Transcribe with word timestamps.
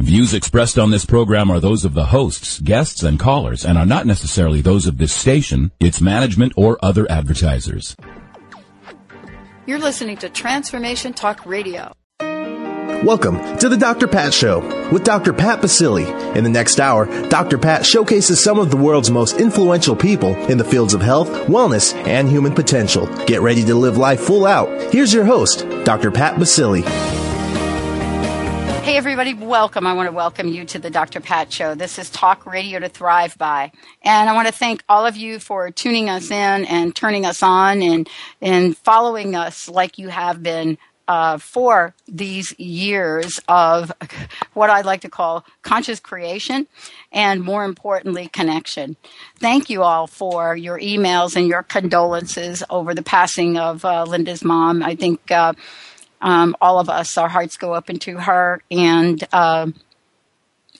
Views 0.00 0.32
expressed 0.32 0.78
on 0.78 0.92
this 0.92 1.04
program 1.04 1.50
are 1.50 1.58
those 1.58 1.84
of 1.84 1.92
the 1.92 2.06
hosts, 2.06 2.60
guests, 2.60 3.02
and 3.02 3.18
callers 3.18 3.64
and 3.64 3.76
are 3.76 3.84
not 3.84 4.06
necessarily 4.06 4.60
those 4.60 4.86
of 4.86 4.96
this 4.96 5.12
station, 5.12 5.72
its 5.80 6.00
management, 6.00 6.52
or 6.56 6.78
other 6.80 7.10
advertisers. 7.10 7.96
You're 9.66 9.80
listening 9.80 10.16
to 10.18 10.28
Transformation 10.28 11.12
Talk 11.12 11.44
Radio. 11.44 11.92
Welcome 12.20 13.58
to 13.58 13.68
the 13.68 13.76
Dr. 13.76 14.06
Pat 14.06 14.32
Show 14.32 14.60
with 14.90 15.02
Dr. 15.02 15.32
Pat 15.32 15.60
Baccili. 15.60 16.06
In 16.36 16.44
the 16.44 16.50
next 16.50 16.78
hour, 16.80 17.06
Dr. 17.28 17.58
Pat 17.58 17.84
showcases 17.84 18.42
some 18.42 18.60
of 18.60 18.70
the 18.70 18.76
world's 18.76 19.10
most 19.10 19.40
influential 19.40 19.96
people 19.96 20.34
in 20.48 20.58
the 20.58 20.64
fields 20.64 20.94
of 20.94 21.02
health, 21.02 21.28
wellness, 21.48 21.92
and 22.06 22.28
human 22.28 22.54
potential. 22.54 23.06
Get 23.26 23.40
ready 23.40 23.64
to 23.64 23.74
live 23.74 23.96
life 23.96 24.20
full 24.20 24.46
out. 24.46 24.68
Here's 24.92 25.12
your 25.12 25.24
host, 25.24 25.68
Dr. 25.84 26.12
Pat 26.12 26.36
Baccili. 26.36 26.84
Hey, 28.88 28.96
everybody, 28.96 29.34
welcome. 29.34 29.86
I 29.86 29.92
want 29.92 30.08
to 30.08 30.14
welcome 30.14 30.48
you 30.48 30.64
to 30.64 30.78
the 30.78 30.88
Dr. 30.88 31.20
Pat 31.20 31.52
Show. 31.52 31.74
This 31.74 31.98
is 31.98 32.08
Talk 32.08 32.46
Radio 32.46 32.78
to 32.78 32.88
Thrive 32.88 33.36
By. 33.36 33.70
And 34.00 34.30
I 34.30 34.32
want 34.32 34.48
to 34.48 34.54
thank 34.54 34.82
all 34.88 35.04
of 35.04 35.14
you 35.14 35.40
for 35.40 35.70
tuning 35.70 36.08
us 36.08 36.30
in 36.30 36.64
and 36.64 36.96
turning 36.96 37.26
us 37.26 37.42
on 37.42 37.82
and, 37.82 38.08
and 38.40 38.74
following 38.78 39.34
us 39.34 39.68
like 39.68 39.98
you 39.98 40.08
have 40.08 40.42
been 40.42 40.78
uh, 41.06 41.36
for 41.36 41.94
these 42.06 42.58
years 42.58 43.38
of 43.46 43.92
what 44.54 44.70
I'd 44.70 44.86
like 44.86 45.02
to 45.02 45.10
call 45.10 45.44
conscious 45.60 46.00
creation 46.00 46.66
and 47.12 47.42
more 47.42 47.64
importantly, 47.64 48.28
connection. 48.28 48.96
Thank 49.38 49.68
you 49.68 49.82
all 49.82 50.06
for 50.06 50.56
your 50.56 50.80
emails 50.80 51.36
and 51.36 51.46
your 51.46 51.62
condolences 51.62 52.64
over 52.70 52.94
the 52.94 53.02
passing 53.02 53.58
of 53.58 53.84
uh, 53.84 54.04
Linda's 54.04 54.42
mom. 54.42 54.82
I 54.82 54.94
think 54.94 55.30
uh, 55.30 55.52
um, 56.20 56.56
all 56.60 56.78
of 56.78 56.88
us, 56.88 57.16
our 57.16 57.28
hearts 57.28 57.56
go 57.56 57.72
up 57.72 57.90
into 57.90 58.18
her, 58.18 58.62
and 58.70 59.22
uh, 59.32 59.70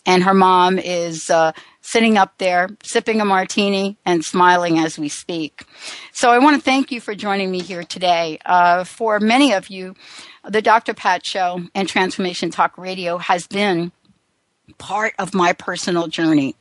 and 0.07 0.23
her 0.23 0.35
mom 0.35 0.79
is 0.79 1.29
uh, 1.29 1.53
sitting 1.83 2.17
up 2.17 2.37
there 2.39 2.69
sipping 2.83 3.21
a 3.21 3.25
martini 3.25 3.97
and 4.05 4.25
smiling 4.25 4.79
as 4.79 4.99
we 4.99 5.09
speak. 5.09 5.65
So 6.13 6.31
I 6.31 6.39
want 6.39 6.57
to 6.57 6.63
thank 6.63 6.91
you 6.91 7.01
for 7.01 7.15
joining 7.15 7.51
me 7.51 7.61
here 7.61 7.85
today. 7.85 8.39
Uh, 8.45 8.85
for 8.85 9.21
many 9.21 9.53
of 9.53 9.69
you, 9.69 9.95
the 10.45 10.63
Dr. 10.63 10.95
Pat 10.95 11.25
Show 11.25 11.63
and 11.75 11.89
Transformation 11.89 12.51
Talk 12.51 12.77
Radio 12.79 13.19
has 13.19 13.47
been 13.47 13.93
part 14.79 15.15
of 15.19 15.35
my 15.35 15.53
personal 15.53 16.09
journey. 16.09 16.57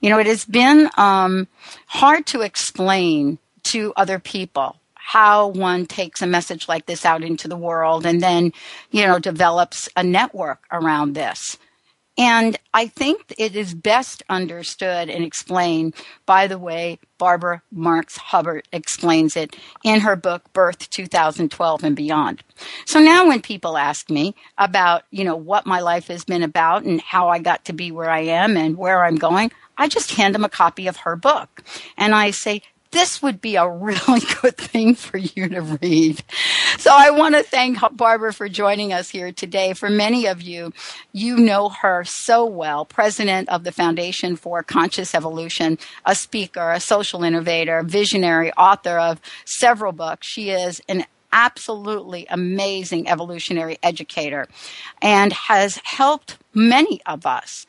You 0.00 0.10
know, 0.10 0.18
it 0.18 0.26
has 0.26 0.44
been 0.44 0.90
um, 0.96 1.48
hard 1.86 2.26
to 2.26 2.42
explain 2.42 3.38
to 3.64 3.92
other 3.96 4.18
people 4.18 4.76
how 5.06 5.46
one 5.46 5.86
takes 5.86 6.20
a 6.20 6.26
message 6.26 6.66
like 6.66 6.86
this 6.86 7.06
out 7.06 7.22
into 7.22 7.46
the 7.46 7.56
world 7.56 8.04
and 8.04 8.20
then, 8.20 8.52
you 8.90 9.06
know, 9.06 9.20
develops 9.20 9.88
a 9.94 10.02
network 10.02 10.64
around 10.72 11.12
this. 11.12 11.56
And 12.18 12.58
I 12.74 12.88
think 12.88 13.32
it 13.38 13.54
is 13.54 13.72
best 13.72 14.24
understood 14.28 15.08
and 15.08 15.22
explained 15.22 15.94
by 16.24 16.48
the 16.48 16.58
way 16.58 16.98
Barbara 17.18 17.62
Marx 17.70 18.16
Hubbard 18.16 18.66
explains 18.72 19.36
it 19.36 19.54
in 19.84 20.00
her 20.00 20.16
book 20.16 20.52
Birth 20.52 20.90
2012 20.90 21.84
and 21.84 21.94
Beyond. 21.94 22.42
So 22.84 22.98
now 22.98 23.28
when 23.28 23.42
people 23.42 23.78
ask 23.78 24.10
me 24.10 24.34
about, 24.58 25.04
you 25.12 25.22
know, 25.22 25.36
what 25.36 25.66
my 25.66 25.78
life 25.78 26.08
has 26.08 26.24
been 26.24 26.42
about 26.42 26.82
and 26.82 27.00
how 27.00 27.28
I 27.28 27.38
got 27.38 27.64
to 27.66 27.72
be 27.72 27.92
where 27.92 28.10
I 28.10 28.22
am 28.22 28.56
and 28.56 28.76
where 28.76 29.04
I'm 29.04 29.16
going, 29.16 29.52
I 29.78 29.86
just 29.86 30.10
hand 30.16 30.34
them 30.34 30.44
a 30.44 30.48
copy 30.48 30.88
of 30.88 30.96
her 30.98 31.14
book. 31.14 31.62
And 31.96 32.12
I 32.12 32.32
say, 32.32 32.62
this 32.90 33.22
would 33.22 33.40
be 33.40 33.56
a 33.56 33.68
really 33.68 34.20
good 34.42 34.56
thing 34.56 34.94
for 34.94 35.18
you 35.18 35.48
to 35.48 35.60
read. 35.60 36.22
So 36.78 36.90
I 36.92 37.10
want 37.10 37.34
to 37.34 37.42
thank 37.42 37.78
Barbara 37.96 38.32
for 38.32 38.48
joining 38.48 38.92
us 38.92 39.10
here 39.10 39.32
today. 39.32 39.72
For 39.72 39.90
many 39.90 40.26
of 40.26 40.42
you, 40.42 40.72
you 41.12 41.36
know 41.36 41.68
her 41.68 42.04
so 42.04 42.44
well, 42.46 42.84
president 42.84 43.48
of 43.48 43.64
the 43.64 43.72
Foundation 43.72 44.36
for 44.36 44.62
Conscious 44.62 45.14
Evolution, 45.14 45.78
a 46.04 46.14
speaker, 46.14 46.70
a 46.70 46.80
social 46.80 47.22
innovator, 47.22 47.82
visionary, 47.82 48.52
author 48.52 48.98
of 48.98 49.20
several 49.44 49.92
books. 49.92 50.26
She 50.26 50.50
is 50.50 50.80
an 50.88 51.04
absolutely 51.32 52.26
amazing 52.30 53.08
evolutionary 53.08 53.78
educator 53.82 54.48
and 55.02 55.32
has 55.32 55.78
helped 55.84 56.38
many 56.54 57.00
of 57.04 57.26
us 57.26 57.66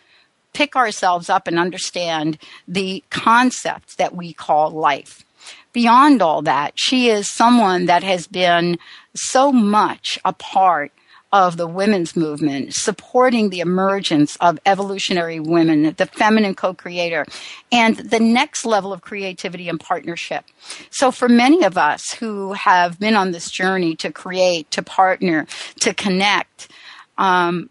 pick 0.57 0.75
ourselves 0.75 1.29
up 1.29 1.45
and 1.45 1.59
understand 1.59 2.35
the 2.67 3.03
concepts 3.11 3.93
that 3.93 4.15
we 4.15 4.33
call 4.33 4.71
life. 4.71 5.23
Beyond 5.71 6.19
all 6.23 6.41
that, 6.41 6.71
she 6.73 7.09
is 7.09 7.29
someone 7.29 7.85
that 7.85 8.01
has 8.01 8.25
been 8.25 8.79
so 9.13 9.51
much 9.51 10.17
a 10.25 10.33
part 10.33 10.91
of 11.31 11.57
the 11.57 11.67
women's 11.67 12.15
movement, 12.15 12.73
supporting 12.73 13.51
the 13.51 13.59
emergence 13.59 14.35
of 14.37 14.57
evolutionary 14.65 15.39
women, 15.39 15.93
the 15.97 16.07
feminine 16.07 16.55
co-creator, 16.55 17.23
and 17.71 17.97
the 17.97 18.19
next 18.19 18.65
level 18.65 18.91
of 18.91 19.01
creativity 19.01 19.69
and 19.69 19.79
partnership. 19.79 20.43
So 20.89 21.11
for 21.11 21.29
many 21.29 21.65
of 21.65 21.77
us 21.77 22.13
who 22.13 22.53
have 22.53 22.99
been 22.99 23.13
on 23.13 23.31
this 23.31 23.51
journey 23.51 23.95
to 23.97 24.11
create, 24.11 24.71
to 24.71 24.81
partner, 24.81 25.45
to 25.81 25.93
connect, 25.93 26.71
um, 27.19 27.69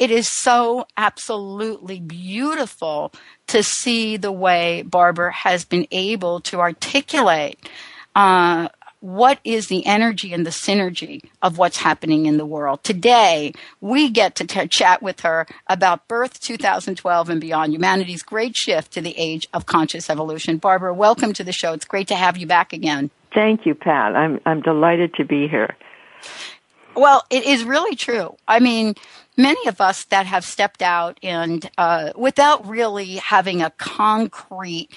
it 0.00 0.10
is 0.10 0.32
so 0.32 0.86
absolutely 0.96 2.00
beautiful 2.00 3.12
to 3.48 3.62
see 3.62 4.16
the 4.16 4.32
way 4.32 4.80
Barbara 4.80 5.30
has 5.30 5.66
been 5.66 5.86
able 5.90 6.40
to 6.40 6.58
articulate 6.58 7.58
uh, 8.16 8.68
what 9.00 9.40
is 9.44 9.66
the 9.66 9.84
energy 9.84 10.32
and 10.32 10.46
the 10.46 10.50
synergy 10.50 11.22
of 11.42 11.58
what's 11.58 11.76
happening 11.76 12.24
in 12.24 12.38
the 12.38 12.46
world. 12.46 12.82
Today, 12.82 13.52
we 13.82 14.08
get 14.08 14.36
to 14.36 14.46
t- 14.46 14.66
chat 14.68 15.02
with 15.02 15.20
her 15.20 15.46
about 15.66 16.08
Birth 16.08 16.40
2012 16.40 17.28
and 17.28 17.38
Beyond 17.38 17.74
Humanity's 17.74 18.22
Great 18.22 18.56
Shift 18.56 18.92
to 18.94 19.02
the 19.02 19.14
Age 19.18 19.48
of 19.52 19.66
Conscious 19.66 20.08
Evolution. 20.08 20.56
Barbara, 20.56 20.94
welcome 20.94 21.34
to 21.34 21.44
the 21.44 21.52
show. 21.52 21.74
It's 21.74 21.84
great 21.84 22.08
to 22.08 22.16
have 22.16 22.38
you 22.38 22.46
back 22.46 22.72
again. 22.72 23.10
Thank 23.34 23.66
you, 23.66 23.74
Pat. 23.74 24.16
I'm, 24.16 24.40
I'm 24.46 24.62
delighted 24.62 25.12
to 25.16 25.26
be 25.26 25.46
here. 25.46 25.76
Well, 26.94 27.24
it 27.30 27.44
is 27.44 27.64
really 27.64 27.96
true. 27.96 28.36
I 28.48 28.58
mean, 28.60 28.94
many 29.36 29.66
of 29.68 29.80
us 29.80 30.04
that 30.06 30.26
have 30.26 30.44
stepped 30.44 30.82
out 30.82 31.18
and 31.22 31.70
uh, 31.78 32.12
without 32.16 32.66
really 32.66 33.16
having 33.16 33.62
a 33.62 33.70
concrete 33.70 34.88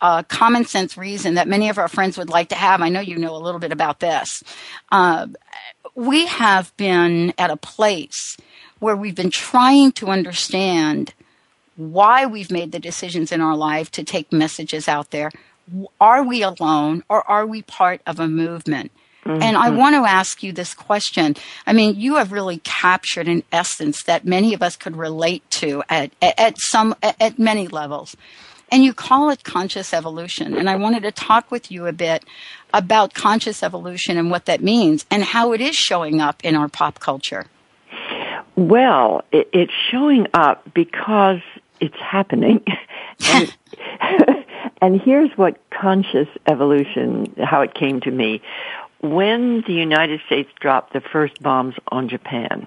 uh, 0.00 0.22
common 0.24 0.64
sense 0.64 0.96
reason 0.96 1.34
that 1.34 1.48
many 1.48 1.68
of 1.68 1.78
our 1.78 1.88
friends 1.88 2.18
would 2.18 2.28
like 2.28 2.48
to 2.50 2.54
have. 2.54 2.82
I 2.82 2.88
know 2.88 3.00
you 3.00 3.16
know 3.16 3.34
a 3.34 3.38
little 3.38 3.60
bit 3.60 3.72
about 3.72 4.00
this. 4.00 4.42
Uh, 4.92 5.28
we 5.94 6.26
have 6.26 6.76
been 6.76 7.32
at 7.38 7.50
a 7.50 7.56
place 7.56 8.36
where 8.78 8.96
we've 8.96 9.14
been 9.14 9.30
trying 9.30 9.92
to 9.92 10.08
understand 10.08 11.14
why 11.76 12.26
we've 12.26 12.50
made 12.50 12.72
the 12.72 12.78
decisions 12.78 13.32
in 13.32 13.40
our 13.40 13.56
life 13.56 13.90
to 13.92 14.04
take 14.04 14.32
messages 14.32 14.88
out 14.88 15.10
there. 15.10 15.30
Are 16.00 16.22
we 16.22 16.42
alone 16.42 17.02
or 17.08 17.28
are 17.28 17.46
we 17.46 17.62
part 17.62 18.00
of 18.06 18.20
a 18.20 18.28
movement? 18.28 18.90
Mm-hmm. 19.26 19.42
And 19.42 19.56
I 19.56 19.70
want 19.70 19.94
to 19.96 20.08
ask 20.08 20.42
you 20.42 20.52
this 20.52 20.72
question. 20.72 21.34
I 21.66 21.72
mean, 21.72 21.96
you 21.96 22.16
have 22.16 22.30
really 22.30 22.58
captured 22.58 23.26
an 23.26 23.42
essence 23.50 24.04
that 24.04 24.24
many 24.24 24.54
of 24.54 24.62
us 24.62 24.76
could 24.76 24.96
relate 24.96 25.48
to 25.52 25.82
at, 25.88 26.12
at, 26.22 26.38
at 26.38 26.58
some, 26.58 26.94
at, 27.02 27.20
at 27.20 27.38
many 27.38 27.66
levels. 27.66 28.16
And 28.70 28.84
you 28.84 28.94
call 28.94 29.30
it 29.30 29.42
conscious 29.44 29.92
evolution. 29.92 30.56
And 30.56 30.70
I 30.70 30.76
wanted 30.76 31.02
to 31.04 31.12
talk 31.12 31.50
with 31.50 31.70
you 31.70 31.86
a 31.86 31.92
bit 31.92 32.24
about 32.72 33.14
conscious 33.14 33.62
evolution 33.62 34.16
and 34.16 34.30
what 34.30 34.44
that 34.46 34.62
means 34.62 35.06
and 35.10 35.22
how 35.22 35.52
it 35.52 35.60
is 35.60 35.74
showing 35.76 36.20
up 36.20 36.44
in 36.44 36.54
our 36.54 36.68
pop 36.68 37.00
culture. 37.00 37.46
Well, 38.56 39.24
it, 39.32 39.48
it's 39.52 39.72
showing 39.90 40.26
up 40.34 40.72
because 40.72 41.40
it's 41.80 41.96
happening. 41.96 42.64
and, 43.28 43.56
and 44.80 45.00
here's 45.00 45.30
what 45.36 45.58
conscious 45.70 46.28
evolution, 46.46 47.34
how 47.42 47.62
it 47.62 47.74
came 47.74 48.00
to 48.00 48.10
me 48.10 48.40
when 49.00 49.62
the 49.66 49.74
United 49.74 50.20
States 50.26 50.50
dropped 50.60 50.92
the 50.92 51.00
first 51.00 51.42
bombs 51.42 51.74
on 51.88 52.08
Japan, 52.08 52.66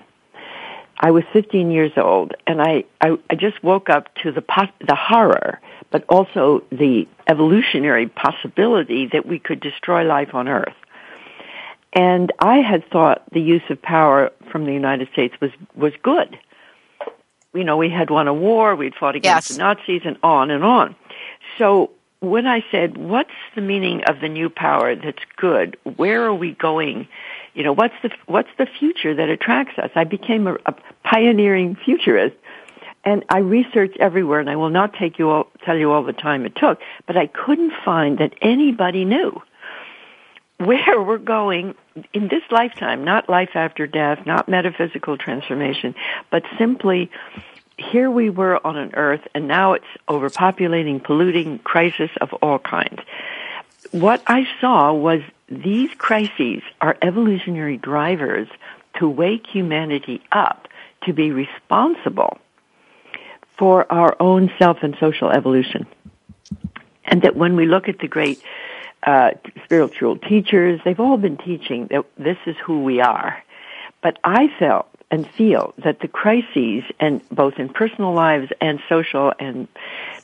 I 0.99 1.11
was 1.11 1.23
15 1.31 1.71
years 1.71 1.93
old, 1.95 2.33
and 2.45 2.61
I, 2.61 2.83
I, 2.99 3.17
I 3.29 3.35
just 3.35 3.63
woke 3.63 3.89
up 3.89 4.13
to 4.15 4.31
the 4.31 4.41
pos- 4.41 4.67
the 4.85 4.95
horror, 4.95 5.59
but 5.91 6.03
also 6.09 6.63
the 6.71 7.07
evolutionary 7.27 8.07
possibility 8.07 9.07
that 9.07 9.25
we 9.25 9.39
could 9.39 9.61
destroy 9.61 10.03
life 10.03 10.35
on 10.35 10.47
Earth. 10.49 10.75
And 11.93 12.31
I 12.39 12.57
had 12.57 12.87
thought 12.89 13.23
the 13.31 13.41
use 13.41 13.63
of 13.69 13.81
power 13.81 14.31
from 14.51 14.65
the 14.65 14.73
United 14.73 15.09
States 15.13 15.33
was 15.41 15.51
was 15.73 15.93
good. 16.03 16.37
You 17.53 17.63
know, 17.63 17.77
we 17.77 17.89
had 17.89 18.11
won 18.11 18.27
a 18.27 18.33
war, 18.33 18.75
we'd 18.75 18.93
fought 18.93 19.15
against 19.15 19.49
yes. 19.49 19.57
the 19.57 19.63
Nazis, 19.63 20.01
and 20.05 20.17
on 20.21 20.51
and 20.51 20.63
on. 20.63 20.95
So 21.57 21.91
when 22.21 22.45
I 22.45 22.63
said, 22.71 22.97
what's 22.97 23.29
the 23.55 23.61
meaning 23.61 24.03
of 24.07 24.19
the 24.19 24.27
new 24.27 24.49
power 24.49 24.95
that's 24.95 25.23
good? 25.37 25.77
Where 25.95 26.25
are 26.25 26.33
we 26.33 26.51
going? 26.51 27.07
You 27.53 27.63
know, 27.63 27.73
what's 27.73 27.93
the, 28.03 28.11
what's 28.25 28.49
the 28.57 28.67
future 28.79 29.15
that 29.15 29.29
attracts 29.29 29.77
us? 29.79 29.89
I 29.95 30.03
became 30.03 30.47
a, 30.47 30.55
a 30.65 30.73
pioneering 31.03 31.75
futurist 31.75 32.35
and 33.05 33.23
I 33.29 33.39
researched 33.39 33.97
everywhere 33.99 34.41
and 34.41 34.49
I 34.49 34.57
will 34.57 34.69
not 34.69 34.93
take 34.93 35.17
you 35.17 35.29
all, 35.29 35.47
tell 35.63 35.77
you 35.77 35.91
all 35.91 36.03
the 36.03 36.13
time 36.13 36.45
it 36.45 36.55
took, 36.55 36.79
but 37.07 37.15
I 37.15 37.27
couldn't 37.27 37.71
find 37.85 38.17
that 38.17 38.33
anybody 38.41 39.05
knew 39.05 39.41
where 40.57 41.01
we're 41.01 41.17
going 41.17 41.73
in 42.13 42.27
this 42.27 42.43
lifetime, 42.51 43.05
not 43.05 43.29
life 43.29 43.51
after 43.55 43.87
death, 43.87 44.25
not 44.25 44.49
metaphysical 44.49 45.17
transformation, 45.17 45.95
but 46.31 46.43
simply 46.57 47.09
here 47.79 48.11
we 48.11 48.29
were 48.29 48.65
on 48.65 48.77
an 48.77 48.91
earth 48.95 49.21
and 49.33 49.47
now 49.47 49.73
it's 49.73 49.85
overpopulating, 50.07 51.03
polluting, 51.03 51.59
crisis 51.59 52.11
of 52.21 52.33
all 52.33 52.59
kinds. 52.59 52.99
What 53.91 54.21
I 54.27 54.47
saw 54.59 54.93
was 54.93 55.21
these 55.47 55.89
crises 55.97 56.61
are 56.81 56.97
evolutionary 57.01 57.77
drivers 57.77 58.47
to 58.99 59.07
wake 59.07 59.47
humanity 59.47 60.21
up 60.31 60.67
to 61.05 61.13
be 61.13 61.31
responsible 61.31 62.37
for 63.57 63.91
our 63.91 64.15
own 64.19 64.51
self 64.59 64.77
and 64.81 64.95
social 64.99 65.29
evolution. 65.29 65.87
And 67.05 67.21
that 67.23 67.35
when 67.35 67.55
we 67.55 67.65
look 67.65 67.89
at 67.89 67.99
the 67.99 68.07
great 68.07 68.41
uh, 69.03 69.31
spiritual 69.63 70.17
teachers, 70.17 70.81
they've 70.83 70.99
all 70.99 71.17
been 71.17 71.37
teaching 71.37 71.87
that 71.87 72.05
this 72.17 72.37
is 72.45 72.55
who 72.63 72.83
we 72.83 73.01
are. 73.01 73.41
But 74.01 74.17
I 74.23 74.49
felt 74.59 74.88
and 75.11 75.29
feel 75.31 75.73
that 75.83 75.99
the 76.01 76.07
crises, 76.07 76.83
and 76.99 77.27
both 77.29 77.55
in 77.57 77.69
personal 77.69 78.13
lives 78.13 78.51
and 78.61 78.79
social 78.87 79.33
and 79.39 79.67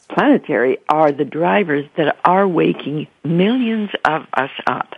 planetary, 0.09 0.77
are 0.89 1.11
the 1.11 1.25
drivers 1.25 1.85
that 1.97 2.17
are 2.23 2.47
waking 2.47 3.07
millions 3.23 3.89
of 4.03 4.27
us 4.33 4.51
up. 4.67 4.95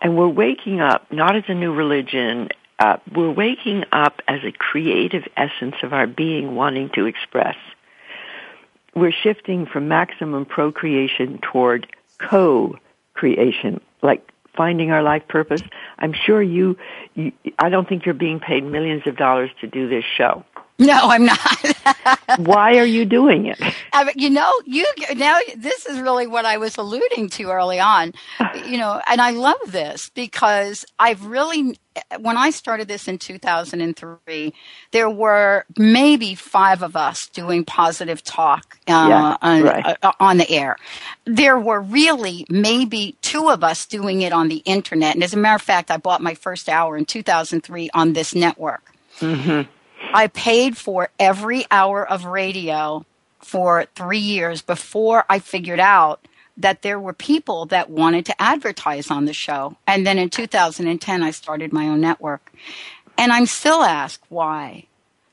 And 0.00 0.16
we're 0.16 0.28
waking 0.28 0.80
up 0.80 1.10
not 1.12 1.36
as 1.36 1.44
a 1.48 1.54
new 1.54 1.72
religion, 1.74 2.48
uh, 2.78 2.98
we're 3.14 3.30
waking 3.30 3.84
up 3.92 4.20
as 4.28 4.40
a 4.44 4.52
creative 4.52 5.24
essence 5.36 5.76
of 5.82 5.92
our 5.92 6.06
being 6.06 6.54
wanting 6.54 6.90
to 6.90 7.06
express. 7.06 7.56
We're 8.94 9.12
shifting 9.12 9.66
from 9.66 9.88
maximum 9.88 10.44
procreation 10.46 11.38
toward 11.38 11.86
co-creation, 12.18 13.80
like 14.02 14.30
finding 14.56 14.90
our 14.90 15.02
life 15.02 15.22
purpose. 15.28 15.62
I'm 15.98 16.12
sure 16.12 16.42
you, 16.42 16.76
you, 17.14 17.32
I 17.58 17.68
don't 17.68 17.88
think 17.88 18.04
you're 18.04 18.14
being 18.14 18.40
paid 18.40 18.64
millions 18.64 19.02
of 19.06 19.16
dollars 19.16 19.50
to 19.60 19.66
do 19.66 19.88
this 19.88 20.04
show. 20.16 20.44
No, 20.86 20.98
I'm 21.04 21.24
not. 21.24 22.18
Why 22.36 22.76
are 22.76 22.84
you 22.84 23.06
doing 23.06 23.46
it? 23.46 23.58
I 23.94 24.12
you 24.14 24.28
know, 24.28 24.52
you 24.66 24.84
now 25.16 25.38
this 25.56 25.86
is 25.86 25.98
really 26.00 26.26
what 26.26 26.44
I 26.44 26.58
was 26.58 26.76
alluding 26.76 27.30
to 27.30 27.50
early 27.50 27.80
on. 27.80 28.12
You 28.66 28.78
know, 28.78 29.00
and 29.06 29.20
I 29.20 29.30
love 29.30 29.60
this 29.68 30.10
because 30.14 30.84
I've 30.98 31.24
really 31.24 31.78
when 32.18 32.36
I 32.36 32.50
started 32.50 32.88
this 32.88 33.06
in 33.06 33.18
2003, 33.18 34.52
there 34.90 35.10
were 35.10 35.64
maybe 35.76 36.34
five 36.34 36.82
of 36.82 36.96
us 36.96 37.28
doing 37.28 37.64
positive 37.64 38.24
talk 38.24 38.78
uh, 38.88 39.06
yeah, 39.08 39.36
on, 39.40 39.62
right. 39.62 39.96
uh, 40.02 40.12
on 40.18 40.38
the 40.38 40.50
air. 40.50 40.76
There 41.26 41.58
were 41.58 41.80
really 41.80 42.46
maybe 42.48 43.16
two 43.22 43.48
of 43.50 43.62
us 43.62 43.86
doing 43.86 44.22
it 44.22 44.32
on 44.32 44.48
the 44.48 44.62
internet. 44.64 45.14
And 45.14 45.22
as 45.22 45.34
a 45.34 45.36
matter 45.36 45.56
of 45.56 45.62
fact, 45.62 45.90
I 45.90 45.96
bought 45.96 46.22
my 46.22 46.34
first 46.34 46.68
hour 46.68 46.96
in 46.96 47.04
2003 47.04 47.90
on 47.94 48.14
this 48.14 48.34
network. 48.34 48.92
Mm-hmm. 49.20 49.70
I 50.12 50.28
paid 50.28 50.76
for 50.76 51.10
every 51.18 51.64
hour 51.70 52.06
of 52.06 52.24
radio 52.24 53.04
for 53.40 53.86
three 53.94 54.18
years 54.18 54.62
before 54.62 55.24
I 55.28 55.38
figured 55.38 55.80
out 55.80 56.26
that 56.56 56.82
there 56.82 56.98
were 56.98 57.12
people 57.12 57.66
that 57.66 57.90
wanted 57.90 58.26
to 58.26 58.42
advertise 58.42 59.10
on 59.10 59.26
the 59.26 59.32
show. 59.32 59.76
And 59.86 60.06
then 60.06 60.18
in 60.18 60.30
2010, 60.30 61.22
I 61.22 61.30
started 61.30 61.72
my 61.72 61.86
own 61.88 62.00
network. 62.00 62.50
And 63.18 63.32
I'm 63.32 63.46
still 63.46 63.82
asked 63.82 64.24
why. 64.28 64.86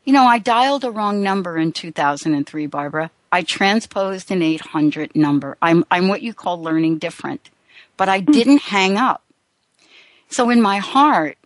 You 0.04 0.14
know, 0.14 0.26
I 0.26 0.38
dialed 0.40 0.84
a 0.84 0.92
wrong 0.92 1.24
number 1.24 1.58
in 1.58 1.72
2003, 1.72 2.68
Barbara. 2.68 3.10
I 3.32 3.42
transposed 3.42 4.32
an 4.32 4.42
800 4.42 5.16
number. 5.16 5.58
I'm, 5.62 5.86
I'm 5.90 6.08
what 6.08 6.22
you 6.22 6.34
call 6.34 6.62
learning 6.62 6.98
different, 6.98 7.50
but 7.98 8.10
I 8.10 8.20
hmm. 8.20 8.32
didn't 8.32 8.62
hang 8.62 8.98
up. 8.98 9.24
So 10.30 10.50
in 10.50 10.62
my 10.62 10.80
heart, 10.80 11.38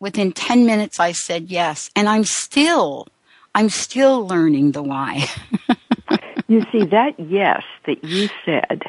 within 0.00 0.32
10 0.32 0.66
minutes 0.66 1.00
I 1.00 1.12
said 1.12 1.50
yes. 1.50 1.90
And 1.96 2.08
I'm 2.08 2.24
still, 2.24 3.08
I'm 3.54 3.68
still 3.68 4.26
learning 4.26 4.72
the 4.72 4.82
why. 4.82 5.26
you 6.48 6.64
see, 6.72 6.84
that 6.86 7.18
yes 7.18 7.64
that 7.86 8.04
you 8.04 8.28
said 8.44 8.82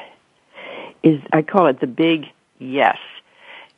is, 1.04 1.22
I 1.32 1.42
call 1.42 1.68
it 1.68 1.80
the 1.80 1.88
big 1.88 2.28
yes. 2.60 2.98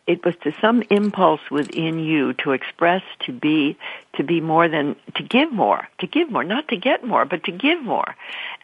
It 0.07 0.25
was 0.25 0.33
to 0.41 0.51
some 0.59 0.81
impulse 0.89 1.51
within 1.51 1.99
you 1.99 2.33
to 2.33 2.53
express, 2.53 3.03
to 3.25 3.31
be, 3.31 3.77
to 4.13 4.23
be 4.23 4.41
more 4.41 4.67
than, 4.67 4.95
to 5.13 5.21
give 5.21 5.51
more, 5.51 5.87
to 5.99 6.07
give 6.07 6.31
more, 6.31 6.43
not 6.43 6.67
to 6.69 6.77
get 6.77 7.03
more, 7.03 7.25
but 7.25 7.43
to 7.43 7.51
give 7.51 7.83
more. 7.83 8.15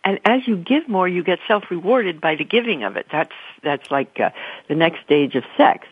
And 0.04 0.20
as 0.26 0.48
you 0.48 0.58
give 0.58 0.90
more, 0.90 1.08
you 1.08 1.24
get 1.24 1.38
self-rewarded 1.48 2.20
by 2.20 2.34
the 2.34 2.44
giving 2.44 2.84
of 2.84 2.98
it. 2.98 3.06
That's, 3.12 3.36
that's 3.62 3.92
like 3.92 4.20
uh, 4.20 4.32
the 4.68 4.74
next 4.74 5.04
stage 5.04 5.36
of 5.36 5.44
sex. 5.56 5.88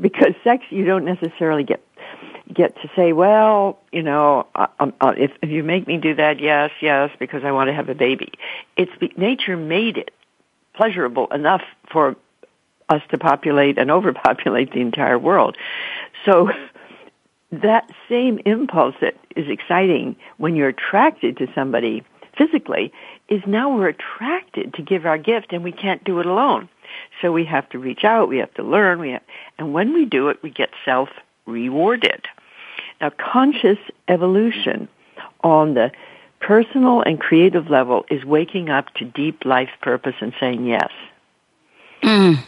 Because 0.00 0.34
sex, 0.42 0.64
you 0.70 0.84
don't 0.84 1.04
necessarily 1.04 1.62
get 1.62 1.80
get 2.52 2.74
to 2.82 2.90
say, 2.96 3.12
well, 3.12 3.78
you 3.92 4.02
know, 4.02 4.46
uh, 4.54 4.66
um, 4.80 4.92
uh, 5.00 5.14
if, 5.16 5.32
if 5.42 5.50
you 5.50 5.62
make 5.62 5.86
me 5.86 5.98
do 5.98 6.14
that, 6.14 6.40
yes, 6.40 6.70
yes, 6.80 7.10
because 7.18 7.44
I 7.44 7.52
want 7.52 7.68
to 7.68 7.74
have 7.74 7.88
a 7.88 7.94
baby. 7.94 8.32
It's 8.76 8.92
nature 9.16 9.56
made 9.56 9.98
it 9.98 10.10
pleasurable 10.74 11.26
enough 11.28 11.62
for 11.90 12.16
us 12.88 13.02
to 13.10 13.18
populate 13.18 13.78
and 13.78 13.90
overpopulate 13.98 14.72
the 14.72 14.80
entire 14.80 15.18
world. 15.18 15.56
So 16.24 16.50
that 17.52 17.90
same 18.08 18.38
impulse 18.44 18.94
that 19.00 19.16
is 19.36 19.48
exciting 19.48 20.16
when 20.38 20.56
you're 20.56 20.68
attracted 20.68 21.36
to 21.38 21.48
somebody 21.54 22.04
physically 22.36 22.92
is 23.28 23.42
now 23.46 23.74
we're 23.74 23.88
attracted 23.88 24.72
to 24.74 24.82
give 24.82 25.04
our 25.04 25.18
gift 25.18 25.52
and 25.52 25.62
we 25.62 25.72
can't 25.72 26.02
do 26.04 26.20
it 26.20 26.26
alone. 26.26 26.68
So 27.20 27.32
we 27.32 27.44
have 27.44 27.68
to 27.70 27.78
reach 27.78 28.04
out, 28.04 28.28
we 28.28 28.38
have 28.38 28.54
to 28.54 28.62
learn, 28.62 29.00
we 29.00 29.10
have, 29.10 29.22
and 29.58 29.74
when 29.74 29.92
we 29.92 30.06
do 30.06 30.28
it, 30.28 30.42
we 30.42 30.50
get 30.50 30.70
self 30.84 31.10
rewarded. 31.46 32.26
Now, 33.00 33.10
conscious 33.10 33.78
evolution 34.08 34.88
on 35.42 35.74
the 35.74 35.92
personal 36.40 37.02
and 37.02 37.20
creative 37.20 37.68
level 37.68 38.04
is 38.10 38.24
waking 38.24 38.70
up 38.70 38.92
to 38.94 39.04
deep 39.04 39.44
life 39.44 39.70
purpose 39.82 40.14
and 40.20 40.32
saying 40.40 40.66
yes. 40.66 40.90
Mm. 42.02 42.38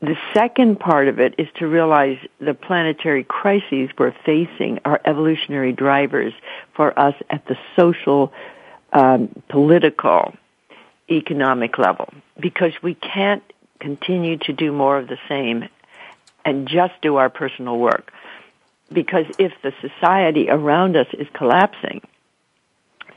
The 0.00 0.16
second 0.34 0.80
part 0.80 1.08
of 1.08 1.20
it 1.20 1.36
is 1.38 1.46
to 1.56 1.66
realize 1.66 2.18
the 2.40 2.54
planetary 2.54 3.22
crises 3.22 3.90
we're 3.96 4.14
facing 4.26 4.80
are 4.84 5.00
evolutionary 5.04 5.72
drivers 5.72 6.32
for 6.74 6.98
us 6.98 7.14
at 7.30 7.46
the 7.46 7.56
social, 7.76 8.32
um, 8.92 9.28
political, 9.48 10.34
economic 11.10 11.78
level 11.78 12.12
because 12.40 12.72
we 12.82 12.94
can't 12.94 13.42
continue 13.78 14.38
to 14.38 14.52
do 14.52 14.72
more 14.72 14.98
of 14.98 15.08
the 15.08 15.18
same 15.28 15.68
and 16.44 16.66
just 16.66 16.94
do 17.02 17.16
our 17.16 17.30
personal 17.30 17.78
work. 17.78 18.12
Because 18.92 19.26
if 19.38 19.52
the 19.62 19.72
society 19.80 20.48
around 20.50 20.96
us 20.96 21.06
is 21.12 21.26
collapsing 21.32 22.02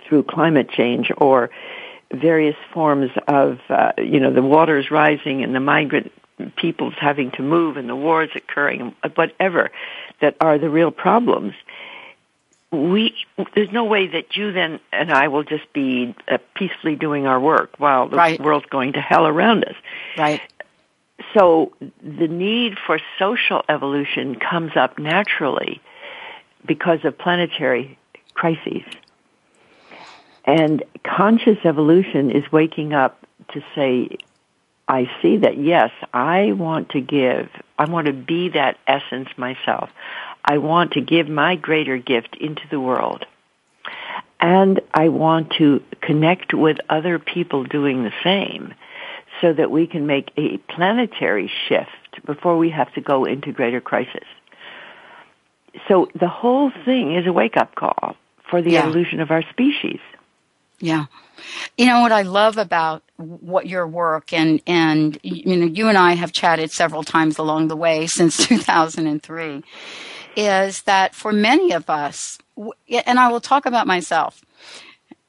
through 0.07 0.24
climate 0.24 0.69
change 0.69 1.12
or 1.18 1.50
various 2.14 2.56
forms 2.73 3.11
of, 3.28 3.59
uh, 3.69 3.92
you 3.97 4.19
know, 4.19 4.31
the 4.31 4.42
waters 4.42 4.92
rising 4.92 5.44
and 5.44 5.56
the 5.56 5.59
migrant 5.59 6.11
peoples 6.56 6.94
having 6.99 7.31
to 7.31 7.42
move 7.42 7.78
and 7.78 7.90
the 7.90 7.95
wars 7.95 8.30
occurring, 8.35 8.94
and 9.04 9.14
whatever, 9.16 9.71
that 10.21 10.35
are 10.42 10.57
the 10.57 10.69
real 10.69 10.92
problems, 10.92 11.54
we 12.71 13.16
there's 13.56 13.71
no 13.71 13.85
way 13.85 14.07
that 14.07 14.35
you 14.35 14.52
then 14.52 14.80
and 14.92 15.11
I 15.11 15.30
will 15.30 15.44
just 15.44 15.71
be 15.71 16.14
uh, 16.30 16.40
peacefully 16.56 16.95
doing 16.95 17.26
our 17.26 17.40
work 17.40 17.76
while 17.78 18.09
the 18.09 18.18
right. 18.18 18.40
world's 18.40 18.66
going 18.66 18.94
to 18.94 19.02
hell 19.02 19.28
around 19.28 19.64
us. 19.64 19.76
Right 20.18 20.42
so 21.34 21.74
the 22.02 22.28
need 22.28 22.78
for 22.86 23.00
social 23.19 23.64
evolution 23.69 24.36
comes 24.36 24.72
up 24.76 25.00
naturally 25.00 25.81
because 26.66 27.00
of 27.04 27.18
planetary 27.18 27.98
crises. 28.34 28.84
And 30.45 30.84
conscious 31.04 31.57
evolution 31.64 32.31
is 32.31 32.52
waking 32.52 32.94
up 32.94 33.26
to 33.54 33.62
say, 33.74 34.18
I 34.88 35.10
see 35.22 35.38
that 35.38 35.57
yes, 35.57 35.92
I 36.14 36.52
want 36.52 36.90
to 36.90 37.02
give. 37.02 37.50
I 37.78 37.90
want 37.90 38.07
to 38.07 38.14
be 38.14 38.50
that 38.50 38.78
essence 38.86 39.30
myself. 39.38 39.90
I 40.44 40.60
want 40.60 40.92
to 40.92 41.02
give 41.02 41.28
my 41.28 41.56
greater 41.56 41.98
gift 41.98 42.38
into 42.40 42.62
the 42.69 42.80
world. 42.80 43.26
And 44.40 44.81
I 44.94 45.10
want 45.10 45.54
to 45.57 45.81
connect 46.02 46.54
with 46.54 46.78
other 46.88 47.18
people 47.18 47.64
doing 47.64 48.04
the 48.04 48.14
same 48.24 48.76
so 49.45 49.54
that 49.54 49.69
we 49.69 49.85
can 49.85 50.07
make 50.07 50.31
a 50.37 50.57
planetary 50.73 51.52
shift 51.68 52.25
before 52.25 52.57
we 52.57 52.71
have 52.71 52.92
to 52.95 52.99
go 52.99 53.25
into 53.25 53.52
greater 53.52 53.80
crisis. 53.80 54.23
So 55.87 56.09
the 56.19 56.28
whole 56.28 56.71
thing 56.83 57.16
is 57.16 57.28
a 57.28 57.31
wake 57.31 57.56
up 57.56 57.75
call 57.75 58.16
for 58.49 58.64
the 58.64 58.71
yeah. 58.71 58.80
evolution 58.80 59.19
of 59.19 59.30
our 59.30 59.44
species. 59.52 59.99
Yeah. 60.80 61.06
You 61.78 61.85
know 61.85 62.02
what 62.02 62.11
I 62.11 62.23
love 62.23 62.57
about 62.57 63.04
what 63.18 63.68
your 63.68 63.85
work 63.85 64.33
and 64.33 64.64
and 64.66 65.19
you 65.21 65.56
know 65.57 65.68
you 65.68 65.90
and 65.90 65.97
I 65.97 66.14
have 66.14 66.31
chatted 66.31 66.71
several 66.71 67.04
times 67.04 67.37
along 67.37 67.68
the 67.68 67.75
way 67.75 68.07
since 68.07 68.37
2003 68.47 69.64
is 70.35 70.81
that 70.83 71.14
for 71.14 71.31
many 71.31 71.71
of 71.71 71.87
us 71.90 72.40
and 72.90 73.19
I 73.19 73.30
will 73.31 73.40
talk 73.40 73.66
about 73.66 73.85
myself 73.85 74.44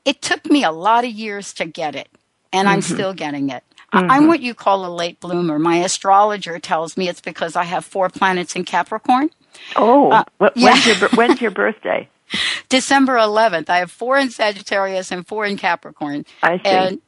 it 0.04 0.23
took 0.23 0.46
me 0.46 0.64
a 0.64 0.73
lot 0.73 1.04
of 1.04 1.11
years 1.11 1.52
to 1.54 1.64
get 1.64 1.94
it 1.94 2.08
and 2.52 2.68
I'm 2.68 2.80
mm-hmm. 2.80 2.94
still 2.94 3.12
getting 3.12 3.50
it. 3.50 3.62
Mm-hmm. 3.93 4.11
I'm 4.11 4.26
what 4.26 4.40
you 4.40 4.55
call 4.55 4.85
a 4.85 4.93
late 4.93 5.21
bloomer. 5.21 5.59
My 5.59 5.76
astrologer 5.76 6.59
tells 6.59 6.97
me 6.97 7.09
it's 7.09 7.21
because 7.21 7.57
I 7.57 7.64
have 7.64 7.85
four 7.85 8.09
planets 8.09 8.57
in 8.57 8.64
Capricorn. 8.64 9.31
Oh, 9.75 10.11
uh, 10.11 10.25
when's, 10.38 10.57
yeah. 10.57 10.99
your, 10.99 11.09
when's 11.11 11.40
your 11.40 11.50
birthday? 11.50 12.09
December 12.69 13.14
11th. 13.14 13.71
I 13.71 13.78
have 13.78 13.90
four 13.90 14.19
in 14.19 14.31
Sagittarius 14.31 15.12
and 15.12 15.26
four 15.26 15.47
in 15.47 15.57
Capricorn. 15.57 16.26
I 16.43 16.59
see. 16.59 16.99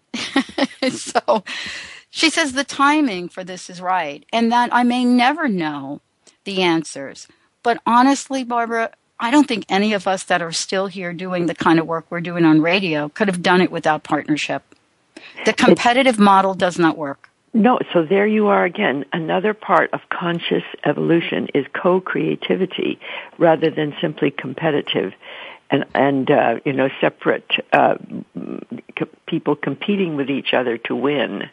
And 0.83 0.93
so 0.95 1.45
she 2.11 2.31
says 2.31 2.53
the 2.53 2.65
timing 2.65 3.29
for 3.29 3.45
this 3.45 3.69
is 3.69 3.81
right 3.81 4.25
and 4.33 4.51
that 4.53 4.71
I 4.73 4.83
may 4.83 5.05
never 5.05 5.49
know 5.49 6.01
the 6.45 6.63
answers. 6.63 7.29
But 7.63 7.83
honestly, 7.85 8.45
Barbara, 8.45 8.93
I 9.21 9.31
don't 9.31 9.49
think 9.49 9.67
any 9.69 9.93
of 9.93 10.07
us 10.07 10.23
that 10.25 10.43
are 10.43 10.53
still 10.53 10.87
here 10.87 11.13
doing 11.13 11.47
the 11.47 11.55
kind 11.55 11.79
of 11.79 11.87
work 11.87 12.07
we're 12.09 12.21
doing 12.21 12.45
on 12.45 12.63
radio 12.63 13.09
could 13.09 13.29
have 13.29 13.43
done 13.43 13.61
it 13.61 13.71
without 13.71 14.05
partnership. 14.05 14.68
The 15.45 15.53
competitive 15.53 16.19
model 16.19 16.55
does 16.55 16.79
not 16.79 16.97
work. 16.97 17.29
No, 17.55 17.79
so 17.93 18.05
there 18.05 18.27
you 18.27 18.49
are 18.49 18.65
again. 18.65 19.05
Another 19.13 19.55
part 19.55 19.93
of 19.93 20.01
conscious 20.11 20.65
evolution 20.85 21.49
is 21.55 21.65
co-creativity 21.73 23.01
rather 23.39 23.71
than 23.71 23.95
simply 24.01 24.31
competitive 24.31 25.13
and 25.71 25.85
and 25.95 26.31
uh, 26.31 26.61
you 26.65 26.73
know 26.73 26.89
separate 27.01 27.51
uh, 27.73 27.97
co- 28.99 29.09
people 29.27 29.57
competing 29.57 30.17
with 30.17 30.31
each 30.31 30.53
other 30.53 30.79
to 30.79 30.95
win. 30.95 31.49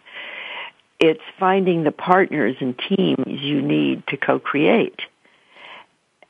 It's 0.99 1.23
finding 1.39 1.83
the 1.83 1.91
partners 1.91 2.55
and 2.59 2.77
teams 2.77 3.41
you 3.41 3.61
need 3.61 4.05
to 4.07 4.17
co-create. 4.17 4.99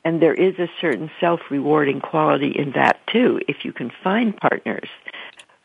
And 0.04 0.22
there 0.22 0.34
is 0.34 0.56
a 0.58 0.68
certain 0.80 1.10
self-rewarding 1.20 2.00
quality 2.00 2.52
in 2.56 2.72
that 2.72 3.00
too. 3.08 3.40
If 3.48 3.64
you 3.64 3.72
can 3.72 3.90
find 4.04 4.36
partners 4.36 4.88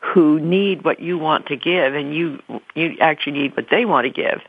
who 0.02 0.40
need 0.40 0.84
what 0.84 1.00
you 1.00 1.16
want 1.16 1.46
to 1.46 1.56
give 1.56 1.94
and 1.94 2.14
you, 2.14 2.42
you 2.74 2.96
actually 3.00 3.32
need 3.32 3.56
what 3.56 3.66
they 3.70 3.84
want 3.84 4.04
to 4.04 4.10
give. 4.10 4.40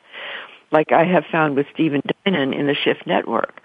Like 0.71 0.91
I 0.91 1.03
have 1.05 1.25
found 1.31 1.55
with 1.55 1.67
Stephen 1.73 2.01
Dinan 2.25 2.53
in 2.53 2.65
the 2.65 2.73
Shift 2.73 3.05
Network. 3.05 3.61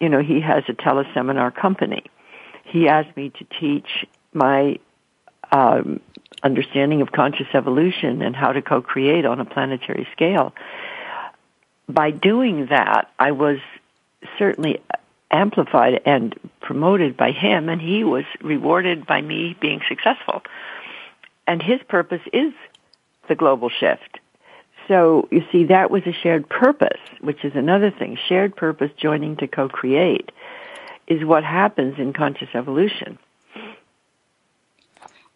You 0.00 0.08
know, 0.08 0.22
he 0.22 0.40
has 0.40 0.64
a 0.68 0.72
teleseminar 0.72 1.54
company. 1.54 2.04
He 2.64 2.88
asked 2.88 3.14
me 3.16 3.30
to 3.30 3.44
teach 3.60 4.06
my 4.32 4.78
um, 5.52 6.00
understanding 6.42 7.02
of 7.02 7.12
conscious 7.12 7.48
evolution 7.52 8.22
and 8.22 8.34
how 8.34 8.52
to 8.52 8.62
co-create 8.62 9.26
on 9.26 9.40
a 9.40 9.44
planetary 9.44 10.08
scale. 10.12 10.54
By 11.88 12.10
doing 12.10 12.66
that, 12.66 13.10
I 13.18 13.32
was 13.32 13.58
certainly 14.38 14.80
amplified 15.30 16.00
and 16.06 16.34
promoted 16.60 17.16
by 17.16 17.32
him 17.32 17.68
and 17.68 17.80
he 17.80 18.02
was 18.02 18.24
rewarded 18.40 19.06
by 19.06 19.20
me 19.20 19.56
being 19.60 19.80
successful. 19.88 20.42
And 21.48 21.60
his 21.60 21.80
purpose 21.88 22.22
is 22.32 22.52
the 23.28 23.34
global 23.34 23.68
shift. 23.68 24.20
So 24.86 25.28
you 25.32 25.42
see, 25.50 25.64
that 25.64 25.90
was 25.90 26.02
a 26.06 26.12
shared 26.12 26.48
purpose, 26.48 27.00
which 27.20 27.44
is 27.44 27.52
another 27.56 27.90
thing. 27.90 28.16
Shared 28.28 28.54
purpose 28.54 28.90
joining 28.96 29.36
to 29.38 29.48
co-create 29.48 30.30
is 31.08 31.24
what 31.24 31.42
happens 31.42 31.98
in 31.98 32.12
conscious 32.12 32.48
evolution 32.54 33.18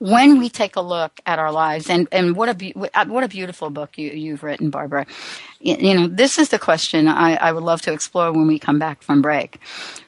when 0.03 0.41
we 0.41 0.49
take 0.49 0.75
a 0.75 0.81
look 0.81 1.21
at 1.27 1.39
our 1.39 1.53
lives 1.53 1.89
and, 1.89 2.09
and 2.11 2.35
what 2.35 2.49
a 2.49 2.73
what 3.07 3.23
a 3.23 3.29
beautiful 3.29 3.71
book 3.71 3.97
you, 3.97 4.11
you've 4.11 4.43
written 4.43 4.69
barbara 4.69 5.07
you 5.61 5.95
know 5.95 6.09
this 6.09 6.39
is 6.39 6.49
the 6.49 6.59
question 6.59 7.07
I, 7.07 7.37
I 7.37 7.53
would 7.53 7.63
love 7.63 7.83
to 7.83 7.93
explore 7.93 8.33
when 8.33 8.49
we 8.49 8.59
come 8.59 8.81
back 8.81 9.01
from 9.01 9.23
break 9.23 9.61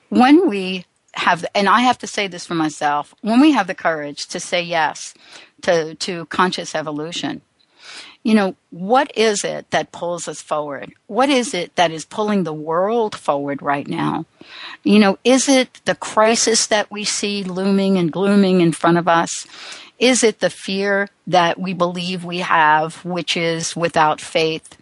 when 0.09 0.49
we 0.49 0.85
have 1.13 1.45
and 1.55 1.69
i 1.69 1.81
have 1.83 1.97
to 1.99 2.09
say 2.09 2.27
this 2.27 2.45
for 2.45 2.57
myself 2.57 3.15
when 3.21 3.41
we 3.41 3.53
have 3.53 3.69
the 3.69 3.75
courage 3.75 4.27
to 4.29 4.41
say 4.41 4.61
yes 4.61 5.15
to 5.65 5.95
to 5.97 6.27
conscious 6.27 6.75
evolution 6.75 7.43
you 8.25 8.35
know, 8.35 8.57
what 8.71 9.13
is 9.17 9.45
it 9.45 9.71
that 9.71 9.93
pulls 9.93 10.27
us 10.29 10.41
forward? 10.41 10.95
What 11.07 11.29
is 11.29 11.53
it 11.53 11.77
that 11.77 11.91
is 11.91 12.07
pulling 12.07 12.45
the 12.45 12.55
world 12.55 13.15
forward 13.15 13.61
right 13.61 13.87
now? 13.87 14.25
You 14.83 14.99
know, 14.99 15.19
is 15.25 15.47
it 15.47 15.83
the 15.85 15.95
crisis 15.95 16.67
that 16.69 16.91
we 16.91 17.05
see 17.05 17.45
looming 17.45 17.99
and 17.99 18.11
glooming 18.11 18.63
in 18.63 18.73
front 18.73 18.97
of 18.97 19.07
us? 19.07 19.47
Is 19.99 20.25
it 20.25 20.41
the 20.41 20.49
fear 20.49 21.09
that 21.27 21.61
we 21.61 21.75
believe 21.75 22.25
we 22.25 22.39
have, 22.39 23.05
which 23.05 23.37
is 23.37 23.77
without 23.77 24.23
faith? 24.23 24.79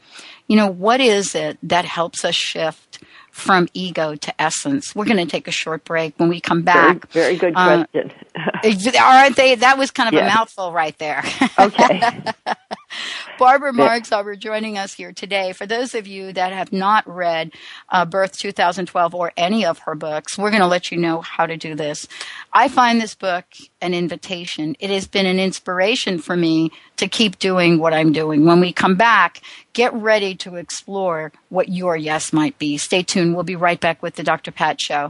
You 0.46 0.56
know, 0.56 0.68
what 0.68 1.00
is 1.00 1.34
it 1.34 1.58
that 1.64 1.84
helps 1.84 2.24
us 2.24 2.36
shift 2.36 3.02
from 3.32 3.66
ego 3.72 4.14
to 4.14 4.40
essence? 4.40 4.94
We're 4.94 5.06
going 5.06 5.16
to 5.16 5.26
take 5.26 5.48
a 5.48 5.52
short 5.52 5.84
break. 5.84 6.14
When 6.18 6.28
we 6.28 6.40
come 6.40 6.62
back, 6.62 7.10
very, 7.10 7.36
very 7.36 7.52
good 7.52 7.54
uh, 7.56 7.86
question. 7.86 8.12
aren't 9.00 9.36
they? 9.36 9.56
That 9.56 9.78
was 9.78 9.90
kind 9.90 10.14
of 10.14 10.22
a 10.22 10.26
mouthful 10.26 10.72
right 10.72 10.96
there. 10.98 11.24
Okay. 11.58 12.00
Barbara 13.38 13.72
Marx 13.72 14.10
Hubbard 14.10 14.40
joining 14.40 14.78
us 14.78 14.94
here 14.94 15.12
today. 15.12 15.52
For 15.52 15.66
those 15.66 15.94
of 15.94 16.06
you 16.06 16.32
that 16.32 16.52
have 16.52 16.72
not 16.72 17.08
read 17.08 17.52
uh, 17.88 18.04
Birth 18.04 18.36
2012 18.38 19.14
or 19.14 19.32
any 19.36 19.64
of 19.64 19.80
her 19.80 19.94
books, 19.94 20.38
we're 20.38 20.50
going 20.50 20.62
to 20.62 20.66
let 20.66 20.90
you 20.90 20.98
know 20.98 21.20
how 21.20 21.46
to 21.46 21.56
do 21.56 21.74
this. 21.74 22.06
I 22.52 22.68
find 22.68 23.00
this 23.00 23.14
book 23.14 23.44
an 23.80 23.94
invitation. 23.94 24.76
It 24.78 24.90
has 24.90 25.06
been 25.06 25.26
an 25.26 25.38
inspiration 25.38 26.18
for 26.18 26.36
me 26.36 26.70
to 26.96 27.08
keep 27.08 27.38
doing 27.38 27.78
what 27.78 27.94
I'm 27.94 28.12
doing. 28.12 28.44
When 28.44 28.60
we 28.60 28.72
come 28.72 28.96
back, 28.96 29.40
get 29.72 29.92
ready 29.94 30.34
to 30.36 30.56
explore 30.56 31.32
what 31.48 31.68
your 31.68 31.96
yes 31.96 32.32
might 32.32 32.58
be. 32.58 32.78
Stay 32.78 33.02
tuned. 33.02 33.34
We'll 33.34 33.44
be 33.44 33.56
right 33.56 33.80
back 33.80 34.02
with 34.02 34.14
the 34.16 34.22
Dr. 34.22 34.52
Pat 34.52 34.80
Show. 34.80 35.08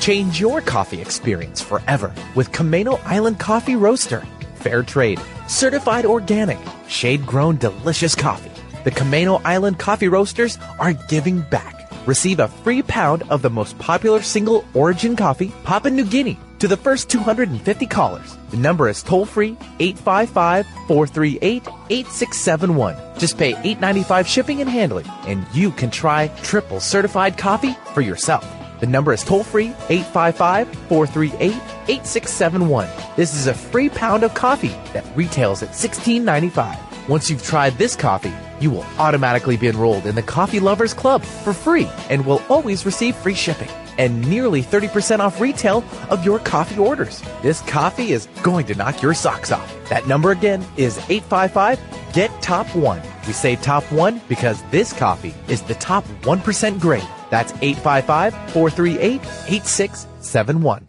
Change 0.00 0.38
your 0.38 0.60
coffee 0.60 1.00
experience 1.00 1.60
forever 1.60 2.14
with 2.36 2.52
Camano 2.52 3.00
Island 3.04 3.40
Coffee 3.40 3.74
Roaster. 3.74 4.20
Fair 4.54 4.84
trade, 4.84 5.20
certified 5.48 6.06
organic, 6.06 6.58
shade 6.86 7.26
grown 7.26 7.56
delicious 7.56 8.14
coffee. 8.14 8.52
The 8.84 8.92
Camano 8.92 9.40
Island 9.44 9.80
Coffee 9.80 10.06
Roasters 10.06 10.58
are 10.78 10.92
giving 10.92 11.40
back. 11.40 11.75
Receive 12.06 12.38
a 12.38 12.46
free 12.48 12.82
pound 12.82 13.24
of 13.30 13.42
the 13.42 13.50
most 13.50 13.76
popular 13.78 14.22
single 14.22 14.64
origin 14.74 15.16
coffee, 15.16 15.52
Papua 15.64 15.90
New 15.90 16.04
Guinea, 16.04 16.38
to 16.60 16.68
the 16.68 16.76
first 16.76 17.10
250 17.10 17.86
callers. 17.86 18.38
The 18.50 18.56
number 18.56 18.88
is 18.88 19.02
toll 19.02 19.26
free 19.26 19.56
855 19.80 20.66
438 20.86 21.66
8671. 21.90 22.96
Just 23.18 23.36
pay 23.36 23.54
$8.95 23.54 24.26
shipping 24.26 24.60
and 24.60 24.70
handling, 24.70 25.06
and 25.26 25.44
you 25.52 25.72
can 25.72 25.90
try 25.90 26.28
triple 26.42 26.78
certified 26.78 27.36
coffee 27.36 27.76
for 27.92 28.02
yourself. 28.02 28.46
The 28.78 28.86
number 28.86 29.12
is 29.12 29.24
toll 29.24 29.42
free 29.42 29.74
855 29.88 30.68
438 30.88 31.54
8671. 31.88 32.88
This 33.16 33.34
is 33.34 33.48
a 33.48 33.54
free 33.54 33.88
pound 33.88 34.22
of 34.22 34.32
coffee 34.32 34.76
that 34.92 35.04
retails 35.16 35.64
at 35.64 35.70
$16.95. 35.70 37.08
Once 37.08 37.30
you've 37.30 37.42
tried 37.42 37.74
this 37.78 37.96
coffee, 37.96 38.34
you 38.60 38.70
will 38.70 38.86
automatically 38.98 39.56
be 39.56 39.68
enrolled 39.68 40.06
in 40.06 40.14
the 40.14 40.22
Coffee 40.22 40.60
Lovers 40.60 40.94
Club 40.94 41.22
for 41.22 41.52
free 41.52 41.88
and 42.10 42.24
will 42.24 42.42
always 42.48 42.86
receive 42.86 43.16
free 43.16 43.34
shipping 43.34 43.68
and 43.98 44.28
nearly 44.28 44.62
30% 44.62 45.20
off 45.20 45.40
retail 45.40 45.82
of 46.10 46.24
your 46.24 46.38
coffee 46.38 46.78
orders. 46.78 47.22
This 47.42 47.62
coffee 47.62 48.12
is 48.12 48.26
going 48.42 48.66
to 48.66 48.74
knock 48.74 49.02
your 49.02 49.14
socks 49.14 49.52
off. 49.52 49.88
That 49.88 50.06
number 50.06 50.30
again 50.32 50.64
is 50.76 50.98
855 51.08 51.80
GET 52.12 52.30
TOP 52.42 52.66
1. 52.74 53.02
We 53.26 53.32
say 53.32 53.56
top 53.56 53.84
1 53.90 54.20
because 54.28 54.62
this 54.70 54.92
coffee 54.92 55.34
is 55.48 55.62
the 55.62 55.74
top 55.74 56.04
1% 56.22 56.80
grade 56.80 57.08
that's 57.30 57.52
855 57.60 58.34
438 58.52 59.20
8671. 59.48 60.88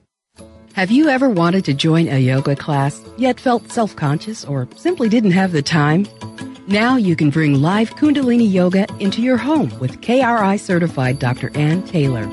Have 0.73 0.91
you 0.91 1.09
ever 1.09 1.29
wanted 1.29 1.65
to 1.65 1.73
join 1.73 2.07
a 2.07 2.19
yoga 2.19 2.55
class, 2.55 3.01
yet 3.17 3.39
felt 3.39 3.71
self 3.71 3.95
conscious 3.95 4.45
or 4.45 4.67
simply 4.75 5.09
didn't 5.09 5.31
have 5.31 5.51
the 5.51 5.63
time? 5.63 6.05
Now 6.67 6.97
you 6.97 7.15
can 7.15 7.29
bring 7.29 7.61
live 7.61 7.95
Kundalini 7.95 8.51
Yoga 8.51 8.87
into 8.99 9.21
your 9.21 9.37
home 9.37 9.71
with 9.79 10.01
KRI 10.01 10.59
certified 10.59 11.17
Dr. 11.17 11.49
Ann 11.55 11.81
Taylor. 11.83 12.29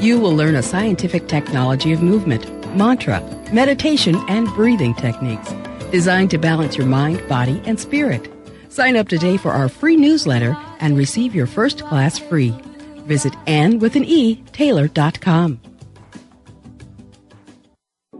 You 0.00 0.18
will 0.18 0.34
learn 0.34 0.56
a 0.56 0.62
scientific 0.62 1.28
technology 1.28 1.92
of 1.92 2.02
movement, 2.02 2.48
mantra, 2.74 3.20
meditation, 3.52 4.16
and 4.28 4.48
breathing 4.54 4.94
techniques 4.94 5.52
designed 5.90 6.30
to 6.30 6.38
balance 6.38 6.78
your 6.78 6.86
mind, 6.86 7.22
body, 7.28 7.60
and 7.66 7.78
spirit. 7.78 8.32
Sign 8.70 8.96
up 8.96 9.08
today 9.08 9.36
for 9.36 9.52
our 9.52 9.68
free 9.68 9.96
newsletter 9.96 10.56
and 10.80 10.96
receive 10.96 11.34
your 11.34 11.46
first 11.46 11.84
class 11.84 12.18
free. 12.18 12.54
Visit 13.04 13.34
Ann 13.46 13.78
with 13.78 13.94
an 13.94 14.04
E, 14.06 14.36
Taylor.com. 14.52 15.60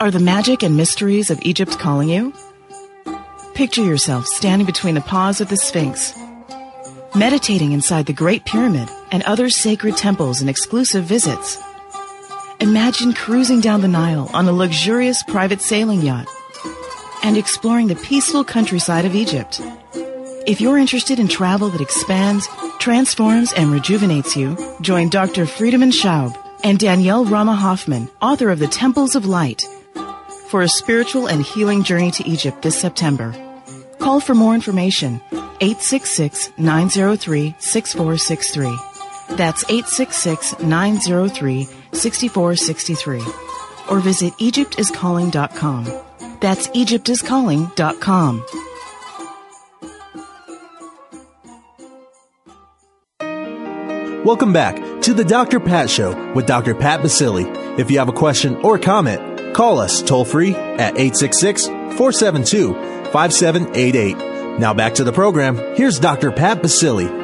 Are 0.00 0.10
the 0.10 0.18
magic 0.18 0.62
and 0.62 0.78
mysteries 0.78 1.30
of 1.30 1.42
Egypt 1.42 1.78
calling 1.78 2.08
you? 2.08 2.32
Picture 3.52 3.84
yourself 3.84 4.26
standing 4.26 4.64
between 4.64 4.94
the 4.94 5.02
paws 5.02 5.42
of 5.42 5.50
the 5.50 5.58
Sphinx, 5.58 6.14
meditating 7.14 7.72
inside 7.72 8.06
the 8.06 8.14
Great 8.14 8.46
Pyramid 8.46 8.88
and 9.12 9.22
other 9.24 9.50
sacred 9.50 9.98
temples 9.98 10.40
and 10.40 10.48
exclusive 10.48 11.04
visits. 11.04 11.58
Imagine 12.60 13.12
cruising 13.12 13.60
down 13.60 13.82
the 13.82 13.88
Nile 13.88 14.30
on 14.32 14.48
a 14.48 14.52
luxurious 14.52 15.22
private 15.22 15.60
sailing 15.60 16.00
yacht 16.00 16.26
and 17.22 17.36
exploring 17.36 17.88
the 17.88 17.96
peaceful 17.96 18.42
countryside 18.42 19.04
of 19.04 19.14
Egypt. 19.14 19.60
If 20.46 20.62
you're 20.62 20.78
interested 20.78 21.18
in 21.18 21.28
travel 21.28 21.68
that 21.68 21.82
expands, 21.82 22.48
transforms, 22.78 23.52
and 23.52 23.70
rejuvenates 23.70 24.34
you, 24.34 24.56
join 24.80 25.10
Dr. 25.10 25.44
Friedemann 25.44 25.92
Schaub 25.92 26.34
and 26.64 26.78
Danielle 26.78 27.26
Rama 27.26 27.54
Hoffman, 27.54 28.08
author 28.22 28.48
of 28.48 28.60
The 28.60 28.66
Temples 28.66 29.14
of 29.14 29.26
Light, 29.26 29.62
for 30.50 30.62
a 30.62 30.68
spiritual 30.68 31.28
and 31.28 31.42
healing 31.42 31.84
journey 31.84 32.10
to 32.10 32.28
Egypt 32.28 32.62
this 32.62 32.78
September. 32.78 33.32
Call 34.00 34.20
for 34.20 34.34
more 34.34 34.54
information 34.54 35.20
866 35.60 36.50
903 36.58 37.54
6463. 37.58 39.36
That's 39.36 39.62
866 39.64 40.58
903 40.60 41.64
6463. 41.92 43.22
Or 43.88 44.00
visit 44.00 44.32
EgyptIsCalling.com. 44.34 45.84
That's 46.40 46.68
EgyptIsCalling.com. 46.68 48.44
Welcome 54.24 54.52
back 54.52 55.00
to 55.02 55.14
the 55.14 55.24
Dr. 55.24 55.60
Pat 55.60 55.88
Show 55.88 56.32
with 56.34 56.46
Dr. 56.46 56.74
Pat 56.74 57.00
Baccili. 57.00 57.78
If 57.78 57.90
you 57.90 57.98
have 57.98 58.08
a 58.08 58.12
question 58.12 58.56
or 58.56 58.78
comment, 58.78 59.29
call 59.54 59.78
us 59.78 60.02
toll 60.02 60.24
free 60.24 60.54
at 60.54 60.98
866 60.98 61.66
472 61.66 62.74
5788. 63.12 64.58
Now 64.58 64.74
back 64.74 64.94
to 64.94 65.04
the 65.04 65.12
program. 65.12 65.56
Here's 65.76 65.98
Dr. 65.98 66.30
Pat 66.30 66.62
Baccili. 66.62 67.20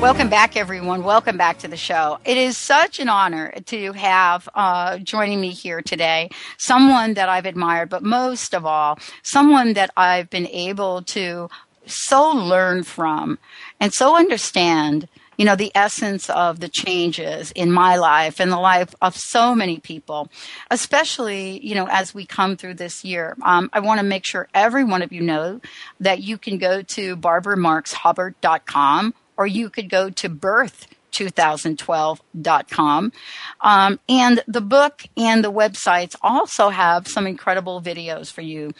Welcome 0.00 0.28
back, 0.28 0.54
everyone. 0.54 1.02
Welcome 1.02 1.38
back 1.38 1.58
to 1.60 1.68
the 1.68 1.78
show. 1.78 2.18
It 2.26 2.36
is 2.36 2.58
such 2.58 3.00
an 3.00 3.08
honor 3.08 3.54
to 3.66 3.92
have 3.92 4.46
uh, 4.54 4.98
joining 4.98 5.40
me 5.40 5.50
here 5.50 5.80
today 5.80 6.28
someone 6.58 7.14
that 7.14 7.30
I've 7.30 7.46
admired, 7.46 7.88
but 7.88 8.02
most 8.02 8.54
of 8.54 8.66
all, 8.66 8.98
someone 9.22 9.72
that 9.72 9.90
I've 9.96 10.28
been 10.28 10.46
able 10.48 11.00
to 11.04 11.48
so 11.86 12.32
learn 12.32 12.82
from 12.82 13.38
and 13.80 13.94
so 13.94 14.14
understand 14.14 15.08
you 15.36 15.44
know, 15.44 15.56
the 15.56 15.72
essence 15.74 16.30
of 16.30 16.60
the 16.60 16.68
changes 16.68 17.50
in 17.52 17.70
my 17.70 17.96
life 17.96 18.40
and 18.40 18.50
the 18.52 18.58
life 18.58 18.94
of 19.02 19.16
so 19.16 19.54
many 19.54 19.78
people, 19.78 20.30
especially, 20.70 21.64
you 21.66 21.74
know, 21.74 21.88
as 21.88 22.14
we 22.14 22.26
come 22.26 22.56
through 22.56 22.74
this 22.74 23.04
year. 23.04 23.36
Um, 23.42 23.70
I 23.72 23.80
want 23.80 24.00
to 24.00 24.06
make 24.06 24.24
sure 24.24 24.48
every 24.54 24.84
one 24.84 25.02
of 25.02 25.12
you 25.12 25.20
know 25.20 25.60
that 26.00 26.22
you 26.22 26.38
can 26.38 26.58
go 26.58 26.82
to 26.82 27.16
barbaramarxhubbard.com 27.16 29.14
or 29.36 29.46
you 29.46 29.70
could 29.70 29.90
go 29.90 30.10
to 30.10 30.28
birth 30.28 30.86
2012.com. 31.14 33.12
Um, 33.60 34.00
and 34.08 34.42
the 34.46 34.60
book 34.60 35.04
and 35.16 35.44
the 35.44 35.52
websites 35.52 36.16
also 36.22 36.70
have 36.70 37.06
some 37.08 37.26
incredible 37.26 37.80
videos 37.80 38.32
for 38.32 38.42
you. 38.42 38.72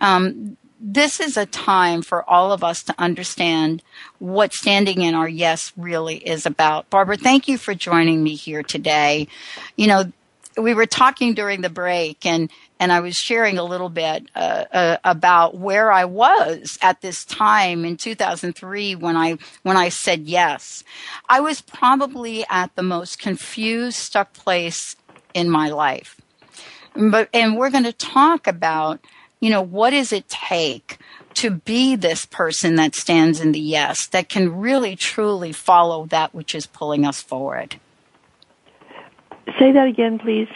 Um, 0.00 0.56
this 0.80 1.20
is 1.20 1.36
a 1.36 1.46
time 1.46 2.00
for 2.00 2.28
all 2.28 2.52
of 2.52 2.64
us 2.64 2.82
to 2.84 2.94
understand 2.98 3.82
what 4.18 4.54
standing 4.54 5.02
in 5.02 5.14
our 5.14 5.28
yes 5.28 5.72
really 5.76 6.16
is 6.16 6.46
about. 6.46 6.88
Barbara, 6.88 7.18
thank 7.18 7.48
you 7.48 7.58
for 7.58 7.74
joining 7.74 8.22
me 8.22 8.34
here 8.34 8.62
today. 8.62 9.28
You 9.76 9.88
know, 9.88 10.12
we 10.56 10.74
were 10.74 10.86
talking 10.86 11.34
during 11.34 11.60
the 11.60 11.70
break 11.70 12.24
and 12.24 12.50
and 12.80 12.90
I 12.90 13.00
was 13.00 13.14
sharing 13.14 13.58
a 13.58 13.62
little 13.62 13.90
bit 13.90 14.30
uh, 14.34 14.64
uh, 14.72 14.96
about 15.04 15.54
where 15.54 15.92
I 15.92 16.06
was 16.06 16.78
at 16.80 17.02
this 17.02 17.26
time 17.26 17.84
in 17.84 17.98
2003 17.98 18.94
when 18.94 19.18
I 19.18 19.36
when 19.62 19.76
I 19.76 19.90
said 19.90 20.22
yes. 20.22 20.82
I 21.28 21.40
was 21.40 21.60
probably 21.60 22.46
at 22.48 22.74
the 22.76 22.82
most 22.82 23.18
confused, 23.18 23.98
stuck 23.98 24.32
place 24.32 24.96
in 25.34 25.50
my 25.50 25.68
life. 25.68 26.18
But 26.96 27.28
and 27.34 27.58
we're 27.58 27.70
going 27.70 27.84
to 27.84 27.92
talk 27.92 28.46
about 28.46 29.00
you 29.40 29.50
know, 29.50 29.62
what 29.62 29.90
does 29.90 30.12
it 30.12 30.28
take 30.28 30.98
to 31.34 31.50
be 31.50 31.96
this 31.96 32.26
person 32.26 32.76
that 32.76 32.94
stands 32.94 33.40
in 33.40 33.52
the 33.52 33.60
yes, 33.60 34.06
that 34.08 34.28
can 34.28 34.58
really 34.58 34.96
truly 34.96 35.52
follow 35.52 36.06
that 36.06 36.34
which 36.34 36.54
is 36.54 36.66
pulling 36.66 37.06
us 37.06 37.22
forward? 37.22 37.76
Say 39.58 39.72
that 39.72 39.86
again, 39.88 40.18
please. 40.18 40.48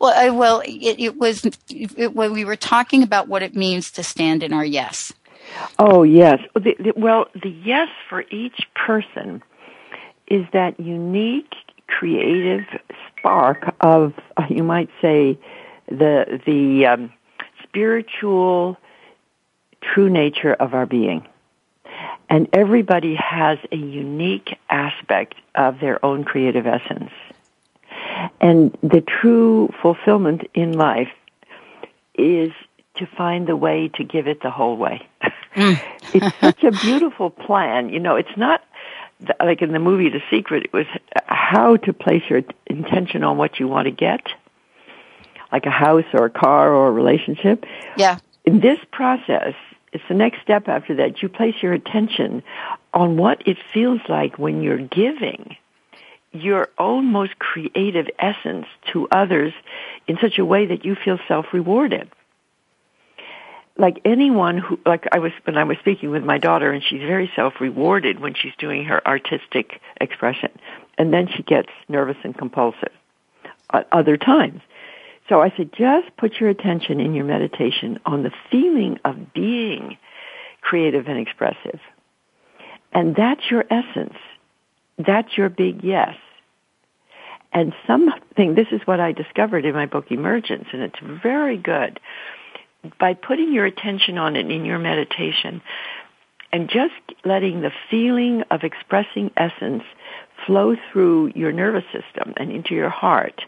Well, 0.00 0.12
I, 0.16 0.30
well, 0.30 0.62
it, 0.64 0.98
it 0.98 1.16
was 1.16 1.44
it, 1.68 2.14
when 2.14 2.32
we 2.32 2.44
were 2.44 2.56
talking 2.56 3.02
about 3.02 3.28
what 3.28 3.42
it 3.42 3.54
means 3.54 3.90
to 3.92 4.02
stand 4.02 4.42
in 4.42 4.52
our 4.52 4.64
yes. 4.64 5.12
Oh 5.78 6.02
yes. 6.02 6.40
The, 6.54 6.74
the, 6.78 6.92
well, 6.96 7.26
the 7.34 7.50
yes 7.50 7.88
for 8.08 8.22
each 8.30 8.62
person 8.74 9.42
is 10.26 10.44
that 10.52 10.78
unique, 10.78 11.52
creative 11.86 12.64
spark 13.18 13.74
of, 13.80 14.14
uh, 14.36 14.44
you 14.48 14.62
might 14.62 14.90
say, 15.00 15.38
the 15.88 16.40
the 16.44 16.86
um, 16.86 17.12
spiritual, 17.68 18.76
true 19.82 20.10
nature 20.10 20.52
of 20.52 20.74
our 20.74 20.86
being. 20.86 21.26
And 22.30 22.48
everybody 22.52 23.14
has 23.14 23.58
a 23.72 23.76
unique 23.76 24.58
aspect 24.68 25.34
of 25.54 25.80
their 25.80 26.04
own 26.04 26.24
creative 26.24 26.66
essence. 26.66 27.10
And 28.40 28.76
the 28.82 29.00
true 29.00 29.72
fulfillment 29.80 30.42
in 30.54 30.72
life 30.72 31.10
is 32.14 32.52
to 32.96 33.06
find 33.06 33.46
the 33.46 33.56
way 33.56 33.88
to 33.94 34.04
give 34.04 34.26
it 34.26 34.42
the 34.42 34.50
whole 34.50 34.76
way. 34.76 35.06
Mm. 35.54 35.80
it's 36.14 36.36
such 36.40 36.64
a 36.64 36.72
beautiful 36.72 37.30
plan. 37.30 37.88
You 37.88 38.00
know, 38.00 38.16
it's 38.16 38.36
not 38.36 38.62
like 39.40 39.62
in 39.62 39.72
the 39.72 39.78
movie 39.78 40.10
The 40.10 40.22
Secret, 40.30 40.64
it 40.64 40.72
was 40.72 40.86
how 41.26 41.76
to 41.76 41.92
place 41.92 42.22
your 42.28 42.42
intention 42.66 43.24
on 43.24 43.36
what 43.36 43.58
you 43.58 43.68
want 43.68 43.86
to 43.86 43.90
get 43.90 44.22
like 45.52 45.66
a 45.66 45.70
house 45.70 46.04
or 46.12 46.26
a 46.26 46.30
car 46.30 46.72
or 46.72 46.88
a 46.88 46.92
relationship. 46.92 47.64
Yeah. 47.96 48.18
In 48.44 48.60
this 48.60 48.78
process, 48.92 49.54
it's 49.92 50.04
the 50.08 50.14
next 50.14 50.42
step 50.42 50.68
after 50.68 50.94
that. 50.96 51.22
You 51.22 51.28
place 51.28 51.54
your 51.62 51.72
attention 51.72 52.42
on 52.92 53.16
what 53.16 53.46
it 53.46 53.58
feels 53.72 54.00
like 54.08 54.38
when 54.38 54.62
you're 54.62 54.78
giving 54.78 55.56
your 56.32 56.68
own 56.78 57.06
most 57.06 57.38
creative 57.38 58.06
essence 58.18 58.66
to 58.92 59.08
others 59.10 59.52
in 60.06 60.18
such 60.20 60.38
a 60.38 60.44
way 60.44 60.66
that 60.66 60.84
you 60.84 60.94
feel 60.94 61.18
self-rewarded. 61.26 62.10
Like 63.78 64.00
anyone 64.04 64.58
who, 64.58 64.78
like 64.84 65.06
I 65.12 65.20
was, 65.20 65.32
when 65.44 65.56
I 65.56 65.64
was 65.64 65.78
speaking 65.78 66.10
with 66.10 66.24
my 66.24 66.36
daughter 66.36 66.70
and 66.70 66.82
she's 66.82 67.00
very 67.00 67.30
self-rewarded 67.34 68.20
when 68.20 68.34
she's 68.34 68.52
doing 68.58 68.84
her 68.84 69.06
artistic 69.06 69.80
expression. 70.00 70.50
And 70.98 71.12
then 71.12 71.28
she 71.28 71.42
gets 71.42 71.70
nervous 71.88 72.16
and 72.24 72.36
compulsive 72.36 72.92
at 73.72 73.86
other 73.92 74.16
times. 74.16 74.60
So 75.28 75.42
I 75.42 75.52
said, 75.56 75.70
just 75.76 76.16
put 76.16 76.40
your 76.40 76.48
attention 76.48 77.00
in 77.00 77.14
your 77.14 77.24
meditation 77.24 78.00
on 78.06 78.22
the 78.22 78.32
feeling 78.50 78.98
of 79.04 79.32
being 79.34 79.98
creative 80.60 81.06
and 81.06 81.18
expressive. 81.18 81.80
And 82.92 83.14
that's 83.14 83.50
your 83.50 83.64
essence. 83.70 84.16
That's 84.98 85.36
your 85.36 85.48
big 85.48 85.84
yes. 85.84 86.16
And 87.52 87.72
something, 87.86 88.54
this 88.54 88.68
is 88.72 88.80
what 88.84 89.00
I 89.00 89.12
discovered 89.12 89.64
in 89.64 89.74
my 89.74 89.86
book 89.86 90.10
Emergence, 90.10 90.66
and 90.72 90.82
it's 90.82 90.98
very 91.22 91.56
good. 91.56 92.00
By 92.98 93.14
putting 93.14 93.52
your 93.52 93.64
attention 93.64 94.18
on 94.18 94.36
it 94.36 94.50
in 94.50 94.64
your 94.64 94.78
meditation 94.78 95.62
and 96.52 96.68
just 96.68 96.94
letting 97.24 97.60
the 97.60 97.72
feeling 97.90 98.42
of 98.50 98.64
expressing 98.64 99.30
essence 99.36 99.82
flow 100.46 100.76
through 100.92 101.32
your 101.34 101.52
nervous 101.52 101.84
system 101.92 102.34
and 102.36 102.50
into 102.50 102.74
your 102.74 102.90
heart, 102.90 103.42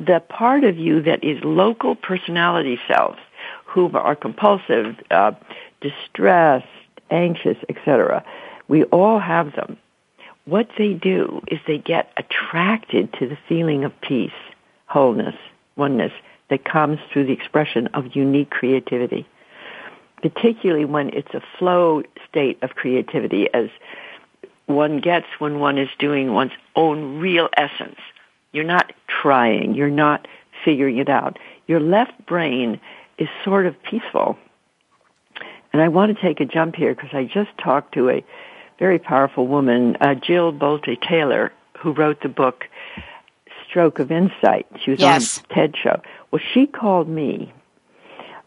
the 0.00 0.20
part 0.28 0.64
of 0.64 0.78
you 0.78 1.02
that 1.02 1.22
is 1.22 1.42
local 1.44 1.94
personality 1.94 2.80
selves 2.88 3.18
who 3.66 3.90
are 3.92 4.16
compulsive, 4.16 4.96
uh, 5.10 5.32
distressed, 5.80 6.66
anxious, 7.10 7.58
etc. 7.68 8.24
We 8.68 8.84
all 8.84 9.18
have 9.18 9.54
them. 9.54 9.76
What 10.46 10.68
they 10.78 10.94
do 10.94 11.42
is 11.48 11.60
they 11.66 11.78
get 11.78 12.10
attracted 12.16 13.12
to 13.14 13.28
the 13.28 13.38
feeling 13.48 13.84
of 13.84 14.00
peace, 14.00 14.32
wholeness, 14.86 15.36
oneness 15.76 16.12
that 16.48 16.64
comes 16.64 16.98
through 17.12 17.26
the 17.26 17.32
expression 17.32 17.88
of 17.88 18.16
unique 18.16 18.50
creativity. 18.50 19.26
Particularly 20.22 20.84
when 20.84 21.10
it's 21.10 21.32
a 21.34 21.42
flow 21.58 22.02
state 22.28 22.58
of 22.62 22.74
creativity 22.74 23.48
as 23.52 23.68
one 24.66 25.00
gets 25.00 25.26
when 25.38 25.58
one 25.58 25.78
is 25.78 25.88
doing 25.98 26.32
one's 26.32 26.52
own 26.76 27.18
real 27.18 27.48
essence 27.56 27.98
you're 28.52 28.64
not 28.64 28.92
trying. 29.22 29.74
You're 29.74 29.90
not 29.90 30.26
figuring 30.64 30.98
it 30.98 31.08
out. 31.08 31.38
Your 31.66 31.80
left 31.80 32.26
brain 32.26 32.80
is 33.18 33.28
sort 33.44 33.66
of 33.66 33.80
peaceful. 33.82 34.36
And 35.72 35.80
I 35.80 35.88
want 35.88 36.14
to 36.14 36.20
take 36.20 36.40
a 36.40 36.44
jump 36.44 36.74
here 36.74 36.94
because 36.94 37.10
I 37.12 37.24
just 37.24 37.50
talked 37.62 37.94
to 37.94 38.08
a 38.10 38.24
very 38.78 38.98
powerful 38.98 39.46
woman, 39.46 39.96
uh, 40.00 40.14
Jill 40.14 40.52
Bolte 40.52 41.00
Taylor, 41.00 41.52
who 41.78 41.92
wrote 41.92 42.22
the 42.22 42.28
book 42.28 42.64
Stroke 43.68 43.98
of 43.98 44.10
Insight. 44.10 44.66
She 44.84 44.90
was 44.90 45.00
yes. 45.00 45.38
on 45.38 45.44
TED 45.54 45.74
show. 45.80 46.02
Well, 46.30 46.42
she 46.52 46.66
called 46.66 47.08
me 47.08 47.52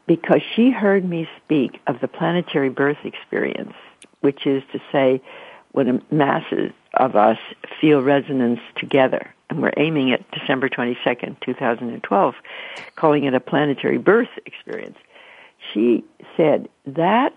because 0.06 0.42
she 0.56 0.70
heard 0.70 1.08
me 1.08 1.30
speak 1.44 1.80
of 1.88 2.02
the 2.02 2.10
planetary 2.10 2.70
birth 2.70 2.98
experience 3.06 3.74
which 4.24 4.48
is 4.48 4.63
to 4.72 4.80
say, 4.89 5.22
when 5.74 5.89
a 5.89 6.13
masses 6.13 6.72
of 6.93 7.15
us 7.15 7.38
feel 7.79 8.01
resonance 8.01 8.60
together. 8.75 9.34
And 9.49 9.62
we're 9.62 9.73
aiming 9.77 10.12
at 10.12 10.29
December 10.32 10.69
22nd, 10.69 11.39
2012, 11.41 12.36
calling 12.95 13.25
it 13.25 13.34
a 13.34 13.39
planetary 13.39 13.97
birth 13.97 14.29
experience. 14.45 14.97
She 15.73 16.03
said 16.36 16.69
that 16.86 17.34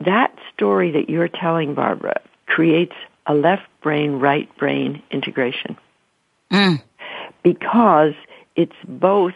that 0.00 0.34
story 0.54 0.92
that 0.92 1.08
you're 1.08 1.28
telling, 1.28 1.74
Barbara, 1.74 2.20
creates 2.46 2.94
a 3.26 3.34
left 3.34 3.66
brain, 3.82 4.12
right 4.12 4.54
brain 4.56 5.02
integration. 5.10 5.76
Mm. 6.50 6.82
Because 7.42 8.14
it's 8.54 8.76
both 8.86 9.34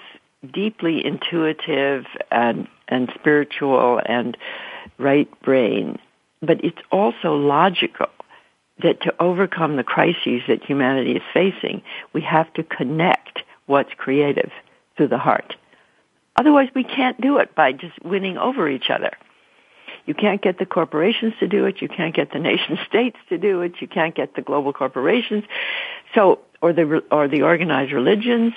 deeply 0.52 1.04
intuitive 1.04 2.06
and, 2.30 2.68
and 2.88 3.10
spiritual 3.14 4.00
and 4.04 4.36
right 4.98 5.28
brain, 5.42 5.98
but 6.40 6.64
it's 6.64 6.80
also 6.90 7.34
logical 7.34 8.08
that 8.82 9.00
to 9.02 9.14
overcome 9.20 9.76
the 9.76 9.84
crises 9.84 10.42
that 10.48 10.64
humanity 10.64 11.12
is 11.12 11.22
facing, 11.32 11.82
we 12.12 12.20
have 12.22 12.52
to 12.54 12.62
connect 12.62 13.42
what's 13.66 13.92
creative 13.96 14.50
through 14.96 15.08
the 15.08 15.18
heart. 15.18 15.56
Otherwise, 16.36 16.68
we 16.74 16.84
can't 16.84 17.20
do 17.20 17.38
it 17.38 17.54
by 17.54 17.72
just 17.72 18.02
winning 18.02 18.38
over 18.38 18.68
each 18.68 18.90
other. 18.90 19.12
You 20.06 20.14
can't 20.14 20.40
get 20.40 20.58
the 20.58 20.66
corporations 20.66 21.34
to 21.40 21.46
do 21.46 21.66
it. 21.66 21.80
You 21.80 21.88
can't 21.88 22.14
get 22.14 22.32
the 22.32 22.38
nation 22.38 22.78
states 22.88 23.16
to 23.28 23.38
do 23.38 23.60
it. 23.62 23.74
You 23.80 23.88
can't 23.88 24.14
get 24.14 24.34
the 24.34 24.42
global 24.42 24.72
corporations. 24.72 25.44
So, 26.14 26.40
or 26.62 26.72
the, 26.72 27.02
or 27.10 27.28
the 27.28 27.42
organized 27.42 27.92
religions. 27.92 28.54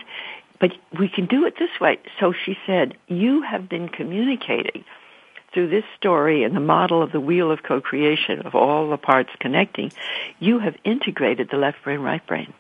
But 0.60 0.72
we 0.98 1.10
can 1.10 1.26
do 1.26 1.46
it 1.46 1.56
this 1.60 1.80
way. 1.82 2.00
So 2.20 2.34
she 2.34 2.58
said, 2.66 2.98
you 3.08 3.42
have 3.42 3.68
been 3.68 3.90
communicating 3.90 4.86
through 5.54 5.70
this 5.70 5.84
story 5.98 6.44
and 6.44 6.56
the 6.56 6.60
model 6.60 7.02
of 7.02 7.12
the 7.12 7.20
wheel 7.20 7.52
of 7.52 7.64
co-creation 7.64 8.42
of 8.42 8.56
all 8.56 8.90
the 8.90 8.98
parts 8.98 9.30
connecting, 9.40 9.92
you 10.40 10.60
have 10.60 10.76
integrated 10.84 11.50
the 11.50 11.58
left 11.58 11.84
brain, 11.84 12.00
right 12.00 12.26
brain. 12.26 12.54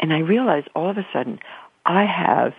And 0.00 0.12
I 0.12 0.18
realized 0.18 0.68
all 0.74 0.90
of 0.90 0.98
a 0.98 1.06
sudden 1.12 1.38
I 1.84 2.04
have 2.04 2.54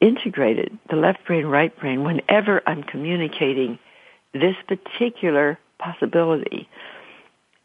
integrated 0.00 0.78
the 0.90 0.96
left 0.96 1.24
brain, 1.26 1.46
right 1.46 1.76
brain 1.78 2.04
whenever 2.04 2.62
I'm 2.66 2.82
communicating 2.82 3.78
this 4.32 4.56
particular 4.68 5.58
possibility 5.78 6.68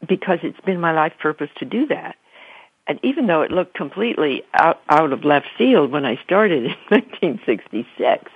because 0.06 0.38
it's 0.42 0.60
been 0.60 0.80
my 0.80 0.92
life 0.92 1.12
purpose 1.20 1.50
to 1.58 1.64
do 1.64 1.86
that. 1.86 2.16
And 2.86 2.98
even 3.02 3.26
though 3.26 3.42
it 3.42 3.50
looked 3.50 3.74
completely 3.74 4.42
out, 4.54 4.80
out 4.88 5.12
of 5.12 5.24
left 5.24 5.46
field 5.56 5.92
when 5.92 6.04
I 6.04 6.16
started 6.24 6.64
in 6.64 6.70
1966 6.88 8.30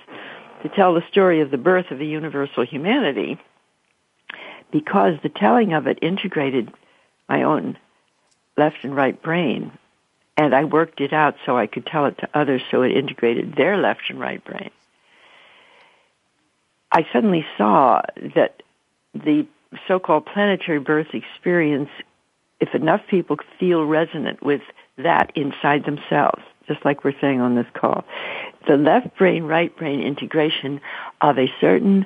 to 0.63 0.69
tell 0.69 0.93
the 0.93 1.03
story 1.09 1.41
of 1.41 1.51
the 1.51 1.57
birth 1.57 1.91
of 1.91 1.99
the 1.99 2.07
universal 2.07 2.65
humanity, 2.65 3.37
because 4.71 5.15
the 5.21 5.29
telling 5.29 5.73
of 5.73 5.87
it 5.87 5.99
integrated 6.01 6.71
my 7.29 7.43
own 7.43 7.77
left 8.57 8.77
and 8.83 8.95
right 8.95 9.21
brain, 9.21 9.71
and 10.35 10.53
I 10.53 10.63
worked 10.63 10.99
it 10.99 11.13
out 11.13 11.35
so 11.45 11.57
I 11.57 11.67
could 11.67 11.85
tell 11.85 12.05
it 12.05 12.17
to 12.19 12.29
others 12.33 12.61
so 12.69 12.81
it 12.81 12.91
integrated 12.91 13.55
their 13.55 13.77
left 13.77 14.09
and 14.09 14.19
right 14.19 14.43
brain. 14.43 14.71
I 16.91 17.05
suddenly 17.11 17.45
saw 17.57 18.01
that 18.35 18.63
the 19.13 19.45
so-called 19.87 20.25
planetary 20.25 20.79
birth 20.79 21.13
experience, 21.13 21.89
if 22.59 22.73
enough 22.73 23.01
people 23.09 23.37
feel 23.59 23.85
resonant 23.85 24.41
with 24.41 24.61
that 24.97 25.31
inside 25.35 25.85
themselves, 25.85 26.41
just 26.67 26.83
like 26.83 27.03
we're 27.03 27.19
saying 27.19 27.41
on 27.41 27.55
this 27.55 27.67
call, 27.73 28.03
the 28.67 28.77
left 28.77 29.15
brain, 29.17 29.43
right 29.43 29.75
brain 29.75 30.01
integration 30.01 30.81
of 31.21 31.37
a 31.37 31.51
certain 31.61 32.05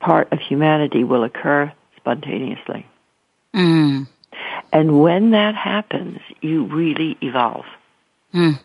part 0.00 0.32
of 0.32 0.38
humanity 0.38 1.04
will 1.04 1.24
occur 1.24 1.72
spontaneously. 1.96 2.86
Mm. 3.54 4.08
And 4.72 5.00
when 5.02 5.30
that 5.32 5.54
happens, 5.54 6.20
you 6.40 6.64
really 6.64 7.18
evolve. 7.20 7.66
Mm. 8.34 8.60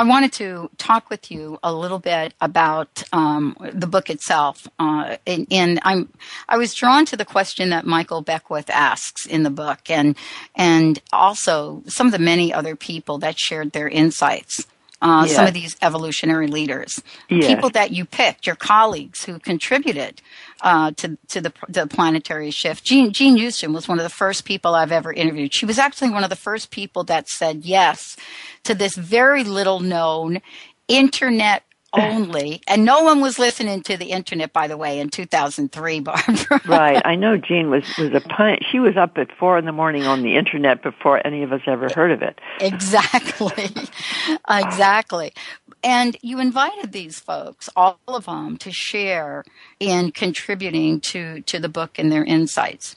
I 0.00 0.04
wanted 0.04 0.32
to 0.34 0.70
talk 0.78 1.10
with 1.10 1.30
you 1.30 1.58
a 1.62 1.74
little 1.74 1.98
bit 1.98 2.32
about 2.40 3.02
um, 3.12 3.54
the 3.70 3.86
book 3.86 4.08
itself, 4.08 4.66
uh, 4.78 5.18
and, 5.26 5.46
and, 5.50 5.78
I'm 5.82 6.10
I 6.48 6.56
was 6.56 6.72
drawn 6.72 7.04
to 7.04 7.18
the 7.18 7.26
question 7.26 7.68
that 7.68 7.84
Michael 7.84 8.22
Beckwith 8.22 8.70
asks 8.70 9.26
in 9.26 9.42
the 9.42 9.50
book, 9.50 9.90
and 9.90 10.16
and 10.54 10.98
also 11.12 11.82
some 11.86 12.06
of 12.06 12.14
the 12.14 12.18
many 12.18 12.50
other 12.50 12.76
people 12.76 13.18
that 13.18 13.38
shared 13.38 13.72
their 13.72 13.90
insights 13.90 14.66
uh, 15.02 15.24
yes. 15.26 15.34
some 15.34 15.46
of 15.46 15.54
these 15.54 15.76
evolutionary 15.80 16.46
leaders, 16.46 17.02
yes. 17.28 17.46
people 17.46 17.70
that 17.70 17.90
you 17.90 18.04
picked, 18.04 18.46
your 18.46 18.56
colleagues 18.56 19.24
who 19.24 19.38
contributed 19.38 20.20
uh, 20.62 20.92
to 20.92 21.18
to 21.28 21.40
the, 21.40 21.52
the 21.68 21.86
planetary 21.86 22.50
shift. 22.50 22.84
Jean 22.84 23.12
Jean 23.12 23.36
Houston 23.36 23.72
was 23.72 23.88
one 23.88 23.98
of 23.98 24.04
the 24.04 24.08
first 24.10 24.44
people 24.44 24.74
I've 24.74 24.92
ever 24.92 25.12
interviewed. 25.12 25.54
She 25.54 25.66
was 25.66 25.78
actually 25.78 26.10
one 26.10 26.24
of 26.24 26.30
the 26.30 26.36
first 26.36 26.70
people 26.70 27.04
that 27.04 27.28
said 27.28 27.64
yes 27.64 28.16
to 28.64 28.74
this 28.74 28.96
very 28.96 29.44
little 29.44 29.80
known 29.80 30.40
internet 30.88 31.64
only, 31.92 32.62
and 32.68 32.84
no 32.84 33.02
one 33.02 33.20
was 33.20 33.36
listening 33.36 33.82
to 33.82 33.96
the 33.96 34.12
internet, 34.12 34.52
by 34.52 34.68
the 34.68 34.76
way, 34.76 35.00
in 35.00 35.08
2003, 35.08 35.98
Barbara. 36.00 36.60
right. 36.64 37.02
I 37.04 37.16
know 37.16 37.36
Jean 37.36 37.68
was 37.68 37.82
was 37.98 38.12
a 38.14 38.20
pun- 38.20 38.58
she 38.70 38.78
was 38.78 38.96
up 38.96 39.18
at 39.18 39.28
four 39.36 39.58
in 39.58 39.64
the 39.64 39.72
morning 39.72 40.04
on 40.06 40.22
the 40.22 40.36
internet 40.36 40.84
before 40.84 41.24
any 41.26 41.42
of 41.42 41.52
us 41.52 41.62
ever 41.66 41.88
heard 41.92 42.12
of 42.12 42.22
it. 42.22 42.38
Exactly, 42.60 43.70
exactly. 44.48 45.32
And 45.82 46.16
you 46.20 46.40
invited 46.40 46.92
these 46.92 47.18
folks, 47.18 47.68
all 47.74 47.98
of 48.06 48.26
them, 48.26 48.56
to 48.58 48.70
share 48.70 49.44
in 49.78 50.12
contributing 50.12 51.00
to 51.00 51.40
to 51.42 51.58
the 51.58 51.68
book 51.68 51.98
and 51.98 52.12
their 52.12 52.24
insights. 52.24 52.96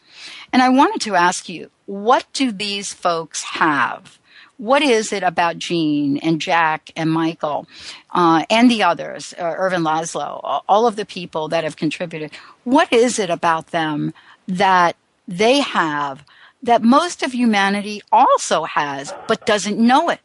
And 0.52 0.62
I 0.62 0.70
wanted 0.70 1.02
to 1.02 1.16
ask 1.16 1.48
you, 1.48 1.72
what 1.86 2.26
do 2.34 2.52
these 2.52 2.94
folks 2.94 3.44
have? 3.44 4.20
what 4.58 4.82
is 4.82 5.12
it 5.12 5.24
about 5.24 5.58
Jean 5.58 6.18
and 6.20 6.40
Jack 6.40 6.92
and 6.96 7.12
Michael 7.12 7.68
uh, 8.12 8.46
and 8.50 8.70
the 8.70 8.84
others, 8.84 9.34
uh, 9.38 9.44
Ervin 9.44 9.84
Laszlo, 9.84 10.62
all 10.70 10.88
of 10.88 10.96
the 10.96 11.06
people 11.06 11.48
that 11.50 11.64
have 11.64 11.76
contributed? 11.76 12.32
What 12.64 12.92
is 12.94 13.20
it 13.20 13.30
about 13.30 13.68
them 13.68 14.14
that 14.48 14.96
they 15.28 15.60
have 15.60 16.24
that 16.62 16.82
most 16.82 17.24
of 17.24 17.34
humanity 17.34 18.02
also 18.12 18.64
has 18.64 19.14
but 19.28 19.46
doesn't 19.46 19.78
know 19.78 20.10
it? 20.10 20.22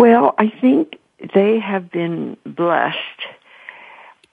Well, 0.00 0.34
I 0.38 0.48
think 0.48 0.98
they 1.34 1.58
have 1.58 1.90
been 1.90 2.38
blessed 2.46 2.96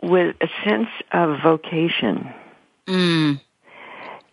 with 0.01 0.38
a 0.39 0.47
sense 0.63 0.88
of 1.12 1.41
vocation. 1.43 2.34
Mm. 2.88 3.41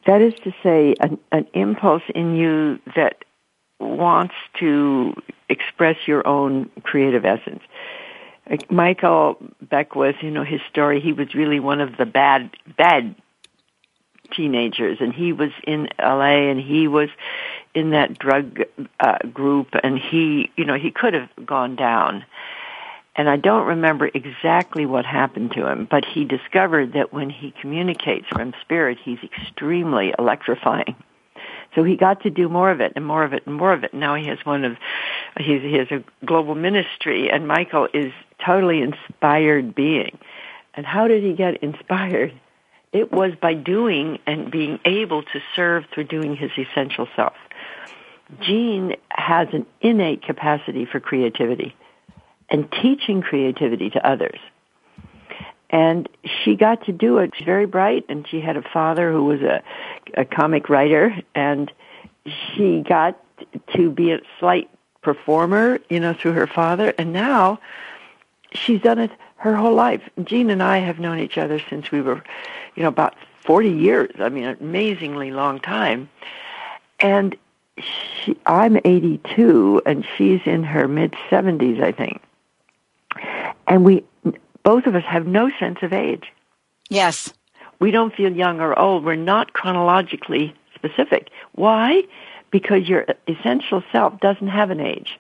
That 0.06 0.22
is 0.22 0.34
to 0.44 0.52
say, 0.62 0.94
an, 1.00 1.18
an 1.32 1.48
impulse 1.52 2.04
in 2.14 2.36
you 2.36 2.78
that 2.94 3.24
wants 3.80 4.34
to 4.60 5.14
express 5.48 5.96
your 6.06 6.24
own 6.24 6.70
creative 6.84 7.24
essence. 7.24 7.64
Like 8.48 8.70
Michael 8.70 9.36
Beckwith, 9.60 10.22
you 10.22 10.30
know, 10.30 10.44
his 10.44 10.60
story, 10.70 11.00
he 11.00 11.12
was 11.12 11.34
really 11.34 11.58
one 11.58 11.80
of 11.80 11.96
the 11.96 12.06
bad, 12.06 12.50
bad 12.78 13.16
teenagers 14.32 14.98
and 15.00 15.12
he 15.12 15.32
was 15.32 15.50
in 15.66 15.88
LA 15.98 16.48
and 16.48 16.60
he 16.60 16.86
was 16.86 17.08
in 17.74 17.90
that 17.90 18.18
drug 18.18 18.62
uh, 19.00 19.18
group 19.32 19.68
and 19.82 19.98
he, 19.98 20.50
you 20.56 20.64
know, 20.64 20.74
he 20.74 20.90
could 20.90 21.14
have 21.14 21.28
gone 21.44 21.76
down 21.76 22.24
and 23.16 23.28
I 23.28 23.36
don't 23.36 23.66
remember 23.66 24.10
exactly 24.12 24.86
what 24.86 25.06
happened 25.06 25.52
to 25.52 25.70
him, 25.70 25.86
but 25.88 26.04
he 26.04 26.24
discovered 26.24 26.94
that 26.94 27.12
when 27.12 27.30
he 27.30 27.52
communicates 27.60 28.26
from 28.28 28.54
spirit, 28.60 28.98
he's 29.02 29.18
extremely 29.22 30.12
electrifying. 30.18 30.96
So 31.74 31.84
he 31.84 31.96
got 31.96 32.22
to 32.22 32.30
do 32.30 32.48
more 32.48 32.70
of 32.70 32.80
it 32.80 32.92
and 32.96 33.06
more 33.06 33.24
of 33.24 33.32
it 33.32 33.46
and 33.46 33.54
more 33.54 33.72
of 33.72 33.84
it. 33.84 33.94
Now 33.94 34.14
he 34.14 34.26
has 34.26 34.38
one 34.44 34.64
of, 34.64 34.76
he 35.38 35.74
has 35.74 35.90
a 35.90 36.02
global 36.24 36.54
ministry 36.54 37.30
and 37.30 37.46
Michael 37.46 37.88
is 37.94 38.12
totally 38.44 38.82
inspired 38.82 39.74
being. 39.74 40.18
And 40.74 40.84
how 40.84 41.06
did 41.06 41.22
he 41.22 41.34
get 41.34 41.62
inspired? 41.62 42.32
It 42.92 43.12
was 43.12 43.32
by 43.40 43.54
doing 43.54 44.18
and 44.26 44.50
being 44.50 44.78
able 44.84 45.22
to 45.22 45.40
serve 45.54 45.84
through 45.92 46.04
doing 46.04 46.36
his 46.36 46.50
essential 46.56 47.08
self. 47.14 47.34
Jean 48.40 48.96
has 49.10 49.48
an 49.52 49.66
innate 49.80 50.22
capacity 50.22 50.86
for 50.86 51.00
creativity 51.00 51.74
and 52.48 52.70
teaching 52.82 53.22
creativity 53.22 53.90
to 53.90 54.06
others. 54.06 54.38
And 55.70 56.08
she 56.24 56.56
got 56.56 56.86
to 56.86 56.92
do 56.92 57.18
it. 57.18 57.32
She's 57.36 57.44
very 57.44 57.66
bright, 57.66 58.04
and 58.08 58.26
she 58.28 58.40
had 58.40 58.56
a 58.56 58.62
father 58.62 59.10
who 59.10 59.24
was 59.24 59.40
a, 59.40 59.62
a 60.16 60.24
comic 60.24 60.68
writer, 60.68 61.16
and 61.34 61.72
she 62.24 62.80
got 62.80 63.20
to 63.74 63.90
be 63.90 64.12
a 64.12 64.20
slight 64.38 64.70
performer, 65.02 65.80
you 65.88 66.00
know, 66.00 66.14
through 66.14 66.32
her 66.32 66.46
father. 66.46 66.94
And 66.96 67.12
now 67.12 67.58
she's 68.52 68.80
done 68.80 68.98
it 68.98 69.10
her 69.36 69.56
whole 69.56 69.74
life. 69.74 70.02
Jean 70.22 70.48
and 70.50 70.62
I 70.62 70.78
have 70.78 70.98
known 70.98 71.18
each 71.18 71.36
other 71.38 71.60
since 71.68 71.90
we 71.90 72.00
were, 72.00 72.22
you 72.76 72.82
know, 72.82 72.88
about 72.88 73.14
40 73.44 73.70
years. 73.70 74.14
I 74.18 74.28
mean, 74.28 74.44
an 74.44 74.56
amazingly 74.60 75.32
long 75.32 75.60
time. 75.60 76.08
And 77.00 77.36
she, 77.78 78.36
I'm 78.46 78.78
82, 78.84 79.82
and 79.86 80.06
she's 80.16 80.40
in 80.46 80.62
her 80.64 80.88
mid 80.88 81.12
70s, 81.30 81.82
I 81.82 81.92
think 81.92 82.22
and 83.66 83.84
we 83.84 84.04
both 84.62 84.86
of 84.86 84.94
us 84.94 85.04
have 85.04 85.26
no 85.26 85.50
sense 85.58 85.78
of 85.82 85.92
age. 85.92 86.32
Yes. 86.88 87.32
We 87.80 87.90
don't 87.90 88.14
feel 88.14 88.32
young 88.32 88.60
or 88.60 88.78
old. 88.78 89.04
We're 89.04 89.16
not 89.16 89.52
chronologically 89.52 90.54
specific. 90.74 91.28
Why? 91.52 92.02
Because 92.50 92.88
your 92.88 93.06
essential 93.28 93.82
self 93.92 94.20
doesn't 94.20 94.48
have 94.48 94.70
an 94.70 94.80
age. 94.80 95.18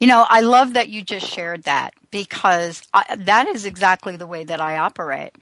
You 0.00 0.06
know, 0.08 0.26
I 0.28 0.40
love 0.42 0.74
that 0.74 0.88
you 0.90 1.02
just 1.02 1.26
shared 1.26 1.64
that 1.64 1.94
because 2.10 2.82
I, 2.94 3.16
that 3.20 3.48
is 3.48 3.64
exactly 3.64 4.16
the 4.16 4.26
way 4.26 4.44
that 4.44 4.60
I 4.60 4.78
operate. 4.78 5.32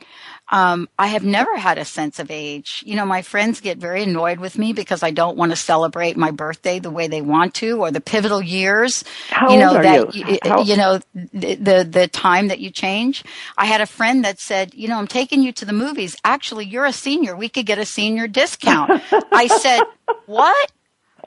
Um, 0.50 0.88
I 0.98 1.08
have 1.08 1.24
never 1.24 1.56
had 1.56 1.78
a 1.78 1.84
sense 1.84 2.18
of 2.20 2.30
age. 2.30 2.82
You 2.86 2.96
know, 2.96 3.04
my 3.06 3.22
friends 3.22 3.60
get 3.60 3.78
very 3.78 4.04
annoyed 4.04 4.38
with 4.40 4.58
me 4.58 4.72
because 4.72 5.02
I 5.02 5.10
don't 5.10 5.36
want 5.36 5.52
to 5.52 5.56
celebrate 5.56 6.16
my 6.16 6.30
birthday 6.30 6.78
the 6.78 6.90
way 6.90 7.08
they 7.08 7.20
want 7.22 7.54
to, 7.56 7.80
or 7.82 7.90
the 7.90 8.00
pivotal 8.00 8.40
years. 8.42 9.04
How 9.30 9.50
you 9.50 9.58
know 9.58 9.72
old 9.72 9.76
are 9.76 9.84
that 9.84 10.04
you? 10.14 10.38
How- 10.42 10.64
you 10.64 10.76
know 10.76 11.00
the, 11.14 11.56
the 11.56 11.88
the 11.90 12.08
time 12.08 12.48
that 12.48 12.60
you 12.60 12.70
change. 12.70 13.24
I 13.58 13.66
had 13.66 13.80
a 13.80 13.86
friend 13.86 14.24
that 14.24 14.40
said, 14.40 14.74
you 14.74 14.88
know, 14.88 14.98
I'm 14.98 15.08
taking 15.08 15.42
you 15.42 15.52
to 15.52 15.64
the 15.64 15.72
movies. 15.72 16.16
Actually, 16.24 16.66
you're 16.66 16.86
a 16.86 16.92
senior. 16.92 17.36
We 17.36 17.48
could 17.48 17.66
get 17.66 17.78
a 17.78 17.86
senior 17.86 18.28
discount. 18.28 18.94
I 19.32 19.48
said, 19.48 19.86
what? 20.26 20.70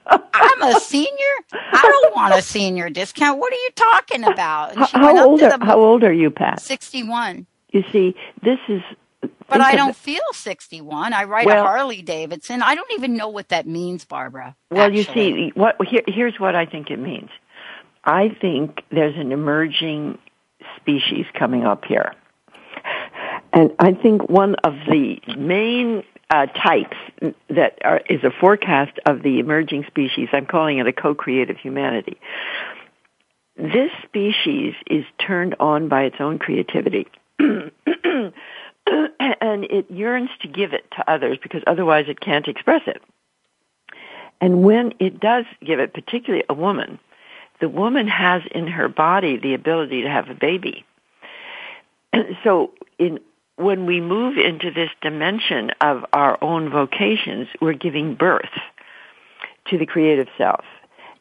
I'm 0.10 0.76
a 0.76 0.80
senior. 0.80 1.34
I 1.52 1.82
don't 1.82 2.16
want 2.16 2.34
a 2.34 2.42
senior 2.42 2.90
discount. 2.90 3.40
What 3.40 3.52
are 3.54 3.56
you 3.56 3.70
talking 3.76 4.24
about? 4.24 4.76
How, 4.76 5.06
went 5.06 5.18
how 5.18 5.24
up 5.24 5.28
old 5.28 5.42
are, 5.42 5.58
the 5.58 5.66
how 5.66 5.80
old 5.80 6.04
are 6.04 6.14
you, 6.14 6.32
Pat? 6.32 6.62
61. 6.62 7.46
You 7.72 7.84
see, 7.92 8.16
this 8.44 8.60
is. 8.68 8.82
But 9.48 9.62
I 9.62 9.76
don't 9.76 9.96
feel 9.96 10.22
61. 10.34 11.14
I 11.14 11.24
ride 11.24 11.46
Well- 11.46 11.64
a 11.64 11.68
Harley 11.68 12.02
Davidson. 12.02 12.62
I 12.62 12.76
don't 12.76 12.92
even 12.94 13.16
know 13.18 13.30
what 13.30 13.50
that 13.50 13.68
means, 13.68 14.06
Barbara. 14.06 14.56
Well, 14.72 14.94
you 14.94 15.04
see, 15.04 15.52
what 15.56 15.76
here, 15.86 16.04
here's 16.08 16.40
what 16.40 16.56
I 16.56 16.66
think 16.66 16.90
it 16.90 17.00
means. 17.00 17.30
I 18.06 18.30
think 18.42 18.82
there's 18.92 19.18
an 19.18 19.32
emerging 19.32 20.18
species 20.78 21.26
coming 21.38 21.66
up 21.66 21.84
here, 21.86 22.14
and 23.54 23.72
I 23.80 23.94
think 23.94 24.30
one 24.30 24.56
of 24.64 24.74
the 24.88 25.20
main 25.38 26.04
uh, 26.30 26.46
types 26.48 26.98
that 27.50 27.80
are, 27.84 28.02
is 28.10 28.24
a 28.24 28.32
forecast 28.32 29.00
of 29.06 29.24
the 29.24 29.40
emerging 29.40 29.86
species. 29.86 30.30
I'm 30.32 30.46
calling 30.46 30.78
it 30.78 30.88
a 30.88 30.94
co-creative 30.94 31.58
humanity. 31.58 32.20
This 33.58 33.92
species 34.04 34.74
is 34.88 35.06
turned 35.20 35.56
on 35.60 35.90
by 35.90 36.04
its 36.04 36.18
own 36.20 36.40
creativity. 36.40 37.08
and 37.40 38.34
it 39.66 39.90
yearns 39.90 40.30
to 40.42 40.48
give 40.48 40.74
it 40.74 40.90
to 40.92 41.12
others 41.12 41.38
because 41.42 41.64
otherwise 41.68 42.06
it 42.08 42.20
can't 42.20 42.48
express 42.48 42.84
it. 42.88 43.02
And 44.42 44.64
when 44.64 44.94
it 45.00 45.20
does 45.20 45.46
give 45.64 45.80
it, 45.80 45.94
particularly 45.94 46.46
a 46.48 46.54
woman, 46.54 47.00
the 47.60 47.70
woman 47.70 48.08
has 48.08 48.42
in 48.52 48.68
her 48.68 48.88
body 48.88 49.38
the 49.38 49.54
ability 49.54 50.04
to 50.04 50.10
have 50.10 50.30
a 50.30 50.34
baby. 50.34 50.86
so 52.44 52.72
in 52.98 53.20
when 53.60 53.86
we 53.86 54.00
move 54.00 54.38
into 54.38 54.72
this 54.72 54.90
dimension 55.02 55.72
of 55.82 56.06
our 56.14 56.42
own 56.42 56.70
vocations, 56.70 57.48
we're 57.60 57.74
giving 57.74 58.16
birth 58.16 58.50
to 59.68 59.78
the 59.78 59.86
creative 59.86 60.28
self. 60.38 60.64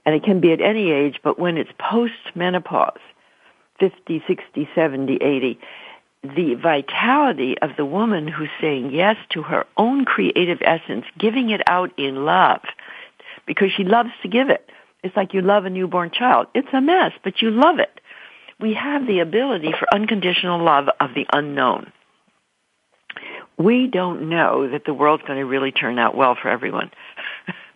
And 0.06 0.14
it 0.14 0.22
can 0.22 0.40
be 0.40 0.52
at 0.52 0.60
any 0.60 0.92
age, 0.92 1.18
but 1.24 1.38
when 1.38 1.56
it's 1.56 1.70
post-menopause, 1.78 3.00
50, 3.80 4.22
60, 4.26 4.68
70, 4.72 5.16
80, 5.16 5.58
the 6.22 6.54
vitality 6.54 7.58
of 7.58 7.70
the 7.76 7.84
woman 7.84 8.28
who's 8.28 8.48
saying 8.60 8.92
yes 8.92 9.16
to 9.30 9.42
her 9.42 9.66
own 9.76 10.04
creative 10.04 10.58
essence, 10.62 11.06
giving 11.18 11.50
it 11.50 11.60
out 11.66 11.90
in 11.98 12.24
love, 12.24 12.60
because 13.46 13.72
she 13.76 13.82
loves 13.82 14.10
to 14.22 14.28
give 14.28 14.48
it. 14.48 14.70
It's 15.02 15.16
like 15.16 15.34
you 15.34 15.42
love 15.42 15.64
a 15.64 15.70
newborn 15.70 16.12
child. 16.12 16.46
It's 16.54 16.68
a 16.72 16.80
mess, 16.80 17.12
but 17.24 17.42
you 17.42 17.50
love 17.50 17.80
it. 17.80 18.00
We 18.60 18.74
have 18.74 19.06
the 19.06 19.20
ability 19.20 19.72
for 19.78 19.92
unconditional 19.92 20.62
love 20.62 20.88
of 21.00 21.14
the 21.14 21.26
unknown. 21.32 21.92
We 23.58 23.88
don't 23.88 24.28
know 24.28 24.70
that 24.70 24.84
the 24.84 24.94
world's 24.94 25.24
going 25.24 25.38
to 25.38 25.44
really 25.44 25.72
turn 25.72 25.98
out 25.98 26.16
well 26.16 26.36
for 26.40 26.48
everyone. 26.48 26.90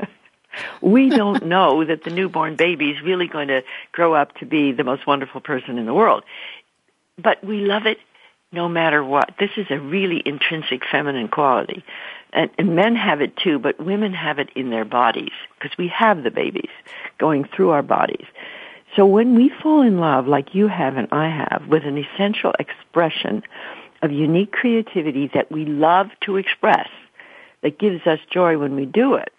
we 0.81 1.11
don't 1.11 1.47
know 1.47 1.85
that 1.85 2.05
the 2.05 2.11
newborn 2.11 2.57
baby 2.57 2.91
is 2.91 3.03
really 3.03 3.27
going 3.27 3.49
to 3.49 3.63
grow 3.91 4.15
up 4.15 4.37
to 4.39 4.47
be 4.47 4.73
the 4.73 4.85
most 4.85 5.07
wonderful 5.07 5.41
person 5.41 5.79
in 5.79 5.87
the 5.87 5.95
world. 5.95 6.25
But 7.19 7.43
we 7.45 7.61
love 7.61 7.87
it 7.87 7.99
no 8.53 8.69
matter 8.69 9.03
what. 9.03 9.35
This 9.39 9.51
is 9.57 9.67
a 9.71 9.79
really 9.79 10.23
intrinsic 10.25 10.83
feminine 10.91 11.29
quality. 11.29 11.85
And, 12.33 12.51
and 12.59 12.77
men 12.77 12.97
have 12.97 13.21
it 13.21 13.37
too, 13.37 13.59
but 13.59 13.85
women 13.85 14.13
have 14.15 14.39
it 14.39 14.51
in 14.55 14.71
their 14.71 14.85
bodies 14.85 15.33
because 15.59 15.77
we 15.77 15.89
have 15.89 16.23
the 16.23 16.31
babies 16.31 16.71
going 17.19 17.45
through 17.45 17.71
our 17.71 17.83
bodies. 17.83 18.27
So 18.97 19.07
when 19.07 19.35
we 19.35 19.51
fall 19.63 19.83
in 19.83 19.99
love, 19.99 20.29
like 20.29 20.55
you 20.55 20.69
have 20.69 20.97
and 20.97 21.09
I 21.13 21.29
have, 21.29 21.67
with 21.69 21.85
an 21.85 21.97
essential 21.97 22.53
expression 22.59 23.43
of 24.03 24.13
unique 24.13 24.53
creativity 24.53 25.31
that 25.35 25.51
we 25.51 25.65
love 25.65 26.09
to 26.23 26.37
express, 26.37 26.89
that 27.63 27.79
gives 27.79 28.07
us 28.07 28.19
joy 28.31 28.59
when 28.59 28.75
we 28.75 28.85
do 28.85 29.15
it, 29.15 29.33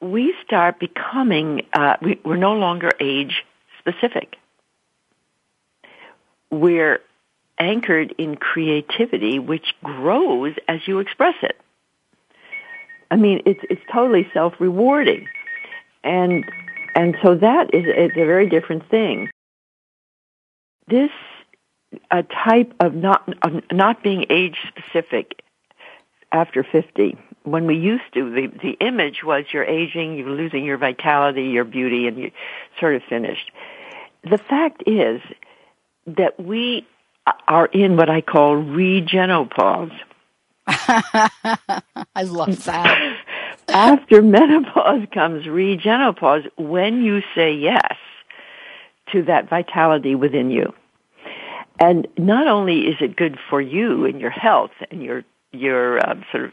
we 0.00 0.34
start 0.44 0.78
becoming, 0.78 1.62
uh, 1.72 1.96
we, 2.02 2.20
we're 2.24 2.36
no 2.36 2.54
longer 2.54 2.90
age 3.00 3.44
specific. 3.78 4.36
We're 6.50 7.00
anchored 7.58 8.14
in 8.18 8.36
creativity, 8.36 9.38
which 9.38 9.74
grows 9.84 10.54
as 10.66 10.80
you 10.88 10.98
express 10.98 11.36
it. 11.42 11.60
I 13.10 13.16
mean, 13.16 13.42
it's 13.44 13.60
it's 13.68 13.82
totally 13.92 14.28
self-rewarding, 14.32 15.28
and 16.04 16.44
and 16.94 17.16
so 17.22 17.34
that 17.34 17.74
is 17.74 17.84
it's 17.86 18.16
a 18.16 18.24
very 18.24 18.48
different 18.48 18.88
thing. 18.88 19.30
This 20.86 21.10
a 22.10 22.22
type 22.22 22.72
of 22.80 22.94
not 22.94 23.28
of 23.42 23.62
not 23.72 24.02
being 24.02 24.26
age 24.30 24.56
specific 24.68 25.42
after 26.32 26.62
50 26.62 27.18
when 27.42 27.66
we 27.66 27.76
used 27.76 28.04
to 28.14 28.30
the 28.30 28.46
the 28.62 28.76
image 28.84 29.22
was 29.24 29.44
you're 29.52 29.64
aging 29.64 30.16
you're 30.16 30.30
losing 30.30 30.64
your 30.64 30.78
vitality 30.78 31.44
your 31.44 31.64
beauty 31.64 32.06
and 32.06 32.18
you 32.18 32.30
sort 32.78 32.94
of 32.94 33.02
finished. 33.08 33.50
The 34.22 34.38
fact 34.38 34.84
is 34.86 35.20
that 36.06 36.38
we 36.38 36.86
are 37.48 37.66
in 37.66 37.96
what 37.96 38.10
i 38.10 38.20
call 38.20 38.56
regenopause. 38.56 39.96
I 40.66 42.22
love 42.24 42.64
that. 42.64 43.16
after 43.68 44.22
menopause 44.22 45.06
comes 45.12 45.46
regenopause 45.46 46.48
when 46.56 47.02
you 47.02 47.22
say 47.34 47.54
yes 47.54 47.96
to 49.12 49.22
that 49.24 49.48
vitality 49.48 50.14
within 50.14 50.50
you 50.50 50.72
and 51.80 52.06
not 52.18 52.46
only 52.46 52.82
is 52.82 52.96
it 53.00 53.16
good 53.16 53.38
for 53.48 53.60
you 53.60 54.04
and 54.04 54.20
your 54.20 54.30
health 54.30 54.72
and 54.90 55.02
your 55.02 55.24
your 55.52 55.98
uh, 55.98 56.14
sort 56.30 56.44
of 56.44 56.52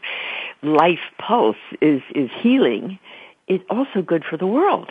life 0.62 0.98
pulse 1.18 1.56
is 1.80 2.02
is 2.14 2.30
healing, 2.40 2.98
it's 3.46 3.64
also 3.70 4.02
good 4.02 4.24
for 4.28 4.36
the 4.36 4.46
world. 4.46 4.90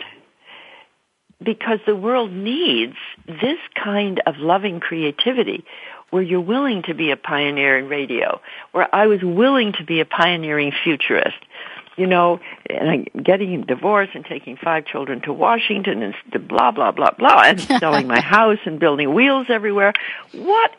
Because 1.42 1.78
the 1.86 1.94
world 1.94 2.32
needs 2.32 2.96
this 3.26 3.58
kind 3.74 4.20
of 4.26 4.38
loving 4.38 4.80
creativity 4.80 5.64
where 6.10 6.22
you're 6.22 6.40
willing 6.40 6.82
to 6.82 6.94
be 6.94 7.10
a 7.10 7.16
pioneer 7.16 7.78
in 7.78 7.86
radio, 7.86 8.40
where 8.72 8.92
I 8.92 9.06
was 9.06 9.20
willing 9.22 9.72
to 9.74 9.84
be 9.84 10.00
a 10.00 10.04
pioneering 10.04 10.72
futurist. 10.82 11.36
You 11.98 12.06
know, 12.06 12.40
and 12.70 13.08
getting 13.22 13.62
divorced 13.62 14.14
and 14.14 14.24
taking 14.24 14.56
five 14.56 14.86
children 14.86 15.20
to 15.22 15.32
Washington 15.32 16.02
and 16.02 16.14
blah, 16.48 16.70
blah, 16.70 16.92
blah, 16.92 17.10
blah, 17.10 17.42
and 17.42 17.60
selling 17.80 18.06
my 18.06 18.20
house 18.20 18.58
and 18.64 18.78
building 18.78 19.12
wheels 19.12 19.46
everywhere. 19.50 19.92
What 20.32 20.70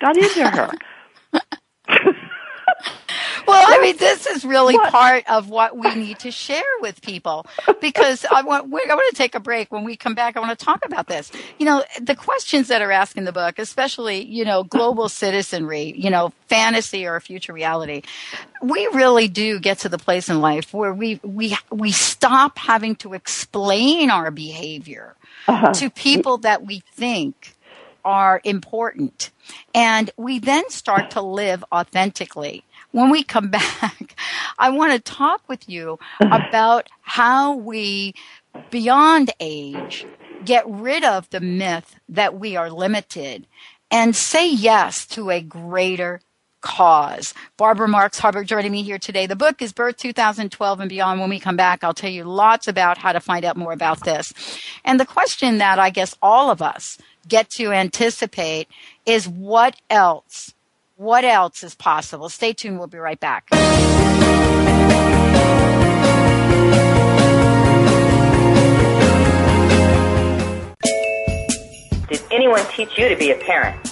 got 0.00 0.16
into 0.16 0.48
her? 0.48 0.70
Well, 3.46 3.64
I 3.66 3.80
mean, 3.80 3.96
this 3.96 4.26
is 4.26 4.44
really 4.44 4.74
What? 4.74 4.92
part 4.92 5.24
of 5.30 5.48
what 5.48 5.76
we 5.76 5.94
need 5.94 6.18
to 6.20 6.30
share 6.30 6.62
with 6.80 7.02
people 7.02 7.46
because 7.80 8.24
I 8.30 8.42
want, 8.42 8.70
we're 8.70 8.86
going 8.86 9.08
to 9.10 9.16
take 9.16 9.34
a 9.34 9.40
break. 9.40 9.72
When 9.72 9.84
we 9.84 9.96
come 9.96 10.14
back, 10.14 10.36
I 10.36 10.40
want 10.40 10.58
to 10.58 10.64
talk 10.64 10.84
about 10.84 11.06
this. 11.06 11.30
You 11.58 11.66
know, 11.66 11.84
the 12.00 12.14
questions 12.14 12.68
that 12.68 12.82
are 12.82 12.92
asked 12.92 13.16
in 13.16 13.24
the 13.24 13.32
book, 13.32 13.58
especially, 13.58 14.24
you 14.24 14.44
know, 14.44 14.64
global 14.64 15.08
citizenry, 15.08 15.94
you 15.96 16.10
know, 16.10 16.32
fantasy 16.46 17.06
or 17.06 17.18
future 17.20 17.52
reality. 17.52 18.02
We 18.62 18.86
really 18.92 19.28
do 19.28 19.58
get 19.58 19.80
to 19.80 19.88
the 19.88 19.98
place 19.98 20.28
in 20.28 20.40
life 20.40 20.72
where 20.72 20.92
we, 20.92 21.20
we, 21.22 21.56
we 21.70 21.92
stop 21.92 22.58
having 22.58 22.96
to 22.96 23.14
explain 23.14 24.10
our 24.10 24.30
behavior 24.30 25.14
uh-huh. 25.48 25.72
to 25.74 25.90
people 25.90 26.38
that 26.38 26.64
we 26.64 26.82
think 26.92 27.56
are 28.04 28.40
important. 28.44 29.30
And 29.74 30.10
we 30.16 30.38
then 30.38 30.68
start 30.70 31.12
to 31.12 31.22
live 31.22 31.64
authentically. 31.72 32.64
When 32.92 33.10
we 33.10 33.24
come 33.24 33.48
back, 33.50 34.16
I 34.58 34.70
want 34.70 34.92
to 34.92 35.00
talk 35.00 35.48
with 35.48 35.68
you 35.68 35.98
about 36.20 36.88
how 37.02 37.54
we, 37.54 38.14
beyond 38.70 39.32
age, 39.40 40.06
get 40.44 40.64
rid 40.68 41.04
of 41.04 41.28
the 41.30 41.40
myth 41.40 41.96
that 42.08 42.38
we 42.38 42.56
are 42.56 42.70
limited 42.70 43.46
and 43.90 44.16
say 44.16 44.50
yes 44.50 45.06
to 45.06 45.30
a 45.30 45.40
greater 45.40 46.20
cause. 46.62 47.34
Barbara 47.56 47.88
Marx 47.88 48.18
Hubbard 48.18 48.46
joining 48.46 48.72
me 48.72 48.82
here 48.82 48.98
today. 48.98 49.26
The 49.26 49.36
book 49.36 49.60
is 49.60 49.72
Birth 49.72 49.96
2012 49.98 50.80
and 50.80 50.88
Beyond. 50.88 51.20
When 51.20 51.28
we 51.28 51.38
come 51.40 51.56
back, 51.56 51.84
I'll 51.84 51.92
tell 51.92 52.10
you 52.10 52.24
lots 52.24 52.68
about 52.68 52.98
how 52.98 53.12
to 53.12 53.20
find 53.20 53.44
out 53.44 53.56
more 53.56 53.72
about 53.72 54.04
this. 54.04 54.32
And 54.84 54.98
the 54.98 55.04
question 55.04 55.58
that 55.58 55.78
I 55.78 55.90
guess 55.90 56.16
all 56.22 56.50
of 56.50 56.62
us 56.62 56.98
get 57.28 57.50
to 57.50 57.72
anticipate 57.72 58.68
is 59.04 59.28
what 59.28 59.76
else? 59.90 60.54
What 61.02 61.24
else 61.24 61.64
is 61.64 61.74
possible? 61.74 62.28
Stay 62.28 62.52
tuned. 62.52 62.78
We'll 62.78 62.86
be 62.86 62.96
right 62.96 63.18
back. 63.18 63.50
Did 72.08 72.22
anyone 72.30 72.64
teach 72.76 72.96
you 72.96 73.08
to 73.08 73.16
be 73.16 73.32
a 73.32 73.34
parent? 73.34 73.91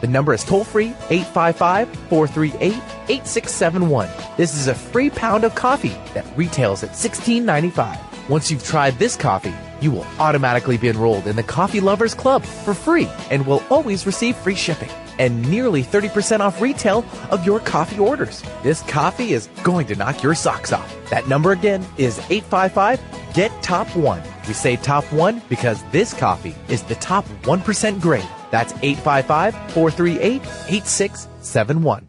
The 0.00 0.06
number 0.06 0.32
is 0.32 0.44
toll 0.44 0.64
free 0.64 0.94
855 1.10 1.88
438 2.08 2.72
8671. 3.08 4.08
This 4.36 4.54
is 4.54 4.68
a 4.68 4.74
free 4.74 5.10
pound 5.10 5.44
of 5.44 5.54
coffee 5.54 5.96
that 6.14 6.26
retails 6.36 6.82
at 6.82 6.90
$16.95. 6.90 7.98
Once 8.28 8.50
you've 8.50 8.64
tried 8.64 8.98
this 8.98 9.16
coffee, 9.16 9.54
you 9.80 9.90
will 9.90 10.06
automatically 10.18 10.76
be 10.76 10.88
enrolled 10.88 11.26
in 11.26 11.36
the 11.36 11.42
Coffee 11.42 11.80
Lovers 11.80 12.14
Club 12.14 12.44
for 12.44 12.74
free 12.74 13.08
and 13.30 13.46
will 13.46 13.62
always 13.70 14.06
receive 14.06 14.36
free 14.36 14.54
shipping 14.54 14.90
and 15.18 15.48
nearly 15.50 15.82
30% 15.82 16.40
off 16.40 16.60
retail 16.60 17.04
of 17.30 17.44
your 17.44 17.60
coffee 17.60 17.98
orders. 17.98 18.42
This 18.62 18.82
coffee 18.82 19.32
is 19.32 19.48
going 19.62 19.86
to 19.88 19.96
knock 19.96 20.22
your 20.22 20.34
socks 20.34 20.72
off. 20.72 20.94
That 21.10 21.26
number 21.26 21.52
again 21.52 21.84
is 21.96 22.18
855 22.30 23.00
Get 23.34 23.50
Top 23.62 23.88
1. 23.96 24.22
We 24.48 24.54
say 24.54 24.76
Top 24.76 25.04
1 25.12 25.42
because 25.50 25.84
this 25.92 26.14
coffee 26.14 26.54
is 26.68 26.82
the 26.82 26.94
top 26.96 27.26
1% 27.42 28.00
grade. 28.00 28.28
That's 28.50 28.72
855 28.82 29.54
438 29.72 30.42
8671. 30.68 32.08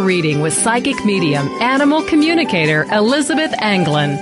reading 0.00 0.40
with 0.40 0.54
psychic 0.54 1.04
medium, 1.04 1.48
animal 1.60 2.02
communicator 2.02 2.84
Elizabeth 2.92 3.52
Anglin. 3.58 4.16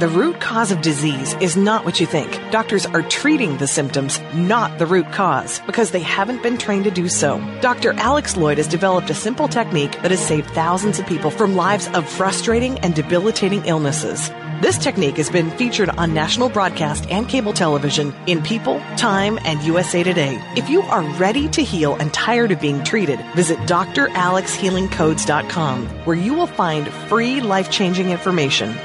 The 0.00 0.08
root 0.08 0.40
cause 0.40 0.72
of 0.72 0.82
disease 0.82 1.34
is 1.34 1.56
not 1.56 1.84
what 1.84 2.00
you 2.00 2.06
think. 2.06 2.32
Doctors 2.50 2.84
are 2.84 3.02
treating 3.02 3.56
the 3.58 3.68
symptoms, 3.68 4.20
not 4.34 4.78
the 4.78 4.86
root 4.86 5.10
cause, 5.12 5.60
because 5.66 5.92
they 5.92 6.00
haven't 6.00 6.42
been 6.42 6.58
trained 6.58 6.84
to 6.84 6.90
do 6.90 7.08
so. 7.08 7.38
Dr. 7.60 7.92
Alex 7.92 8.34
Loyd 8.34 8.56
has 8.56 8.66
developed 8.66 9.08
a 9.10 9.14
simple 9.14 9.46
technique 9.46 9.92
that 10.02 10.10
has 10.10 10.26
saved 10.26 10.50
thousands 10.50 10.98
of 10.98 11.06
people 11.06 11.30
from 11.30 11.54
lives 11.54 11.86
of 11.94 12.08
frustrating 12.08 12.78
and 12.80 12.94
debilitating 12.94 13.64
illnesses. 13.66 14.30
This 14.60 14.78
technique 14.78 15.16
has 15.16 15.30
been 15.30 15.50
featured 15.50 15.88
on 15.90 16.14
national 16.14 16.48
broadcast 16.48 17.10
and 17.10 17.28
cable 17.28 17.52
television 17.52 18.14
in 18.26 18.40
People, 18.40 18.78
Time, 18.96 19.36
and 19.44 19.60
USA 19.62 20.04
Today. 20.04 20.40
If 20.56 20.70
you 20.70 20.82
are 20.82 21.02
ready 21.16 21.48
to 21.48 21.62
heal 21.62 21.96
and 21.96 22.14
tired 22.14 22.52
of 22.52 22.60
being 22.60 22.84
treated, 22.84 23.18
visit 23.34 23.58
dralexhealingcodes.com 23.60 25.86
where 26.04 26.16
you 26.16 26.34
will 26.34 26.46
find 26.46 26.86
free 26.88 27.40
life-changing 27.40 28.10
information. 28.10 28.76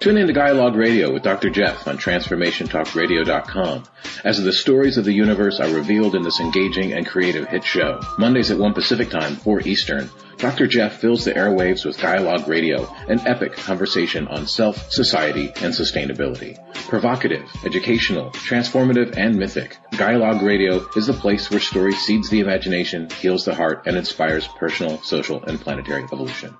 Tune 0.00 0.16
in 0.16 0.28
to 0.28 0.32
Dialogue 0.32 0.76
Radio 0.76 1.12
with 1.12 1.24
Dr. 1.24 1.50
Jeff 1.50 1.88
on 1.88 1.98
TransformationTalkRadio.com 1.98 3.82
as 4.22 4.40
the 4.40 4.52
stories 4.52 4.96
of 4.96 5.04
the 5.04 5.12
universe 5.12 5.58
are 5.58 5.74
revealed 5.74 6.14
in 6.14 6.22
this 6.22 6.38
engaging 6.38 6.92
and 6.92 7.04
creative 7.04 7.48
hit 7.48 7.64
show. 7.64 8.00
Mondays 8.16 8.52
at 8.52 8.58
1 8.58 8.74
Pacific 8.74 9.10
Time, 9.10 9.34
4 9.34 9.62
Eastern, 9.62 10.08
Dr. 10.36 10.68
Jeff 10.68 11.00
fills 11.00 11.24
the 11.24 11.32
airwaves 11.32 11.84
with 11.84 12.00
Dialogue 12.00 12.46
Radio, 12.46 12.88
an 13.08 13.18
epic 13.26 13.54
conversation 13.54 14.28
on 14.28 14.46
self, 14.46 14.88
society, 14.92 15.48
and 15.56 15.74
sustainability. 15.74 16.56
Provocative, 16.88 17.50
educational, 17.64 18.30
transformative, 18.30 19.16
and 19.16 19.34
mythic, 19.34 19.78
Dialogue 19.96 20.42
Radio 20.42 20.86
is 20.94 21.08
the 21.08 21.12
place 21.12 21.50
where 21.50 21.58
story 21.58 21.92
seeds 21.92 22.30
the 22.30 22.38
imagination, 22.38 23.10
heals 23.10 23.44
the 23.44 23.54
heart, 23.54 23.82
and 23.86 23.96
inspires 23.96 24.46
personal, 24.46 25.02
social, 25.02 25.42
and 25.42 25.60
planetary 25.60 26.04
evolution. 26.04 26.56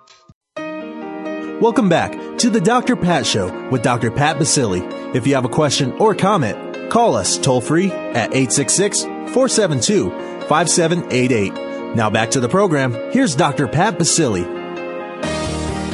Welcome 1.61 1.89
back 1.89 2.13
to 2.39 2.51
the 2.51 2.61
Dr. 2.61 2.95
Pat 2.95 3.27
Show 3.27 3.69
with 3.71 3.83
Dr. 3.83 4.13
Pat 4.13 4.37
Baccili. 4.37 5.17
If 5.17 5.27
you 5.27 5.35
have 5.35 5.45
a 5.45 5.49
question 5.49 5.91
or 5.95 6.15
comment, 6.15 6.89
call 6.89 7.17
us 7.17 7.37
toll 7.37 7.61
free 7.61 7.91
at 7.91 8.33
866 8.33 9.03
472 9.03 10.09
5788. 10.47 11.97
Now 11.97 12.11
back 12.11 12.31
to 12.31 12.41
the 12.41 12.49
program. 12.49 12.93
Here's 13.11 13.35
Dr. 13.35 13.67
Pat 13.67 13.99
Baccili. 13.99 14.58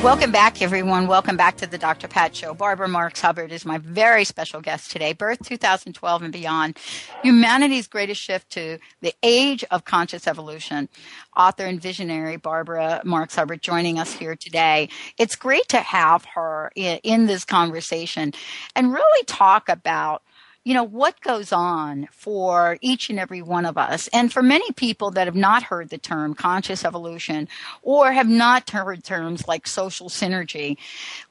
Welcome 0.05 0.33
back, 0.33 0.61
everyone. 0.61 1.07
Welcome 1.07 1.38
back 1.38 1.57
to 1.57 1.67
the 1.67 1.79
Dr. 1.79 2.09
Pat 2.09 2.37
Show. 2.37 2.53
Barbara 2.53 2.88
Marx 2.88 3.23
Hubbard 3.23 3.51
is 3.51 3.64
my 3.64 3.79
very 3.79 4.25
special 4.25 4.61
guest 4.61 4.90
today. 4.90 5.14
Birth 5.14 5.43
2012 5.49 6.23
and 6.23 6.31
beyond. 6.31 6.79
Humanity's 7.23 7.87
greatest 7.87 8.21
shift 8.21 8.51
to 8.51 8.79
the 9.01 9.14
age 9.23 9.64
of 9.71 9.87
conscious 9.87 10.27
evolution. 10.27 10.90
Author 11.35 11.64
and 11.64 11.81
visionary 11.81 12.37
Barbara 12.37 13.01
Marx 13.03 13.35
Hubbard 13.35 13.62
joining 13.62 13.99
us 13.99 14.12
here 14.12 14.37
today. 14.37 14.90
It's 15.17 15.37
great 15.37 15.69
to 15.69 15.81
have 15.81 16.27
her 16.35 16.71
in 16.77 17.25
this 17.25 17.47
conversation 17.47 18.35
and 18.77 18.93
really 18.93 19.25
talk 19.25 19.71
about 19.71 20.23
you 20.64 20.72
know, 20.72 20.83
what 20.83 21.20
goes 21.20 21.53
on 21.53 22.09
for 22.11 22.79
each 22.81 23.11
and 23.11 23.20
every 23.20 23.42
one 23.42 23.66
of 23.66 23.77
us. 23.77 24.09
And 24.09 24.33
for 24.33 24.42
many 24.42 24.72
people 24.72 25.11
that 25.12 25.27
have 25.27 25.37
not 25.37 25.62
heard 25.62 25.90
the 25.90 25.98
term 25.98 26.35
conscious 26.35 26.85
evolution 26.85 27.48
or 27.83 28.12
have 28.12 28.29
not 28.29 28.70
heard 28.70 29.05
terms 29.05 29.46
like 29.46 29.66
social 29.66 30.09
synergy, 30.09 30.79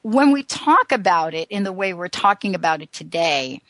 when 0.02 0.30
we 0.30 0.44
talk 0.44 0.92
about 0.92 1.34
it 1.34 1.48
in 1.50 1.64
the 1.64 1.72
way 1.72 1.92
we're 1.92 2.08
talking 2.08 2.54
about 2.54 2.80
it 2.80 2.92
today, 2.92 3.60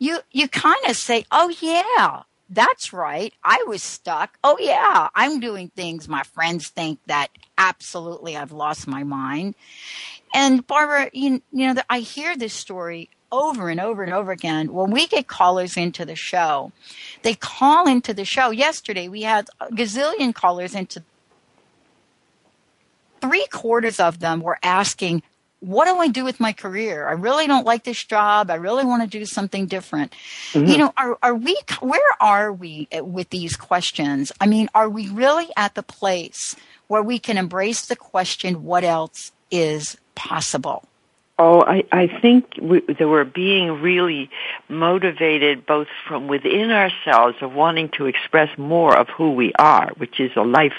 you, 0.00 0.18
you 0.32 0.48
kind 0.48 0.84
of 0.88 0.96
say, 0.96 1.24
oh 1.30 1.54
yeah, 1.60 2.22
that's 2.50 2.92
right. 2.92 3.32
I 3.44 3.64
was 3.66 3.82
stuck. 3.82 4.36
Oh 4.42 4.58
yeah, 4.60 5.08
I'm 5.14 5.38
doing 5.38 5.68
things 5.68 6.08
my 6.08 6.24
friends 6.24 6.68
think 6.68 6.98
that 7.06 7.28
absolutely 7.56 8.36
I've 8.36 8.52
lost 8.52 8.88
my 8.88 9.04
mind. 9.04 9.54
And 10.34 10.66
Barbara, 10.66 11.10
you, 11.12 11.42
you 11.52 11.72
know, 11.72 11.80
I 11.88 12.00
hear 12.00 12.36
this 12.36 12.52
story 12.52 13.08
over 13.32 13.70
and 13.70 13.80
over 13.80 14.02
and 14.02 14.12
over 14.12 14.30
again 14.30 14.72
when 14.72 14.90
we 14.90 15.06
get 15.06 15.26
callers 15.26 15.76
into 15.76 16.04
the 16.04 16.14
show. 16.14 16.70
They 17.22 17.34
call 17.34 17.88
into 17.88 18.12
the 18.14 18.26
show. 18.26 18.50
Yesterday 18.50 19.08
we 19.08 19.22
had 19.22 19.48
a 19.60 19.66
gazillion 19.68 20.34
callers 20.34 20.74
into 20.74 21.02
three 23.22 23.46
quarters 23.50 23.98
of 23.98 24.20
them 24.20 24.40
were 24.40 24.58
asking, 24.62 25.22
what 25.60 25.84
do 25.84 25.96
I 25.96 26.08
do 26.08 26.24
with 26.24 26.40
my 26.40 26.52
career? 26.52 27.08
I 27.08 27.12
really 27.12 27.46
don't 27.46 27.64
like 27.64 27.84
this 27.84 28.02
job. 28.04 28.50
I 28.50 28.56
really 28.56 28.84
want 28.84 29.02
to 29.02 29.08
do 29.08 29.24
something 29.24 29.66
different. 29.66 30.12
Mm-hmm. 30.52 30.66
You 30.66 30.78
know, 30.78 30.92
are, 30.96 31.16
are 31.22 31.34
we, 31.36 31.56
where 31.80 32.00
are 32.20 32.52
we 32.52 32.88
with 32.92 33.30
these 33.30 33.56
questions? 33.56 34.32
I 34.40 34.46
mean, 34.46 34.68
are 34.74 34.88
we 34.88 35.08
really 35.08 35.48
at 35.56 35.76
the 35.76 35.84
place 35.84 36.56
where 36.88 37.02
we 37.02 37.20
can 37.20 37.38
embrace 37.38 37.86
the 37.86 37.94
question, 37.94 38.64
what 38.64 38.82
else 38.82 39.30
is 39.52 39.96
possible? 40.16 40.84
Oh, 41.38 41.62
I, 41.62 41.84
I 41.90 42.08
think 42.20 42.44
we, 42.60 42.80
that 42.80 43.08
we're 43.08 43.24
being 43.24 43.80
really 43.80 44.30
motivated 44.68 45.66
both 45.66 45.88
from 46.06 46.28
within 46.28 46.70
ourselves 46.70 47.36
of 47.40 47.52
wanting 47.52 47.88
to 47.96 48.06
express 48.06 48.56
more 48.58 48.96
of 48.96 49.08
who 49.08 49.32
we 49.32 49.52
are, 49.58 49.90
which 49.96 50.20
is 50.20 50.30
a 50.36 50.42
life 50.42 50.72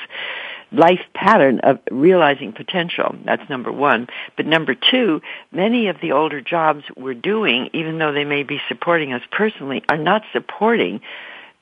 life 0.71 1.01
pattern 1.13 1.59
of 1.59 1.79
realizing 1.91 2.51
potential. 2.51 3.15
That's 3.25 3.47
number 3.49 3.71
one. 3.71 4.07
But 4.35 4.47
number 4.47 4.75
two, 4.75 5.21
many 5.51 5.87
of 5.87 5.97
the 6.01 6.13
older 6.13 6.41
jobs 6.41 6.83
we're 6.97 7.13
doing, 7.13 7.69
even 7.73 7.99
though 7.99 8.11
they 8.11 8.25
may 8.25 8.43
be 8.43 8.59
supporting 8.67 9.13
us 9.13 9.21
personally, 9.31 9.83
are 9.89 9.97
not 9.97 10.23
supporting 10.33 11.01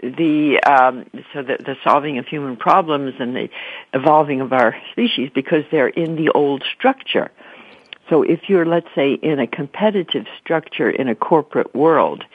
the 0.01 0.59
um, 0.63 1.05
so 1.33 1.43
the, 1.43 1.57
the 1.57 1.75
solving 1.83 2.17
of 2.17 2.27
human 2.27 2.57
problems 2.57 3.15
and 3.19 3.35
the 3.35 3.49
evolving 3.93 4.41
of 4.41 4.51
our 4.51 4.75
species 4.91 5.29
because 5.33 5.63
they're 5.71 5.87
in 5.87 6.15
the 6.15 6.29
old 6.29 6.63
structure. 6.75 7.31
So 8.11 8.23
if 8.23 8.49
you're, 8.49 8.65
let's 8.65 8.89
say, 8.93 9.13
in 9.13 9.39
a 9.39 9.47
competitive 9.47 10.25
structure 10.43 10.89
in 10.89 11.07
a 11.07 11.15
corporate 11.15 11.73
world, 11.73 12.25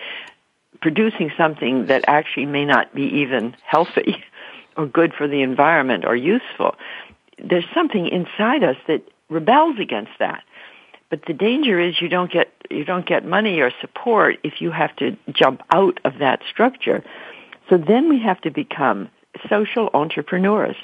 producing 0.81 1.31
something 1.37 1.87
that 1.87 2.05
actually 2.09 2.47
may 2.47 2.65
not 2.65 2.95
be 2.95 3.03
even 3.03 3.55
healthy 3.63 4.25
or 4.79 4.87
good 4.87 5.13
for 5.13 5.29
the 5.29 5.43
environment 5.43 6.07
or 6.07 6.17
useful, 6.17 6.77
there's 7.39 7.67
something 7.75 8.09
inside 8.09 8.65
us 8.65 8.77
that 8.89 9.03
rebels 9.29 9.77
against 9.79 10.13
that. 10.19 10.43
But 11.11 11.27
the 11.27 11.35
danger 11.35 11.79
is 11.79 12.01
you 12.01 12.09
don't 12.09 12.33
get 12.33 12.51
you 12.71 12.85
don't 12.85 13.07
get 13.07 13.25
money 13.25 13.61
or 13.61 13.71
support 13.81 14.39
if 14.43 14.61
you 14.61 14.71
have 14.71 14.97
to 14.97 15.17
jump 15.33 15.63
out 15.71 16.01
of 16.05 16.19
that 16.19 16.41
structure. 16.51 17.05
So 17.69 17.77
then 17.77 18.09
we 18.09 18.21
have 18.23 18.41
to 18.41 18.51
become 18.51 19.11
social 19.49 19.91
entrepreneurs. 19.93 20.77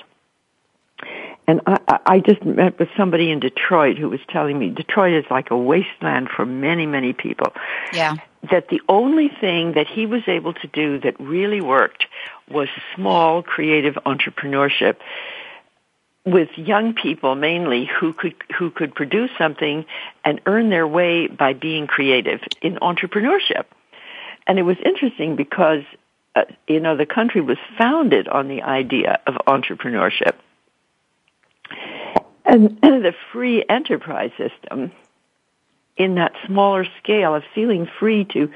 And 1.46 1.60
I, 1.66 1.98
I 2.06 2.18
just 2.20 2.44
met 2.44 2.78
with 2.78 2.88
somebody 2.96 3.30
in 3.30 3.40
Detroit 3.40 3.98
who 3.98 4.08
was 4.08 4.20
telling 4.28 4.58
me 4.58 4.70
Detroit 4.70 5.12
is 5.12 5.24
like 5.30 5.50
a 5.50 5.56
wasteland 5.56 6.28
for 6.34 6.46
many, 6.46 6.86
many 6.86 7.12
people. 7.12 7.52
Yeah. 7.92 8.14
That 8.50 8.68
the 8.68 8.80
only 8.88 9.28
thing 9.40 9.72
that 9.74 9.86
he 9.86 10.06
was 10.06 10.22
able 10.26 10.54
to 10.54 10.66
do 10.68 11.00
that 11.00 11.18
really 11.20 11.60
worked 11.60 12.06
was 12.48 12.68
small 12.94 13.42
creative 13.42 13.94
entrepreneurship 14.06 14.96
with 16.24 16.48
young 16.56 16.94
people 16.94 17.34
mainly 17.34 17.86
who 17.98 18.12
could 18.12 18.34
who 18.56 18.70
could 18.70 18.94
produce 18.94 19.30
something 19.36 19.84
and 20.24 20.40
earn 20.46 20.70
their 20.70 20.86
way 20.86 21.26
by 21.26 21.52
being 21.52 21.86
creative 21.86 22.40
in 22.60 22.76
entrepreneurship. 22.76 23.64
And 24.46 24.58
it 24.58 24.62
was 24.62 24.76
interesting 24.84 25.34
because 25.36 25.82
uh, 26.36 26.44
you 26.68 26.80
know 26.80 26.96
the 26.96 27.06
country 27.06 27.40
was 27.40 27.58
founded 27.76 28.28
on 28.28 28.48
the 28.48 28.62
idea 28.62 29.20
of 29.26 29.34
entrepreneurship. 29.46 30.34
And 32.44 32.78
the 32.82 33.14
free 33.32 33.64
enterprise 33.68 34.32
system 34.36 34.92
in 35.96 36.16
that 36.16 36.32
smaller 36.46 36.86
scale 37.02 37.34
of 37.34 37.44
feeling 37.54 37.88
free 37.98 38.24
to 38.26 38.50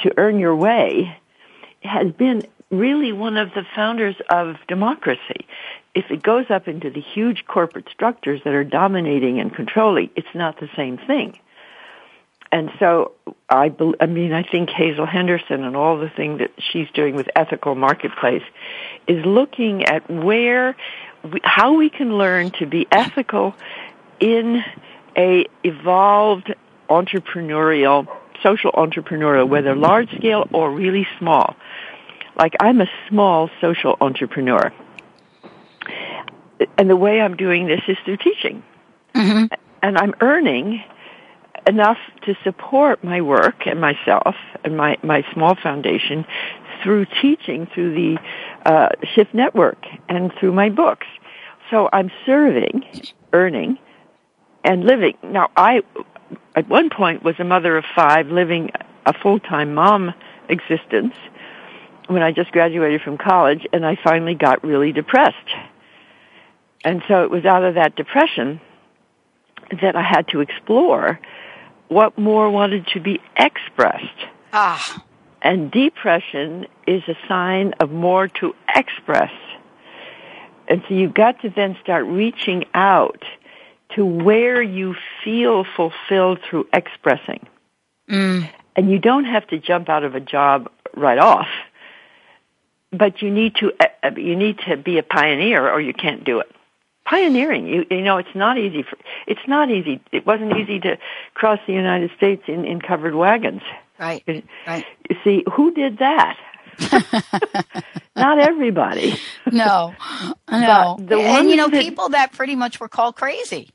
to 0.00 0.12
earn 0.16 0.38
your 0.38 0.56
way 0.56 1.14
has 1.82 2.10
been 2.12 2.42
really 2.70 3.12
one 3.12 3.36
of 3.36 3.52
the 3.54 3.64
founders 3.74 4.16
of 4.30 4.56
democracy. 4.68 5.46
If 5.94 6.10
it 6.10 6.22
goes 6.22 6.46
up 6.50 6.68
into 6.68 6.88
the 6.90 7.00
huge 7.00 7.44
corporate 7.46 7.88
structures 7.92 8.40
that 8.44 8.54
are 8.54 8.64
dominating 8.64 9.40
and 9.40 9.54
controlling, 9.54 10.10
it's 10.16 10.34
not 10.34 10.60
the 10.60 10.70
same 10.76 10.96
thing. 10.96 11.38
And 12.52 12.70
so 12.78 13.12
I, 13.48 13.72
I 14.00 14.06
mean, 14.06 14.32
I 14.32 14.42
think 14.42 14.70
Hazel 14.70 15.06
Henderson 15.06 15.62
and 15.62 15.76
all 15.76 15.98
the 15.98 16.10
thing 16.10 16.38
that 16.38 16.50
she's 16.58 16.88
doing 16.92 17.14
with 17.14 17.28
ethical 17.36 17.74
marketplace 17.74 18.42
is 19.06 19.24
looking 19.24 19.84
at 19.84 20.08
where, 20.10 20.76
how 21.42 21.74
we 21.74 21.90
can 21.90 22.16
learn 22.16 22.50
to 22.52 22.66
be 22.66 22.86
ethical 22.90 23.54
in 24.18 24.62
a 25.16 25.46
evolved 25.64 26.54
entrepreneurial, 26.88 28.06
social 28.42 28.72
entrepreneurial, 28.72 29.48
whether 29.48 29.74
large 29.74 30.10
scale 30.16 30.48
or 30.52 30.70
really 30.70 31.06
small. 31.18 31.56
Like 32.36 32.54
I'm 32.60 32.80
a 32.80 32.86
small 33.08 33.50
social 33.60 33.96
entrepreneur. 34.00 34.72
And 36.76 36.90
the 36.90 36.96
way 36.96 37.20
I'm 37.20 37.36
doing 37.36 37.66
this 37.66 37.80
is 37.88 37.96
through 38.04 38.18
teaching. 38.18 38.62
Mm-hmm. 39.14 39.54
And 39.82 39.98
I'm 39.98 40.14
earning 40.20 40.82
enough 41.66 41.98
to 42.22 42.34
support 42.44 43.04
my 43.04 43.20
work 43.20 43.66
and 43.66 43.80
myself 43.80 44.34
and 44.64 44.76
my, 44.76 44.96
my 45.02 45.24
small 45.32 45.54
foundation 45.54 46.24
through 46.82 47.06
teaching 47.20 47.66
through 47.74 47.94
the 47.94 48.18
uh, 48.64 48.88
Shift 49.14 49.34
Network 49.34 49.84
and 50.08 50.32
through 50.38 50.52
my 50.52 50.68
books. 50.68 51.06
So 51.70 51.88
I'm 51.92 52.10
serving, 52.26 52.84
earning, 53.32 53.78
and 54.64 54.84
living. 54.84 55.16
Now 55.22 55.50
I, 55.56 55.82
at 56.54 56.68
one 56.68 56.90
point, 56.90 57.22
was 57.22 57.36
a 57.38 57.44
mother 57.44 57.76
of 57.76 57.84
five, 57.94 58.26
living 58.28 58.70
a 59.06 59.12
full-time 59.12 59.74
mom 59.74 60.12
existence 60.48 61.14
when 62.08 62.22
I 62.22 62.32
just 62.32 62.50
graduated 62.50 63.02
from 63.02 63.18
college, 63.18 63.66
and 63.72 63.86
I 63.86 63.96
finally 64.02 64.34
got 64.34 64.64
really 64.64 64.92
depressed. 64.92 65.36
And 66.84 67.02
so 67.06 67.22
it 67.22 67.30
was 67.30 67.44
out 67.44 67.62
of 67.62 67.74
that 67.74 67.94
depression 67.94 68.60
that 69.80 69.94
I 69.94 70.02
had 70.02 70.26
to 70.28 70.40
explore 70.40 71.20
what 71.88 72.18
more 72.18 72.50
wanted 72.50 72.86
to 72.88 73.00
be 73.00 73.20
expressed. 73.36 74.04
Ah. 74.52 75.04
And 75.42 75.70
depression 75.70 76.66
is 76.86 77.02
a 77.08 77.16
sign 77.26 77.74
of 77.80 77.90
more 77.90 78.28
to 78.28 78.54
express. 78.74 79.32
And 80.68 80.82
so 80.88 80.94
you've 80.94 81.14
got 81.14 81.40
to 81.42 81.50
then 81.50 81.76
start 81.82 82.04
reaching 82.06 82.64
out 82.74 83.24
to 83.96 84.04
where 84.04 84.62
you 84.62 84.94
feel 85.24 85.64
fulfilled 85.64 86.40
through 86.48 86.68
expressing. 86.72 87.46
Mm. 88.08 88.48
And 88.76 88.90
you 88.90 88.98
don't 88.98 89.24
have 89.24 89.46
to 89.48 89.58
jump 89.58 89.88
out 89.88 90.04
of 90.04 90.14
a 90.14 90.20
job 90.20 90.70
right 90.94 91.18
off 91.18 91.48
but 92.92 93.22
you 93.22 93.30
need 93.30 93.54
to 93.56 93.72
uh, 93.80 94.10
you 94.16 94.36
need 94.36 94.58
to 94.66 94.76
be 94.76 94.98
a 94.98 95.02
pioneer 95.02 95.68
or 95.68 95.80
you 95.80 95.92
can't 95.92 96.24
do 96.24 96.40
it 96.40 96.50
pioneering 97.04 97.66
you 97.66 97.86
you 97.90 98.02
know 98.02 98.18
it's 98.18 98.34
not 98.34 98.58
easy 98.58 98.82
for 98.82 98.96
it's 99.26 99.46
not 99.46 99.70
easy 99.70 100.00
it 100.12 100.26
wasn't 100.26 100.56
easy 100.56 100.78
to 100.78 100.98
cross 101.34 101.58
the 101.66 101.72
united 101.72 102.10
states 102.16 102.42
in 102.46 102.64
in 102.64 102.80
covered 102.80 103.14
wagons 103.14 103.62
right 104.00 104.24
right 104.66 104.86
you 105.08 105.16
see 105.22 105.44
who 105.52 105.72
did 105.72 105.98
that 105.98 106.38
not 108.16 108.38
everybody 108.38 109.14
no 109.52 109.94
no 110.50 110.96
the 110.98 111.16
and 111.18 111.50
you 111.50 111.56
know 111.56 111.68
that, 111.68 111.82
people 111.82 112.08
that 112.08 112.32
pretty 112.32 112.56
much 112.56 112.80
were 112.80 112.88
called 112.88 113.14
crazy 113.14 113.70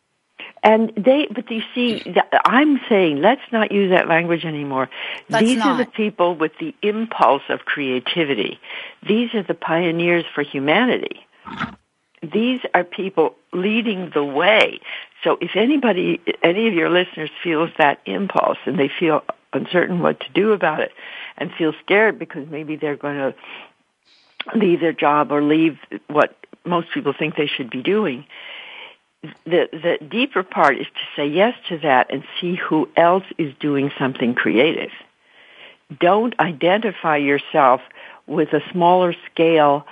and 0.65 0.91
they, 0.97 1.27
but 1.31 1.49
you 1.51 1.61
see, 1.75 2.01
I'm 2.43 2.81
saying 2.89 3.21
let's 3.21 3.41
not 3.51 3.71
use 3.71 3.91
that 3.91 4.07
language 4.07 4.45
anymore. 4.45 4.89
Let's 5.29 5.45
These 5.45 5.57
not. 5.59 5.67
are 5.67 5.85
the 5.85 5.91
people 5.91 6.35
with 6.35 6.53
the 6.59 6.73
impulse 6.81 7.43
of 7.49 7.65
creativity. 7.65 8.59
These 9.07 9.35
are 9.35 9.43
the 9.43 9.53
pioneers 9.53 10.25
for 10.33 10.41
humanity. 10.41 11.23
These 12.23 12.61
are 12.73 12.83
people 12.83 13.35
leading 13.53 14.09
the 14.09 14.23
way. 14.23 14.79
So 15.23 15.37
if 15.39 15.51
anybody, 15.55 16.19
any 16.41 16.67
of 16.67 16.73
your 16.73 16.89
listeners 16.89 17.29
feels 17.43 17.69
that 17.77 17.99
impulse 18.07 18.57
and 18.65 18.79
they 18.79 18.89
feel 18.89 19.23
uncertain 19.55 20.01
what 20.01 20.19
to 20.19 20.29
do 20.33 20.51
about 20.51 20.81
it 20.81 20.91
and 21.37 21.51
feel 21.53 21.73
scared 21.83 22.19
because 22.19 22.47
maybe 22.49 22.75
they're 22.75 22.95
going 22.95 23.17
to 23.17 23.35
leave 24.55 24.79
their 24.79 24.93
job 24.93 25.31
or 25.31 25.41
leave 25.41 25.77
what 26.07 26.35
most 26.65 26.91
people 26.93 27.13
think 27.17 27.35
they 27.35 27.47
should 27.47 27.69
be 27.69 27.81
doing, 27.81 28.25
the 29.45 29.67
the 29.71 29.97
deeper 30.05 30.43
part 30.43 30.77
is 30.77 30.85
to 30.87 31.01
say 31.15 31.27
yes 31.27 31.55
to 31.69 31.77
that 31.79 32.11
and 32.11 32.23
see 32.39 32.55
who 32.55 32.87
else 32.95 33.23
is 33.37 33.53
doing 33.59 33.91
something 33.97 34.35
creative. 34.35 34.91
Don't 35.99 36.37
identify 36.39 37.17
yourself 37.17 37.81
with 38.27 38.53
a 38.53 38.61
smaller 38.71 39.15
scale, 39.31 39.85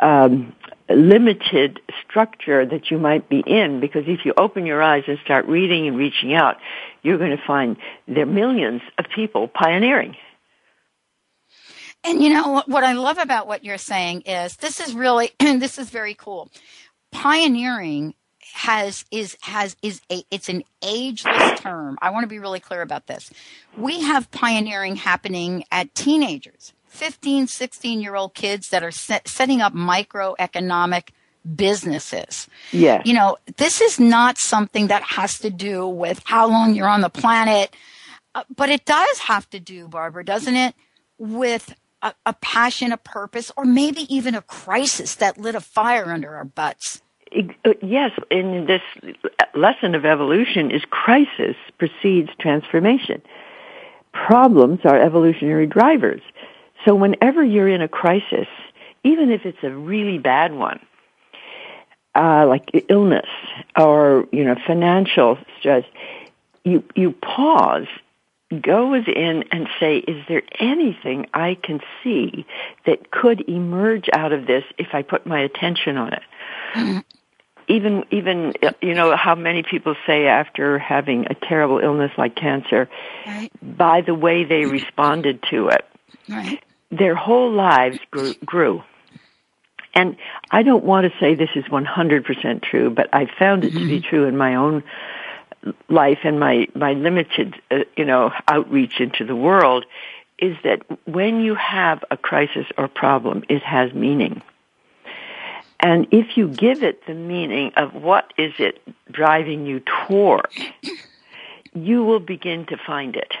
um, 0.00 0.54
limited 0.88 1.80
structure 2.04 2.66
that 2.66 2.90
you 2.90 2.98
might 2.98 3.28
be 3.28 3.42
in, 3.46 3.80
because 3.80 4.04
if 4.06 4.24
you 4.24 4.34
open 4.36 4.66
your 4.66 4.82
eyes 4.82 5.04
and 5.06 5.18
start 5.24 5.46
reading 5.46 5.86
and 5.86 5.96
reaching 5.96 6.34
out, 6.34 6.56
you're 7.02 7.18
going 7.18 7.36
to 7.36 7.42
find 7.46 7.76
there 8.08 8.24
are 8.24 8.26
millions 8.26 8.82
of 8.98 9.06
people 9.14 9.48
pioneering. 9.48 10.16
And 12.02 12.22
you 12.22 12.30
know 12.30 12.62
what 12.66 12.82
I 12.82 12.92
love 12.92 13.18
about 13.18 13.46
what 13.46 13.64
you're 13.64 13.78
saying 13.78 14.22
is 14.22 14.56
this 14.56 14.80
is 14.80 14.94
really 14.94 15.32
this 15.38 15.78
is 15.78 15.90
very 15.90 16.14
cool. 16.14 16.50
Pioneering 17.12 18.14
has 18.54 19.04
is 19.10 19.36
has 19.42 19.76
is 19.82 20.00
a 20.10 20.24
it's 20.30 20.48
an 20.48 20.62
ageless 20.82 21.60
term. 21.60 21.98
I 22.00 22.10
want 22.10 22.24
to 22.24 22.28
be 22.28 22.38
really 22.38 22.60
clear 22.60 22.82
about 22.82 23.06
this. 23.06 23.30
We 23.76 24.00
have 24.00 24.30
pioneering 24.30 24.96
happening 24.96 25.64
at 25.70 25.94
teenagers, 25.94 26.72
15, 26.90 27.46
16 27.46 28.00
year 28.00 28.14
old 28.14 28.34
kids 28.34 28.68
that 28.68 28.82
are 28.82 28.90
set, 28.90 29.26
setting 29.28 29.60
up 29.60 29.74
microeconomic 29.74 31.10
businesses. 31.56 32.48
Yeah. 32.72 33.02
You 33.04 33.14
know, 33.14 33.38
this 33.56 33.80
is 33.80 33.98
not 33.98 34.36
something 34.36 34.88
that 34.88 35.02
has 35.02 35.38
to 35.38 35.50
do 35.50 35.86
with 35.86 36.20
how 36.24 36.46
long 36.48 36.74
you're 36.74 36.88
on 36.88 37.00
the 37.00 37.08
planet, 37.08 37.74
uh, 38.34 38.44
but 38.54 38.68
it 38.68 38.84
does 38.84 39.18
have 39.20 39.48
to 39.50 39.60
do, 39.60 39.88
Barbara, 39.88 40.24
doesn't 40.24 40.54
it, 40.54 40.74
with 41.18 41.74
a, 42.02 42.12
a 42.26 42.34
passion, 42.34 42.92
a 42.92 42.96
purpose, 42.96 43.50
or 43.56 43.64
maybe 43.64 44.02
even 44.14 44.34
a 44.34 44.42
crisis 44.42 45.14
that 45.16 45.38
lit 45.38 45.54
a 45.54 45.60
fire 45.60 46.12
under 46.12 46.34
our 46.36 46.44
butts 46.44 47.02
Uh, 47.64 47.74
yes, 47.80 48.10
in 48.30 48.66
this 48.66 48.82
lesson 49.54 49.94
of 49.94 50.04
evolution 50.04 50.70
is 50.70 50.82
crisis 50.90 51.56
precedes 51.78 52.30
transformation. 52.40 53.22
Problems 54.12 54.80
are 54.84 55.00
evolutionary 55.00 55.66
drivers. 55.66 56.22
So 56.84 56.94
whenever 56.94 57.44
you're 57.44 57.68
in 57.68 57.82
a 57.82 57.88
crisis, 57.88 58.48
even 59.04 59.30
if 59.30 59.44
it's 59.44 59.62
a 59.62 59.70
really 59.70 60.18
bad 60.18 60.54
one, 60.54 60.80
uh, 62.14 62.46
like 62.46 62.70
illness 62.88 63.28
or 63.76 64.26
you 64.32 64.44
know 64.44 64.56
financial 64.66 65.38
stress, 65.58 65.84
you 66.64 66.82
you 66.94 67.12
pause, 67.12 67.86
go 68.60 68.90
within, 68.90 69.44
and 69.52 69.68
say, 69.78 69.98
"Is 69.98 70.24
there 70.28 70.42
anything 70.58 71.26
I 71.32 71.56
can 71.62 71.80
see 72.02 72.46
that 72.86 73.10
could 73.10 73.48
emerge 73.48 74.08
out 74.12 74.32
of 74.32 74.46
this 74.46 74.64
if 74.78 74.88
I 74.92 75.02
put 75.02 75.26
my 75.26 75.40
attention 75.40 75.96
on 75.96 76.12
it?" 76.14 76.22
Mm-hmm. 76.74 76.98
Even 77.68 78.04
even 78.10 78.54
you 78.82 78.94
know 78.94 79.16
how 79.16 79.36
many 79.36 79.62
people 79.62 79.94
say 80.06 80.26
after 80.26 80.78
having 80.78 81.26
a 81.30 81.34
terrible 81.34 81.78
illness 81.78 82.10
like 82.18 82.34
cancer, 82.34 82.88
right. 83.26 83.50
by 83.62 84.00
the 84.00 84.14
way 84.14 84.42
they 84.42 84.64
responded 84.64 85.44
to 85.50 85.68
it, 85.68 85.84
right. 86.28 86.60
Their 86.90 87.14
whole 87.14 87.52
lives 87.52 87.98
grew. 88.10 88.34
grew 88.44 88.82
and 89.94 90.16
I 90.50 90.62
don't 90.62 90.84
want 90.84 91.10
to 91.10 91.18
say 91.18 91.34
this 91.34 91.50
is 91.56 91.64
100% 91.64 92.62
true, 92.62 92.90
but 92.90 93.08
I 93.12 93.26
found 93.38 93.64
it 93.64 93.72
to 93.72 93.78
be 93.78 94.00
mm-hmm. 94.00 94.08
true 94.08 94.24
in 94.26 94.36
my 94.36 94.54
own 94.54 94.84
life 95.88 96.20
and 96.24 96.38
my, 96.38 96.68
my 96.74 96.92
limited, 96.92 97.60
uh, 97.70 97.80
you 97.96 98.04
know, 98.04 98.32
outreach 98.48 99.00
into 99.00 99.24
the 99.24 99.36
world 99.36 99.84
is 100.38 100.56
that 100.64 100.82
when 101.06 101.40
you 101.40 101.54
have 101.54 102.02
a 102.10 102.16
crisis 102.16 102.66
or 102.78 102.88
problem, 102.88 103.44
it 103.48 103.62
has 103.62 103.92
meaning. 103.92 104.42
And 105.80 106.06
if 106.12 106.36
you 106.36 106.48
give 106.48 106.82
it 106.82 107.06
the 107.06 107.14
meaning 107.14 107.72
of 107.76 107.94
what 107.94 108.32
is 108.38 108.52
it 108.58 108.80
driving 109.10 109.66
you 109.66 109.80
toward, 109.80 110.48
you 111.74 112.04
will 112.04 112.20
begin 112.20 112.66
to 112.66 112.76
find 112.76 113.16
it. 113.16 113.32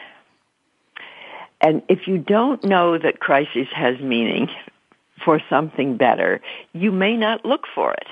And 1.60 1.82
if 1.88 2.06
you 2.06 2.18
don't 2.18 2.62
know 2.64 2.98
that 2.98 3.20
crisis 3.20 3.68
has 3.74 3.98
meaning, 4.00 4.48
for 5.24 5.40
something 5.50 5.96
better, 5.96 6.40
you 6.72 6.92
may 6.92 7.16
not 7.16 7.44
look 7.44 7.66
for 7.74 7.92
it. 7.92 8.06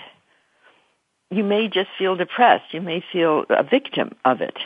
You 1.31 1.45
may 1.45 1.69
just 1.69 1.91
feel 1.99 2.17
depressed. 2.17 2.73
You 2.73 2.81
may 2.81 3.05
feel 3.13 3.45
a 3.51 3.63
victim 3.63 4.15
of 4.25 4.41
it. 4.41 4.57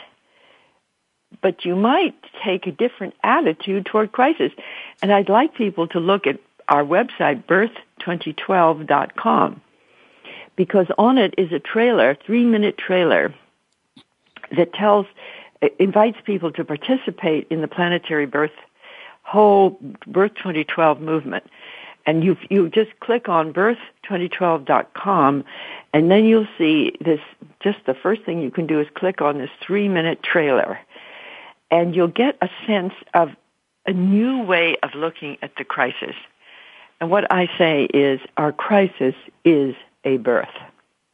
But 1.41 1.65
you 1.65 1.75
might 1.75 2.15
take 2.43 2.67
a 2.67 2.71
different 2.71 3.15
attitude 3.23 3.85
toward 3.85 4.11
crisis. 4.11 4.51
And 5.01 5.11
I'd 5.11 5.29
like 5.29 5.55
people 5.55 5.87
to 5.89 5.99
look 5.99 6.27
at 6.27 6.39
our 6.69 6.83
website, 6.83 7.43
birth2012.com, 7.45 9.61
because 10.55 10.87
on 10.97 11.17
it 11.17 11.33
is 11.37 11.51
a 11.51 11.59
trailer, 11.59 12.17
three 12.25 12.45
minute 12.45 12.77
trailer, 12.77 13.35
that 14.55 14.73
tells, 14.73 15.05
invites 15.79 16.17
people 16.25 16.51
to 16.51 16.63
participate 16.63 17.47
in 17.49 17.61
the 17.61 17.67
planetary 17.67 18.25
birth, 18.25 18.51
whole 19.23 19.77
Birth 20.05 20.35
2012 20.35 21.01
movement. 21.01 21.43
And 22.05 22.23
you 22.23 22.37
you 22.49 22.69
just 22.69 22.99
click 22.99 23.29
on 23.29 23.53
birth2012.com 23.53 25.45
and 25.93 26.11
then 26.11 26.25
you'll 26.25 26.47
see 26.57 26.91
this 26.99 27.21
just 27.61 27.77
the 27.85 27.93
first 27.93 28.23
thing 28.23 28.41
you 28.41 28.51
can 28.51 28.67
do 28.67 28.81
is 28.81 28.87
click 28.93 29.21
on 29.21 29.37
this 29.37 29.49
3 29.61 29.87
minute 29.87 30.21
trailer. 30.21 30.79
And 31.71 31.95
you'll 31.95 32.07
get 32.09 32.37
a 32.41 32.49
sense 32.67 32.93
of 33.13 33.29
a 33.85 33.93
new 33.93 34.43
way 34.43 34.75
of 34.83 34.93
looking 34.95 35.37
at 35.41 35.55
the 35.57 35.63
crisis. 35.63 36.15
And 36.99 37.09
what 37.09 37.31
i 37.31 37.49
say 37.57 37.85
is 37.85 38.19
our 38.37 38.51
crisis 38.51 39.15
is 39.43 39.75
a 40.03 40.17
birth. 40.17 40.47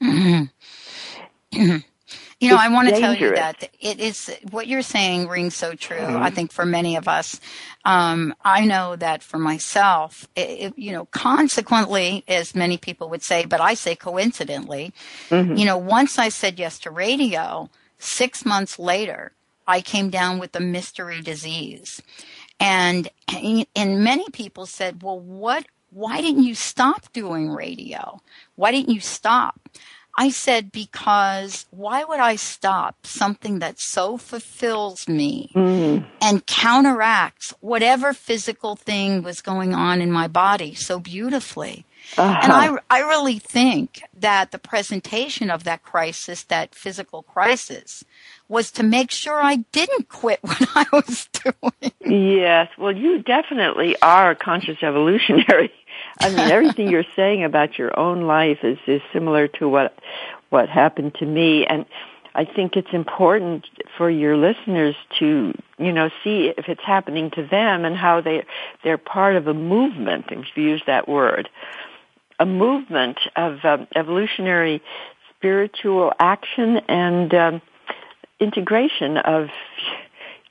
mm-hmm. 0.02 0.46
You 2.40 2.50
know, 2.50 2.56
it's 2.56 2.64
I 2.64 2.70
want 2.70 2.88
to 2.88 2.94
dangerous. 2.94 3.18
tell 3.20 3.30
you 3.30 3.36
that 3.36 3.70
it 3.82 4.00
is 4.00 4.34
what 4.52 4.68
you're 4.68 4.82
saying 4.82 5.28
rings 5.28 5.56
so 5.56 5.74
true. 5.74 5.98
Mm-hmm. 5.98 6.24
I 6.24 6.30
think 6.30 6.54
for 6.54 6.66
many 6.66 6.96
of 6.96 7.08
us, 7.08 7.42
um, 7.84 8.34
I 8.46 8.66
know 8.66 8.96
that 8.96 9.24
for 9.24 9.38
myself, 9.38 10.26
it, 10.38 10.50
it, 10.50 10.74
you 10.78 10.94
know, 10.94 11.06
consequently, 11.06 12.24
as 12.30 12.56
many 12.56 12.78
people 12.78 13.10
would 13.10 13.24
say, 13.24 13.46
but 13.46 13.60
I 13.60 13.74
say 13.74 13.94
coincidentally, 13.96 14.94
mm-hmm. 15.30 15.58
you 15.58 15.66
know, 15.66 15.78
once 15.78 16.18
I 16.18 16.30
said 16.30 16.60
yes 16.60 16.80
to 16.80 16.92
radio, 16.92 17.70
six 17.98 18.46
months 18.46 18.80
later, 18.80 19.34
I 19.68 19.82
came 19.82 20.10
down 20.10 20.40
with 20.40 20.56
a 20.56 20.62
mystery 20.62 21.22
disease. 21.22 22.02
And, 22.60 23.10
and 23.76 24.04
many 24.04 24.30
people 24.32 24.66
said, 24.66 25.04
well, 25.04 25.20
what, 25.20 25.66
why 25.92 26.22
didn't 26.22 26.44
you 26.44 26.56
stop 26.56 27.12
doing 27.14 27.52
radio? 27.52 28.22
Why 28.56 28.72
didn't 28.72 28.94
you 28.94 29.02
stop? 29.02 29.60
I 30.20 30.32
said, 30.32 30.74
because 30.74 31.66
why 31.72 32.04
would 32.04 32.20
I 32.20 32.36
stop 32.36 33.08
something 33.08 33.60
that 33.60 33.80
so 33.80 34.18
fulfills 34.18 35.08
me 35.08 35.50
mm. 35.56 36.06
and 36.22 36.46
counteracts 36.46 37.54
whatever 37.62 38.12
physical 38.12 38.76
thing 38.76 39.24
was 39.24 39.40
going 39.40 39.74
on 39.74 40.02
in 40.02 40.12
my 40.12 40.28
body 40.28 40.76
so 40.76 41.00
beautifully? 41.00 41.86
Uh-huh. 42.18 42.40
And 42.44 42.52
I, 42.52 42.78
I 42.90 43.00
really 43.00 43.40
think 43.40 44.02
that 44.20 44.52
the 44.52 44.60
presentation 44.60 45.50
of 45.50 45.64
that 45.64 45.84
crisis, 45.84 46.44
that 46.44 46.76
physical 46.76 47.24
crisis, 47.24 48.04
was 48.50 48.72
to 48.72 48.84
make 48.84 49.12
sure 49.12 49.42
I 49.42 49.58
didn't 49.72 50.10
quit 50.10 50.40
what 50.44 50.68
I 50.76 50.86
was 50.92 51.30
doing. 51.32 51.94
Yes. 52.02 52.68
Well, 52.78 52.96
you 52.96 53.24
definitely 53.24 53.96
are 54.02 54.32
a 54.32 54.36
conscious 54.36 54.84
evolutionary. 54.84 55.72
I 56.22 56.30
mean, 56.30 56.52
everything 56.52 56.90
you're 56.90 57.04
saying 57.16 57.44
about 57.44 57.78
your 57.78 57.98
own 57.98 58.24
life 58.24 58.60
is, 58.64 58.78
is 58.88 59.02
similar 59.14 59.48
to 59.60 59.70
what, 59.70 59.98
what 60.50 60.70
happened 60.70 61.16
to 61.16 61.26
me. 61.26 61.66
And 61.66 61.86
I 62.36 62.46
think 62.46 62.76
it's 62.76 62.94
important 62.94 63.66
for 63.98 64.10
your 64.10 64.36
listeners 64.38 64.96
to, 65.20 65.54
you 65.78 65.92
know, 65.92 66.10
see 66.24 66.54
if 66.58 66.68
it's 66.68 66.84
happening 66.84 67.32
to 67.32 67.48
them 67.48 67.86
and 67.86 67.96
how 67.96 68.22
they, 68.22 68.46
they're 68.84 68.98
part 68.98 69.36
of 69.36 69.48
a 69.48 69.54
movement, 69.54 70.26
if 70.30 70.46
you 70.56 70.64
use 70.64 70.84
that 70.88 71.08
word. 71.08 71.50
A 72.40 72.46
movement 72.46 73.18
of 73.36 73.64
um, 73.64 73.88
evolutionary 73.96 74.82
spiritual 75.38 76.14
action 76.20 76.78
and 76.88 77.34
um, 77.34 77.62
integration 78.40 79.18
of 79.18 79.50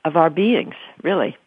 of 0.05 0.15
our 0.15 0.29
beings, 0.29 0.75
really. 1.03 1.37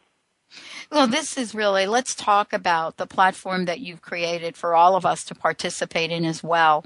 Well, 0.91 1.07
this 1.07 1.39
is 1.39 1.55
really, 1.55 1.87
let's 1.87 2.15
talk 2.15 2.53
about 2.53 2.97
the 2.97 3.07
platform 3.07 3.65
that 3.65 3.81
you've 3.81 4.03
created 4.03 4.57
for 4.57 4.75
all 4.75 4.95
of 4.95 5.07
us 5.07 5.25
to 5.25 5.35
participate 5.35 6.11
in 6.11 6.25
as 6.25 6.43
well. 6.43 6.85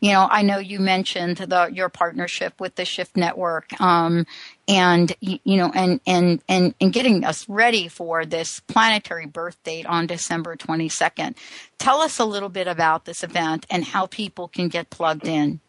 You 0.00 0.12
know, 0.12 0.28
I 0.30 0.42
know 0.42 0.58
you 0.58 0.78
mentioned 0.78 1.38
the, 1.38 1.70
your 1.72 1.88
partnership 1.88 2.60
with 2.60 2.74
the 2.74 2.84
Shift 2.84 3.16
Network, 3.16 3.80
um, 3.80 4.26
and, 4.68 5.14
you 5.20 5.56
know, 5.56 5.70
and, 5.74 6.00
and, 6.06 6.42
and, 6.48 6.74
and 6.80 6.92
getting 6.92 7.24
us 7.24 7.48
ready 7.48 7.88
for 7.88 8.26
this 8.26 8.60
planetary 8.60 9.26
birth 9.26 9.62
date 9.62 9.86
on 9.86 10.06
December 10.06 10.56
22nd. 10.56 11.36
Tell 11.78 12.00
us 12.00 12.18
a 12.18 12.24
little 12.24 12.48
bit 12.48 12.66
about 12.66 13.04
this 13.04 13.22
event 13.22 13.64
and 13.70 13.84
how 13.84 14.06
people 14.06 14.48
can 14.48 14.68
get 14.68 14.90
plugged 14.90 15.26
in. 15.26 15.60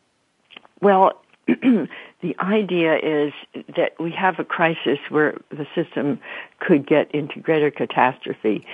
Well, 0.81 1.21
the 2.21 2.35
idea 2.39 2.97
is 2.97 3.33
that 3.75 3.93
we 3.99 4.11
have 4.11 4.39
a 4.39 4.43
crisis 4.43 4.97
where 5.09 5.39
the 5.49 5.67
system 5.75 6.19
could 6.59 6.87
get 6.87 7.11
into 7.11 7.39
greater 7.39 7.69
catastrophe. 7.69 8.65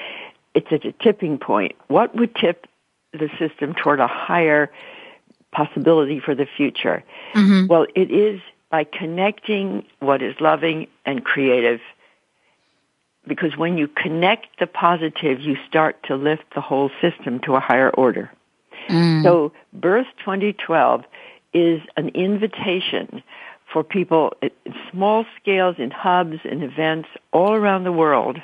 It's 0.54 0.68
at 0.72 0.86
a 0.86 0.94
tipping 0.94 1.38
point. 1.38 1.74
What 1.88 2.16
would 2.16 2.36
tip 2.36 2.68
the 3.12 3.30
system 3.38 3.74
toward 3.74 4.00
a 4.00 4.08
higher 4.08 4.72
possibility 5.52 6.20
for 6.20 6.36
the 6.36 6.46
future? 6.46 7.04
Mm-hmm. 7.34 7.68
Well, 7.68 7.86
it 7.96 8.12
is 8.12 8.40
by 8.70 8.86
connecting 8.86 9.86
what 10.00 10.22
is 10.22 10.36
loving 10.40 10.88
and 11.06 11.24
creative. 11.24 11.82
Because 13.28 13.58
when 13.58 13.78
you 13.78 13.88
connect 13.88 14.60
the 14.60 14.68
positive, 14.68 15.42
you 15.42 15.58
start 15.68 16.02
to 16.08 16.16
lift 16.16 16.44
the 16.56 16.62
whole 16.62 16.90
system 17.02 17.40
to 17.42 17.56
a 17.56 17.60
higher 17.60 17.90
order. 17.90 18.32
Mm. 18.90 19.24
So, 19.24 19.54
Birth 19.72 20.08
2012 20.20 21.04
is 21.54 21.82
an 21.98 22.10
invitation 22.10 23.24
for 23.72 23.84
people 23.84 24.34
at 24.42 24.52
small 24.92 25.26
scales 25.42 25.76
in 25.80 25.92
hubs 25.92 26.40
and 26.44 26.64
events 26.64 27.10
all 27.32 27.54
around 27.54 27.84
the 27.84 27.92
world 27.92 28.40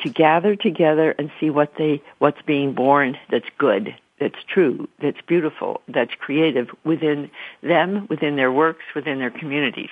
to 0.00 0.10
gather 0.10 0.56
together 0.56 1.14
and 1.18 1.30
see 1.40 1.50
what 1.50 1.72
they 1.78 2.02
what's 2.18 2.42
being 2.42 2.74
born 2.74 3.16
that's 3.30 3.48
good 3.58 3.94
that's 4.18 4.42
true 4.46 4.88
that's 5.00 5.20
beautiful 5.26 5.80
that's 5.88 6.14
creative 6.14 6.68
within 6.84 7.30
them 7.62 8.06
within 8.08 8.36
their 8.36 8.52
works 8.52 8.84
within 8.94 9.18
their 9.18 9.30
communities. 9.30 9.90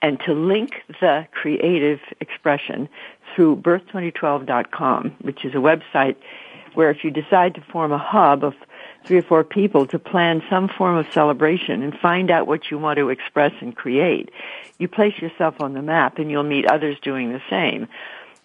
And 0.00 0.20
to 0.20 0.32
link 0.32 0.82
the 1.00 1.26
creative 1.32 2.00
expression 2.20 2.88
through 3.34 3.56
birth2012.com 3.56 5.16
which 5.22 5.44
is 5.44 5.54
a 5.54 5.58
website 5.58 6.16
where 6.74 6.90
if 6.90 7.04
you 7.04 7.10
decide 7.10 7.54
to 7.54 7.60
form 7.60 7.92
a 7.92 7.98
hub 7.98 8.44
of 8.44 8.54
three 9.04 9.18
or 9.18 9.22
four 9.22 9.44
people 9.44 9.86
to 9.86 9.98
plan 9.98 10.42
some 10.48 10.68
form 10.68 10.96
of 10.96 11.06
celebration 11.12 11.82
and 11.82 11.98
find 11.98 12.30
out 12.30 12.46
what 12.46 12.70
you 12.70 12.78
want 12.78 12.98
to 12.98 13.10
express 13.10 13.52
and 13.60 13.76
create. 13.76 14.30
You 14.78 14.88
place 14.88 15.20
yourself 15.20 15.60
on 15.60 15.74
the 15.74 15.82
map 15.82 16.18
and 16.18 16.30
you'll 16.30 16.42
meet 16.42 16.66
others 16.66 16.96
doing 17.02 17.32
the 17.32 17.42
same. 17.50 17.88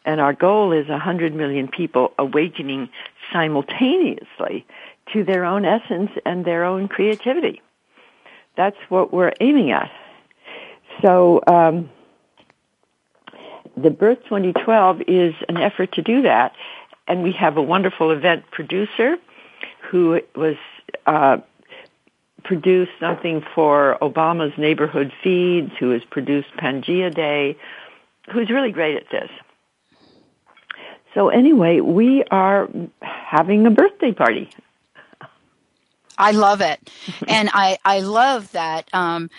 And 0.05 0.19
our 0.19 0.33
goal 0.33 0.71
is 0.71 0.87
100 0.87 1.33
million 1.33 1.67
people 1.67 2.13
awakening 2.17 2.89
simultaneously 3.31 4.65
to 5.13 5.23
their 5.23 5.45
own 5.45 5.65
essence 5.65 6.11
and 6.25 6.45
their 6.45 6.65
own 6.65 6.87
creativity. 6.87 7.61
that's 8.55 8.77
what 8.89 9.13
we're 9.13 9.31
aiming 9.39 9.71
at. 9.71 9.89
So, 11.01 11.41
um, 11.47 11.89
the 13.77 13.89
Birth 13.89 14.23
2012 14.25 15.03
is 15.07 15.33
an 15.47 15.55
effort 15.55 15.93
to 15.93 16.01
do 16.01 16.23
that, 16.23 16.53
and 17.07 17.23
we 17.23 17.31
have 17.33 17.55
a 17.55 17.61
wonderful 17.61 18.11
event 18.11 18.43
producer 18.51 19.17
who 19.89 20.21
was 20.35 20.55
uh, 21.05 21.37
produced 22.43 22.91
something 22.99 23.43
for 23.55 23.97
Obama's 24.01 24.57
neighborhood 24.57 25.11
feeds, 25.23 25.71
who 25.79 25.89
has 25.91 26.03
produced 26.03 26.49
Pangea 26.57 27.13
Day, 27.13 27.57
who's 28.31 28.49
really 28.49 28.71
great 28.71 28.95
at 28.95 29.09
this. 29.11 29.29
So 31.13 31.29
anyway, 31.29 31.79
we 31.79 32.23
are 32.25 32.69
having 33.01 33.65
a 33.65 33.71
birthday 33.71 34.11
party. 34.11 34.49
I 36.17 36.31
love 36.31 36.61
it. 36.61 36.91
and 37.27 37.49
I, 37.53 37.77
I 37.83 38.01
love 38.01 38.51
that, 38.51 38.89
um, 38.93 39.29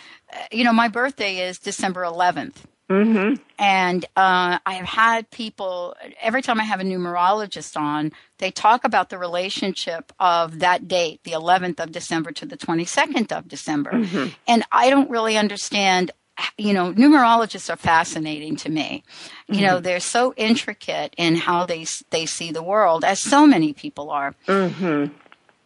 you 0.51 0.65
know, 0.65 0.73
my 0.73 0.89
birthday 0.89 1.47
is 1.49 1.59
December 1.59 2.03
11th. 2.03 2.65
Mm-hmm. 2.91 3.35
And 3.59 4.05
uh, 4.17 4.59
I 4.67 4.75
have 4.75 4.87
had 4.87 5.31
people, 5.31 5.95
every 6.21 6.43
time 6.43 6.61
I 6.61 6.65
have 6.65 6.81
a 6.81 6.85
numerologist 6.85 7.77
on, 7.77 8.11
they 8.39 8.51
talk 8.51 8.85
about 8.85 9.11
the 9.11 9.19
relationship 9.19 10.13
of 10.19 10.59
that 10.59 10.89
date, 10.89 11.21
the 11.23 11.33
11th 11.33 11.79
of 11.79 11.93
December 11.93 12.33
to 12.33 12.47
the 12.47 12.57
22nd 12.57 13.31
of 13.31 13.47
December. 13.47 13.93
Mm-hmm. 13.93 14.31
And 14.49 14.65
I 14.73 14.91
don't 14.91 15.09
really 15.09 15.37
understand 15.37 16.11
you 16.57 16.73
know, 16.73 16.91
numerologists 16.95 17.69
are 17.71 17.77
fascinating 17.77 18.57
to 18.57 18.71
me. 18.71 19.05
You 19.47 19.57
mm-hmm. 19.57 19.65
know, 19.65 19.81
they're 19.81 20.01
so 20.01 20.33
intricate 20.39 21.13
in 21.19 21.35
how 21.35 21.67
they 21.67 21.85
they 22.09 22.25
see 22.25 22.51
the 22.51 22.63
world, 22.63 23.05
as 23.05 23.21
so 23.21 23.47
many 23.47 23.75
people 23.75 24.09
are. 24.09 24.35
Mm-hmm. 24.47 25.13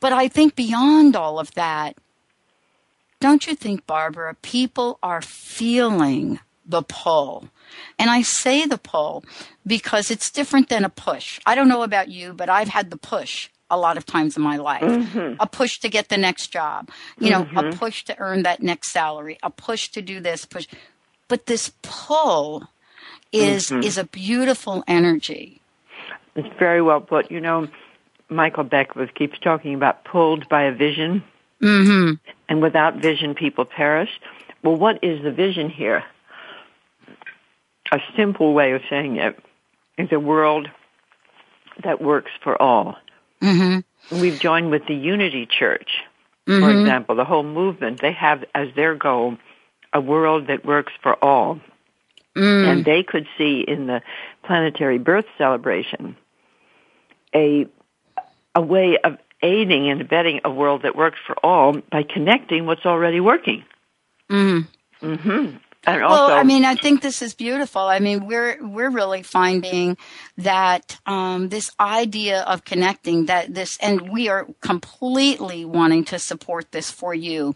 But 0.00 0.12
I 0.12 0.26
think 0.26 0.56
beyond 0.56 1.14
all 1.14 1.38
of 1.38 1.52
that, 1.54 1.96
don't 3.20 3.46
you 3.46 3.54
think, 3.54 3.86
Barbara, 3.86 4.34
people 4.42 4.98
are 5.00 5.22
feeling 5.22 6.40
the 6.66 6.82
pull. 6.82 7.48
And 7.98 8.10
I 8.10 8.22
say 8.22 8.66
the 8.66 8.78
pull 8.78 9.24
because 9.66 10.10
it's 10.10 10.30
different 10.30 10.68
than 10.68 10.84
a 10.84 10.88
push. 10.88 11.40
I 11.46 11.54
don't 11.54 11.68
know 11.68 11.82
about 11.82 12.08
you, 12.08 12.32
but 12.32 12.48
I've 12.48 12.68
had 12.68 12.90
the 12.90 12.96
push 12.96 13.48
a 13.70 13.78
lot 13.78 13.96
of 13.96 14.06
times 14.06 14.36
in 14.36 14.42
my 14.42 14.56
life. 14.56 14.82
Mm-hmm. 14.82 15.36
A 15.40 15.46
push 15.46 15.78
to 15.80 15.88
get 15.88 16.08
the 16.08 16.16
next 16.16 16.48
job, 16.48 16.90
you 17.18 17.30
know, 17.30 17.44
mm-hmm. 17.44 17.58
a 17.58 17.72
push 17.72 18.04
to 18.04 18.18
earn 18.18 18.42
that 18.42 18.62
next 18.62 18.90
salary, 18.90 19.38
a 19.42 19.50
push 19.50 19.88
to 19.90 20.02
do 20.02 20.20
this, 20.20 20.44
push. 20.44 20.66
But 21.28 21.46
this 21.46 21.72
pull 21.82 22.68
is 23.32 23.70
mm-hmm. 23.70 23.82
is 23.82 23.98
a 23.98 24.04
beautiful 24.04 24.84
energy. 24.86 25.60
It's 26.36 26.48
very 26.58 26.82
well 26.82 27.00
put. 27.00 27.30
You 27.30 27.40
know, 27.40 27.68
Michael 28.28 28.64
Beckwith 28.64 29.14
keeps 29.14 29.38
talking 29.38 29.74
about 29.74 30.04
pulled 30.04 30.48
by 30.48 30.64
a 30.64 30.72
vision. 30.72 31.24
Mm-hmm. 31.62 32.14
And 32.48 32.60
without 32.60 32.96
vision, 32.96 33.34
people 33.34 33.64
perish. 33.64 34.10
Well, 34.62 34.76
what 34.76 35.02
is 35.02 35.22
the 35.22 35.32
vision 35.32 35.70
here? 35.70 36.04
A 37.92 37.98
simple 38.16 38.54
way 38.54 38.72
of 38.72 38.82
saying 38.88 39.16
it 39.16 39.38
is 39.98 40.08
a 40.12 40.18
world 40.18 40.68
that 41.82 42.00
works 42.00 42.30
for 42.42 42.60
all. 42.60 42.96
Mm-hmm. 43.40 44.20
We've 44.20 44.38
joined 44.38 44.70
with 44.70 44.86
the 44.86 44.94
Unity 44.94 45.46
Church, 45.46 45.90
mm-hmm. 46.46 46.62
for 46.62 46.70
example, 46.70 47.16
the 47.16 47.24
whole 47.24 47.42
movement. 47.42 48.00
They 48.00 48.12
have 48.12 48.44
as 48.54 48.68
their 48.74 48.94
goal 48.94 49.36
a 49.92 50.00
world 50.00 50.48
that 50.48 50.64
works 50.64 50.92
for 51.02 51.22
all. 51.22 51.60
Mm. 52.36 52.66
And 52.66 52.84
they 52.84 53.04
could 53.04 53.28
see 53.38 53.64
in 53.66 53.86
the 53.86 54.02
planetary 54.42 54.98
birth 54.98 55.26
celebration 55.38 56.16
a 57.34 57.66
a 58.56 58.60
way 58.60 58.98
of 59.02 59.18
aiding 59.42 59.88
and 59.88 60.00
abetting 60.00 60.40
a 60.44 60.50
world 60.50 60.82
that 60.82 60.96
works 60.96 61.18
for 61.26 61.36
all 61.44 61.74
by 61.92 62.02
connecting 62.02 62.66
what's 62.66 62.86
already 62.86 63.20
working. 63.20 63.64
Mm. 64.30 64.66
Mm-hmm. 65.02 65.56
And 65.86 66.00
well, 66.02 66.30
I 66.30 66.42
mean, 66.44 66.64
I 66.64 66.76
think 66.76 67.02
this 67.02 67.22
is 67.22 67.34
beautiful. 67.34 67.82
I 67.82 67.98
mean, 67.98 68.26
we're 68.26 68.56
we're 68.60 68.90
really 68.90 69.22
finding 69.22 69.96
that 70.38 70.98
um, 71.06 71.48
this 71.50 71.70
idea 71.78 72.42
of 72.42 72.64
connecting 72.64 73.26
that 73.26 73.54
this, 73.54 73.76
and 73.82 74.10
we 74.10 74.28
are 74.28 74.46
completely 74.60 75.64
wanting 75.64 76.04
to 76.06 76.18
support 76.18 76.72
this 76.72 76.90
for 76.90 77.14
you. 77.14 77.54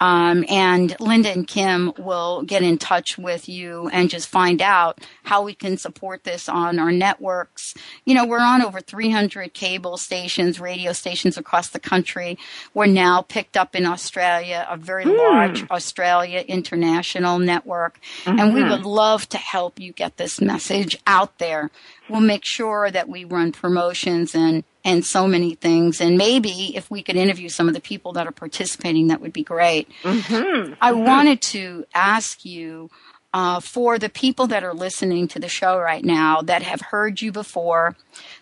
Um, 0.00 0.44
and 0.48 0.96
Linda 1.00 1.30
and 1.30 1.46
Kim 1.46 1.92
will 1.98 2.42
get 2.42 2.62
in 2.62 2.78
touch 2.78 3.18
with 3.18 3.48
you 3.48 3.88
and 3.92 4.08
just 4.08 4.28
find 4.28 4.62
out 4.62 5.00
how 5.24 5.42
we 5.42 5.54
can 5.54 5.76
support 5.76 6.24
this 6.24 6.48
on 6.48 6.78
our 6.78 6.92
networks. 6.92 7.74
You 8.04 8.14
know, 8.14 8.24
we're 8.26 8.40
on 8.40 8.62
over 8.62 8.80
300 8.80 9.52
cable 9.54 9.98
stations, 9.98 10.60
radio 10.60 10.92
stations 10.92 11.36
across 11.36 11.68
the 11.68 11.80
country. 11.80 12.38
We're 12.74 12.86
now 12.86 13.22
picked 13.22 13.56
up 13.56 13.76
in 13.76 13.84
Australia, 13.86 14.66
a 14.70 14.76
very 14.78 15.04
Hmm. 15.04 15.16
large 15.16 15.70
Australia 15.70 16.40
international 16.40 17.38
network. 17.38 17.65
Work 17.66 17.98
and 18.24 18.54
we 18.54 18.60
Mhm. 18.60 18.70
would 18.70 18.84
love 18.86 19.28
to 19.30 19.38
help 19.38 19.78
you 19.80 19.92
get 19.92 20.16
this 20.16 20.40
message 20.40 20.96
out 21.06 21.38
there. 21.38 21.70
We'll 22.08 22.20
make 22.20 22.44
sure 22.44 22.90
that 22.90 23.08
we 23.08 23.24
run 23.24 23.52
promotions 23.52 24.34
and, 24.34 24.64
and 24.84 25.04
so 25.04 25.26
many 25.26 25.54
things. 25.56 26.00
And 26.00 26.16
maybe 26.16 26.76
if 26.76 26.90
we 26.90 27.02
could 27.02 27.16
interview 27.16 27.48
some 27.48 27.68
of 27.68 27.74
the 27.74 27.80
people 27.80 28.12
that 28.12 28.26
are 28.26 28.32
participating, 28.32 29.08
that 29.08 29.20
would 29.20 29.32
be 29.32 29.42
great. 29.42 29.88
Mm-hmm. 30.04 30.74
I 30.80 30.92
wanted 30.92 31.40
to 31.42 31.84
ask 31.94 32.44
you 32.44 32.90
uh, 33.34 33.60
for 33.60 33.98
the 33.98 34.08
people 34.08 34.46
that 34.46 34.64
are 34.64 34.72
listening 34.72 35.28
to 35.28 35.38
the 35.38 35.48
show 35.48 35.76
right 35.78 36.04
now 36.04 36.40
that 36.40 36.62
have 36.62 36.80
heard 36.80 37.20
you 37.20 37.30
before, 37.32 37.94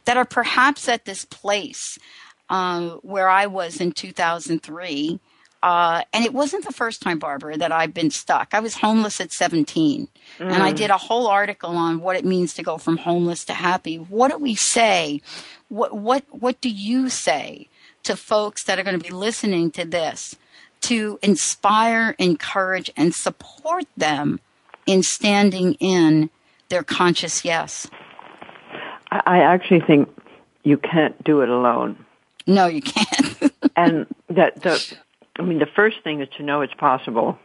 that 0.04 0.16
are 0.16 0.24
perhaps 0.26 0.88
at 0.88 1.04
this 1.04 1.24
place 1.24 1.98
uh, 2.48 2.90
where 3.02 3.28
I 3.28 3.46
was 3.46 3.80
in 3.80 3.90
2003. 3.90 5.18
Uh, 5.64 6.02
and 6.12 6.26
it 6.26 6.34
wasn't 6.34 6.62
the 6.66 6.72
first 6.74 7.00
time, 7.00 7.18
Barbara, 7.18 7.56
that 7.56 7.72
I've 7.72 7.94
been 7.94 8.10
stuck. 8.10 8.52
I 8.52 8.60
was 8.60 8.74
homeless 8.74 9.18
at 9.18 9.32
17, 9.32 10.08
and 10.38 10.62
I 10.62 10.72
Mm. 10.74 10.76
did 10.76 10.90
a 10.90 10.98
whole 10.98 11.26
article 11.26 11.74
on 11.74 12.00
what 12.00 12.16
it 12.16 12.24
means 12.26 12.52
to 12.54 12.62
go 12.62 12.76
from 12.76 12.98
homeless 12.98 13.46
to 13.46 13.54
happy. 13.54 13.96
What 13.96 14.30
do 14.30 14.36
we 14.36 14.54
say? 14.54 15.22
What 15.70 15.94
what 15.96 16.22
what 16.28 16.60
do 16.60 16.68
you 16.68 17.08
say 17.08 17.68
to 18.02 18.14
folks 18.14 18.64
that 18.64 18.78
are 18.78 18.82
going 18.82 18.98
to 18.98 19.02
be 19.02 19.08
listening 19.14 19.70
to 19.70 19.86
this 19.86 20.36
to 20.82 21.18
inspire, 21.22 22.14
encourage, 22.18 22.90
and 22.94 23.14
support 23.14 23.86
them 23.96 24.40
in 24.84 25.02
standing 25.02 25.74
in 25.80 26.28
their 26.68 26.82
conscious 26.82 27.42
yes? 27.42 27.88
I 29.10 29.22
I 29.24 29.38
actually 29.38 29.80
think 29.80 30.10
you 30.62 30.76
can't 30.76 31.16
do 31.24 31.40
it 31.40 31.48
alone. 31.48 32.04
No, 32.46 32.66
you 32.66 32.82
can't. 32.82 33.50
and 33.76 34.06
that 34.28 34.60
the, 34.60 34.94
I 35.38 35.42
mean, 35.42 35.58
the 35.58 35.66
first 35.74 35.96
thing 36.04 36.20
is 36.20 36.28
to 36.36 36.42
know 36.42 36.60
it's 36.62 36.74
possible, 36.74 37.38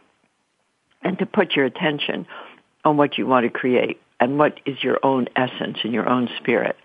and 1.02 1.18
to 1.18 1.26
put 1.26 1.56
your 1.56 1.64
attention 1.64 2.26
on 2.84 2.96
what 2.96 3.18
you 3.18 3.26
want 3.26 3.44
to 3.44 3.50
create 3.50 4.00
and 4.18 4.38
what 4.38 4.60
is 4.66 4.82
your 4.82 4.98
own 5.02 5.28
essence 5.34 5.78
and 5.82 5.92
your 5.92 6.08
own 6.08 6.28
spirit, 6.38 6.76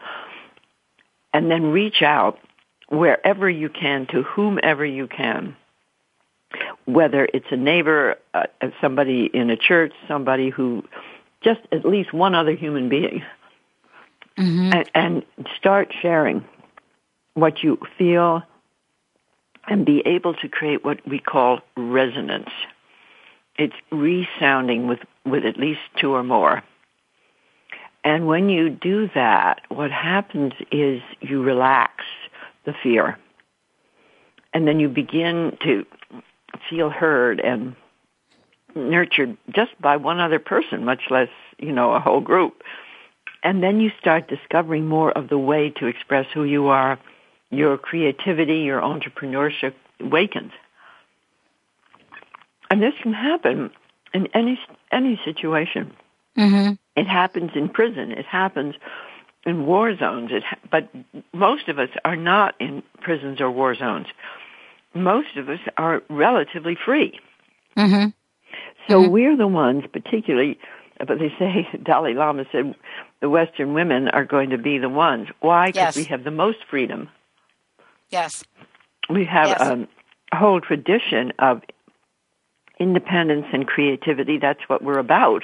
and 1.33 1.51
then 1.51 1.71
reach 1.71 2.01
out 2.01 2.39
wherever 2.87 3.49
you 3.49 3.69
can 3.69 4.07
to 4.07 4.23
whomever 4.23 4.85
you 4.85 5.07
can. 5.07 5.55
Whether 6.85 7.27
it's 7.33 7.47
a 7.51 7.57
neighbor, 7.57 8.15
uh, 8.33 8.45
somebody 8.79 9.29
in 9.33 9.49
a 9.49 9.57
church, 9.57 9.93
somebody 10.07 10.49
who, 10.49 10.83
just 11.43 11.59
at 11.71 11.83
least 11.83 12.13
one 12.13 12.35
other 12.35 12.55
human 12.55 12.87
being, 12.89 13.23
Mm-hmm. 14.37 14.73
and, 14.73 14.89
and 14.93 15.47
start 15.57 15.93
sharing 16.01 16.43
what 17.35 17.63
you 17.63 17.79
feel 17.97 18.43
and 19.67 19.85
be 19.85 20.01
able 20.05 20.33
to 20.35 20.47
create 20.47 20.83
what 20.83 21.05
we 21.07 21.19
call 21.19 21.59
resonance. 21.75 22.49
It's 23.57 23.75
resounding 23.91 24.87
with, 24.87 24.99
with 25.25 25.45
at 25.45 25.57
least 25.57 25.79
two 25.97 26.13
or 26.13 26.23
more. 26.23 26.63
And 28.03 28.27
when 28.27 28.49
you 28.49 28.69
do 28.69 29.09
that, 29.15 29.61
what 29.69 29.91
happens 29.91 30.53
is 30.71 31.01
you 31.21 31.41
relax 31.41 32.03
the 32.65 32.73
fear. 32.83 33.17
And 34.53 34.67
then 34.67 34.79
you 34.79 34.89
begin 34.89 35.57
to 35.63 35.85
feel 36.69 36.89
heard 36.89 37.39
and 37.39 37.75
nurtured 38.75 39.37
just 39.49 39.71
by 39.81 39.97
one 39.97 40.19
other 40.19 40.39
person, 40.39 40.85
much 40.85 41.03
less, 41.09 41.29
you 41.57 41.71
know, 41.71 41.93
a 41.93 41.99
whole 41.99 42.21
group. 42.21 42.61
And 43.43 43.63
then 43.63 43.79
you 43.79 43.91
start 43.99 44.27
discovering 44.27 44.87
more 44.87 45.11
of 45.11 45.29
the 45.29 45.37
way 45.37 45.71
to 45.77 45.87
express 45.87 46.25
who 46.33 46.43
you 46.43 46.67
are. 46.67 46.99
Your 47.51 47.77
creativity, 47.77 48.59
your 48.59 48.81
entrepreneurship 48.81 49.73
awakens. 49.99 50.51
And 52.69 52.81
this 52.81 52.93
can 53.01 53.13
happen 53.13 53.71
in 54.13 54.27
any, 54.33 54.59
any 54.91 55.19
situation. 55.23 55.93
Mm-hmm. 56.37 56.73
It 56.95 57.07
happens 57.07 57.51
in 57.55 57.69
prison. 57.69 58.11
It 58.11 58.25
happens 58.25 58.75
in 59.45 59.65
war 59.65 59.95
zones. 59.95 60.31
It 60.31 60.43
ha- 60.43 60.57
but 60.71 60.89
most 61.33 61.67
of 61.69 61.77
us 61.79 61.89
are 62.03 62.15
not 62.15 62.55
in 62.59 62.81
prisons 63.01 63.39
or 63.39 63.51
war 63.51 63.75
zones. 63.75 64.07
Most 64.93 65.37
of 65.37 65.49
us 65.49 65.59
are 65.77 66.01
relatively 66.09 66.75
free. 66.83 67.19
Mm-hmm. 67.77 68.09
So 68.89 69.07
we're 69.09 69.35
the 69.37 69.47
ones, 69.47 69.83
particularly, 69.91 70.57
but 70.97 71.19
they 71.19 71.33
say 71.37 71.67
Dalai 71.83 72.13
Lama 72.13 72.45
said 72.51 72.75
the 73.19 73.29
Western 73.29 73.73
women 73.73 74.07
are 74.09 74.25
going 74.25 74.51
to 74.51 74.57
be 74.57 74.77
the 74.77 74.89
ones. 74.89 75.27
Why? 75.41 75.67
Because 75.67 75.95
Yes. 75.95 75.97
we 75.97 76.03
have 76.05 76.23
the 76.23 76.31
most 76.31 76.59
freedom. 76.69 77.09
Yes. 78.09 78.43
We 79.09 79.25
have 79.25 79.47
Yes. 79.49 79.61
um, 79.61 79.87
a 80.31 80.37
whole 80.37 80.61
tradition 80.61 81.33
of 81.39 81.61
independence 82.79 83.45
and 83.53 83.67
creativity. 83.67 84.37
That's 84.37 84.61
what 84.67 84.83
we're 84.83 84.99
about. 84.99 85.43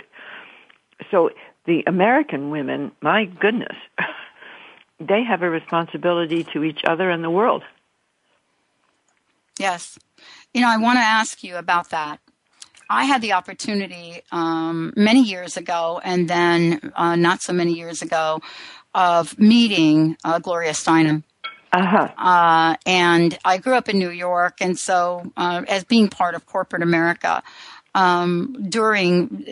So 1.09 1.31
the 1.65 1.83
American 1.87 2.49
women, 2.49 2.91
my 3.01 3.25
goodness, 3.25 3.75
they 4.99 5.23
have 5.23 5.41
a 5.41 5.49
responsibility 5.49 6.43
to 6.53 6.63
each 6.63 6.81
other 6.87 7.09
and 7.09 7.23
the 7.23 7.29
world. 7.29 7.63
Yes. 9.59 9.97
You 10.53 10.61
know, 10.61 10.69
I 10.69 10.77
want 10.77 10.97
to 10.97 11.03
ask 11.03 11.43
you 11.43 11.55
about 11.57 11.89
that. 11.91 12.19
I 12.89 13.05
had 13.05 13.21
the 13.21 13.33
opportunity 13.33 14.21
um, 14.31 14.91
many 14.97 15.23
years 15.23 15.55
ago, 15.55 16.01
and 16.03 16.29
then 16.29 16.91
uh, 16.95 17.15
not 17.15 17.41
so 17.41 17.53
many 17.53 17.73
years 17.73 18.01
ago, 18.01 18.41
of 18.93 19.39
meeting 19.39 20.17
uh, 20.25 20.39
Gloria 20.39 20.71
Steinem. 20.73 21.23
Uh-huh. 21.73 22.09
Uh, 22.17 22.75
and 22.85 23.37
I 23.45 23.57
grew 23.57 23.75
up 23.75 23.87
in 23.87 23.97
New 23.97 24.09
York, 24.09 24.57
and 24.59 24.77
so 24.77 25.31
uh, 25.37 25.63
as 25.67 25.83
being 25.83 26.09
part 26.09 26.35
of 26.35 26.45
corporate 26.45 26.83
America, 26.83 27.41
um, 27.93 28.55
during 28.69 29.43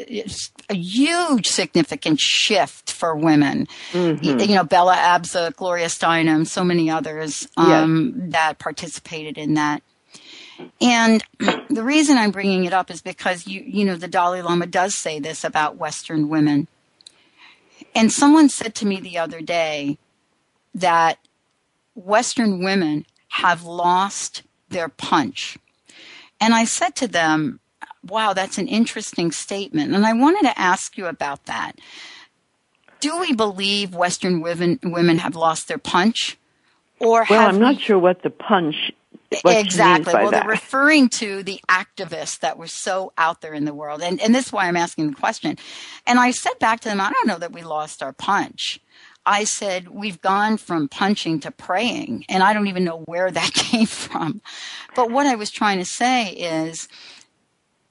a 0.69 0.73
huge 0.73 1.47
significant 1.47 2.19
shift 2.19 2.91
for 2.91 3.15
women. 3.15 3.67
Mm-hmm. 3.91 4.39
You 4.39 4.55
know, 4.55 4.63
Bella 4.63 4.95
Abzug, 4.95 5.55
Gloria 5.55 5.87
Steinem, 5.87 6.47
so 6.47 6.63
many 6.63 6.89
others 6.89 7.47
um, 7.57 8.13
yes. 8.15 8.31
that 8.31 8.59
participated 8.59 9.37
in 9.37 9.55
that. 9.55 9.83
And 10.81 11.23
the 11.69 11.83
reason 11.83 12.17
I'm 12.17 12.31
bringing 12.31 12.65
it 12.65 12.73
up 12.73 12.91
is 12.91 13.01
because 13.01 13.47
you, 13.47 13.61
you 13.61 13.85
know, 13.85 13.95
the 13.95 14.07
Dalai 14.07 14.41
Lama 14.41 14.67
does 14.67 14.95
say 14.95 15.19
this 15.19 15.43
about 15.43 15.77
Western 15.77 16.29
women. 16.29 16.67
And 17.95 18.11
someone 18.11 18.49
said 18.49 18.75
to 18.75 18.85
me 18.85 18.99
the 18.99 19.17
other 19.17 19.41
day 19.41 19.97
that 20.75 21.17
Western 21.95 22.63
women 22.63 23.05
have 23.29 23.63
lost 23.63 24.43
their 24.69 24.89
punch. 24.89 25.57
And 26.39 26.53
I 26.53 26.65
said 26.65 26.95
to 26.97 27.07
them, 27.07 27.59
wow, 28.07 28.33
that's 28.33 28.57
an 28.57 28.67
interesting 28.67 29.31
statement. 29.31 29.93
And 29.93 30.05
I 30.05 30.13
wanted 30.13 30.43
to 30.43 30.59
ask 30.59 30.97
you 30.97 31.05
about 31.07 31.45
that. 31.45 31.73
Do 32.99 33.19
we 33.19 33.33
believe 33.33 33.93
Western 33.93 34.41
women, 34.41 34.79
women 34.83 35.19
have 35.19 35.35
lost 35.35 35.67
their 35.67 35.77
punch? 35.77 36.37
Or 36.99 37.25
well, 37.29 37.47
I'm 37.47 37.55
we... 37.55 37.61
not 37.61 37.79
sure 37.79 37.97
what 37.97 38.23
the 38.23 38.29
punch 38.29 38.75
is. 39.31 39.41
exactly. 39.45 40.13
Well, 40.13 40.31
that? 40.31 40.41
they're 40.43 40.49
referring 40.49 41.09
to 41.09 41.43
the 41.43 41.61
activists 41.69 42.39
that 42.39 42.57
were 42.57 42.67
so 42.67 43.13
out 43.17 43.41
there 43.41 43.53
in 43.53 43.65
the 43.65 43.73
world. 43.73 44.01
And, 44.01 44.19
and 44.21 44.35
this 44.35 44.47
is 44.47 44.51
why 44.51 44.67
I'm 44.67 44.75
asking 44.75 45.11
the 45.11 45.15
question. 45.15 45.57
And 46.05 46.19
I 46.19 46.31
said 46.31 46.59
back 46.59 46.81
to 46.81 46.89
them, 46.89 46.99
I 46.99 47.11
don't 47.11 47.27
know 47.27 47.37
that 47.37 47.53
we 47.53 47.63
lost 47.63 48.03
our 48.03 48.13
punch. 48.13 48.79
I 49.25 49.43
said, 49.43 49.89
we've 49.89 50.21
gone 50.21 50.57
from 50.57 50.87
punching 50.87 51.41
to 51.41 51.51
praying. 51.51 52.25
And 52.29 52.41
I 52.41 52.53
don't 52.53 52.67
even 52.67 52.83
know 52.83 52.99
where 52.99 53.29
that 53.29 53.53
came 53.53 53.85
from. 53.85 54.41
But 54.95 55.11
what 55.11 55.27
I 55.27 55.35
was 55.35 55.51
trying 55.51 55.79
to 55.79 55.85
say 55.85 56.31
is 56.31 56.87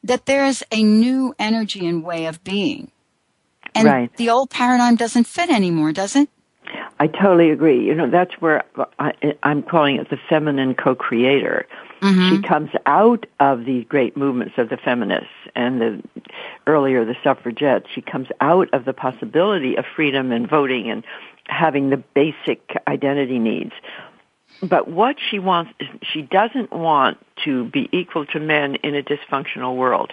that 0.02 0.26
there's 0.26 0.62
a 0.72 0.82
new 0.82 1.34
energy 1.38 1.86
and 1.86 2.04
way 2.04 2.26
of 2.26 2.42
being. 2.44 2.90
And 3.74 3.86
right. 3.86 4.16
the 4.16 4.30
old 4.30 4.50
paradigm 4.50 4.96
doesn't 4.96 5.24
fit 5.24 5.50
anymore, 5.50 5.92
does 5.92 6.16
it? 6.16 6.28
I 7.00 7.06
totally 7.06 7.50
agree. 7.50 7.86
You 7.86 7.94
know, 7.94 8.10
that's 8.10 8.34
where 8.40 8.64
I, 8.98 9.12
am 9.42 9.62
calling 9.62 9.96
it 9.96 10.10
the 10.10 10.18
feminine 10.28 10.74
co-creator. 10.74 11.66
Mm-hmm. 12.00 12.36
She 12.36 12.42
comes 12.42 12.70
out 12.86 13.26
of 13.40 13.64
the 13.64 13.84
great 13.84 14.16
movements 14.16 14.54
of 14.56 14.68
the 14.68 14.76
feminists 14.76 15.32
and 15.54 15.80
the 15.80 16.02
earlier 16.66 17.04
the 17.04 17.16
suffragettes. 17.24 17.86
She 17.92 18.02
comes 18.02 18.28
out 18.40 18.68
of 18.72 18.84
the 18.84 18.92
possibility 18.92 19.76
of 19.76 19.84
freedom 19.96 20.30
and 20.30 20.48
voting 20.48 20.90
and 20.90 21.04
having 21.46 21.90
the 21.90 21.96
basic 21.96 22.76
identity 22.86 23.38
needs. 23.38 23.72
But 24.62 24.88
what 24.88 25.16
she 25.18 25.38
wants 25.38 25.72
she 26.02 26.22
doesn't 26.22 26.72
want 26.72 27.18
to 27.44 27.64
be 27.66 27.88
equal 27.92 28.26
to 28.26 28.40
men 28.40 28.76
in 28.76 28.94
a 28.94 29.02
dysfunctional 29.02 29.76
world. 29.76 30.12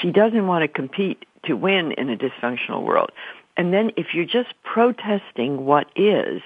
She 0.00 0.10
doesn't 0.10 0.46
want 0.46 0.62
to 0.62 0.68
compete 0.68 1.24
to 1.44 1.54
win 1.54 1.92
in 1.92 2.10
a 2.10 2.16
dysfunctional 2.16 2.82
world. 2.82 3.10
And 3.56 3.72
then 3.72 3.90
if 3.96 4.12
you're 4.12 4.24
just 4.24 4.52
protesting 4.64 5.64
what 5.64 5.86
is, 5.96 6.42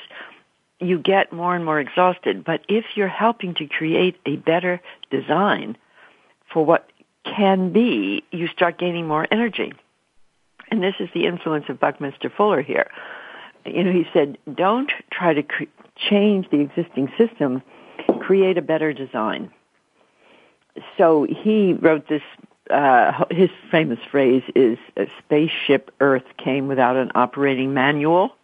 you 0.81 0.99
get 0.99 1.33
more 1.33 1.55
and 1.55 1.65
more 1.65 1.79
exhausted. 1.81 2.45
But 2.45 2.63
if 2.69 2.85
you're 2.95 3.09
helping 3.09 3.55
to 3.55 3.67
create 3.67 4.17
a 4.27 4.37
better 4.37 4.81
design 5.11 5.77
for 6.53 6.65
what 6.65 6.91
can 7.25 7.73
be, 7.73 8.25
you 8.33 8.49
start 8.49 8.79
gaining 8.79 9.07
more 9.07 9.27
energy. 9.31 9.73
And 10.71 10.83
this 10.83 10.95
is 11.01 11.09
the 11.13 11.27
influence 11.27 11.67
of 11.69 11.79
Buckminster 11.79 12.31
Fuller 12.31 12.63
here. 12.63 12.91
You 13.67 13.85
know, 13.85 13.93
he 13.93 14.07
said, 14.13 14.39
don't 14.55 14.91
try 15.11 15.35
to 15.35 15.43
cre- 15.43 15.65
change 15.97 16.49
the 16.51 16.61
existing 16.61 17.13
system, 17.19 17.63
create 18.21 18.57
a 18.57 18.63
better 18.63 18.93
design. 18.93 19.51
So 20.97 21.25
he 21.25 21.75
wrote 21.75 22.09
this 22.09 22.23
uh, 22.71 23.25
his 23.31 23.51
famous 23.71 23.99
phrase 24.11 24.45
is 24.55 24.79
spaceship 25.19 25.91
earth 26.01 26.25
came 26.39 26.69
without 26.69 26.97
an 26.97 27.11
operating 27.17 27.75
manual 27.75 28.37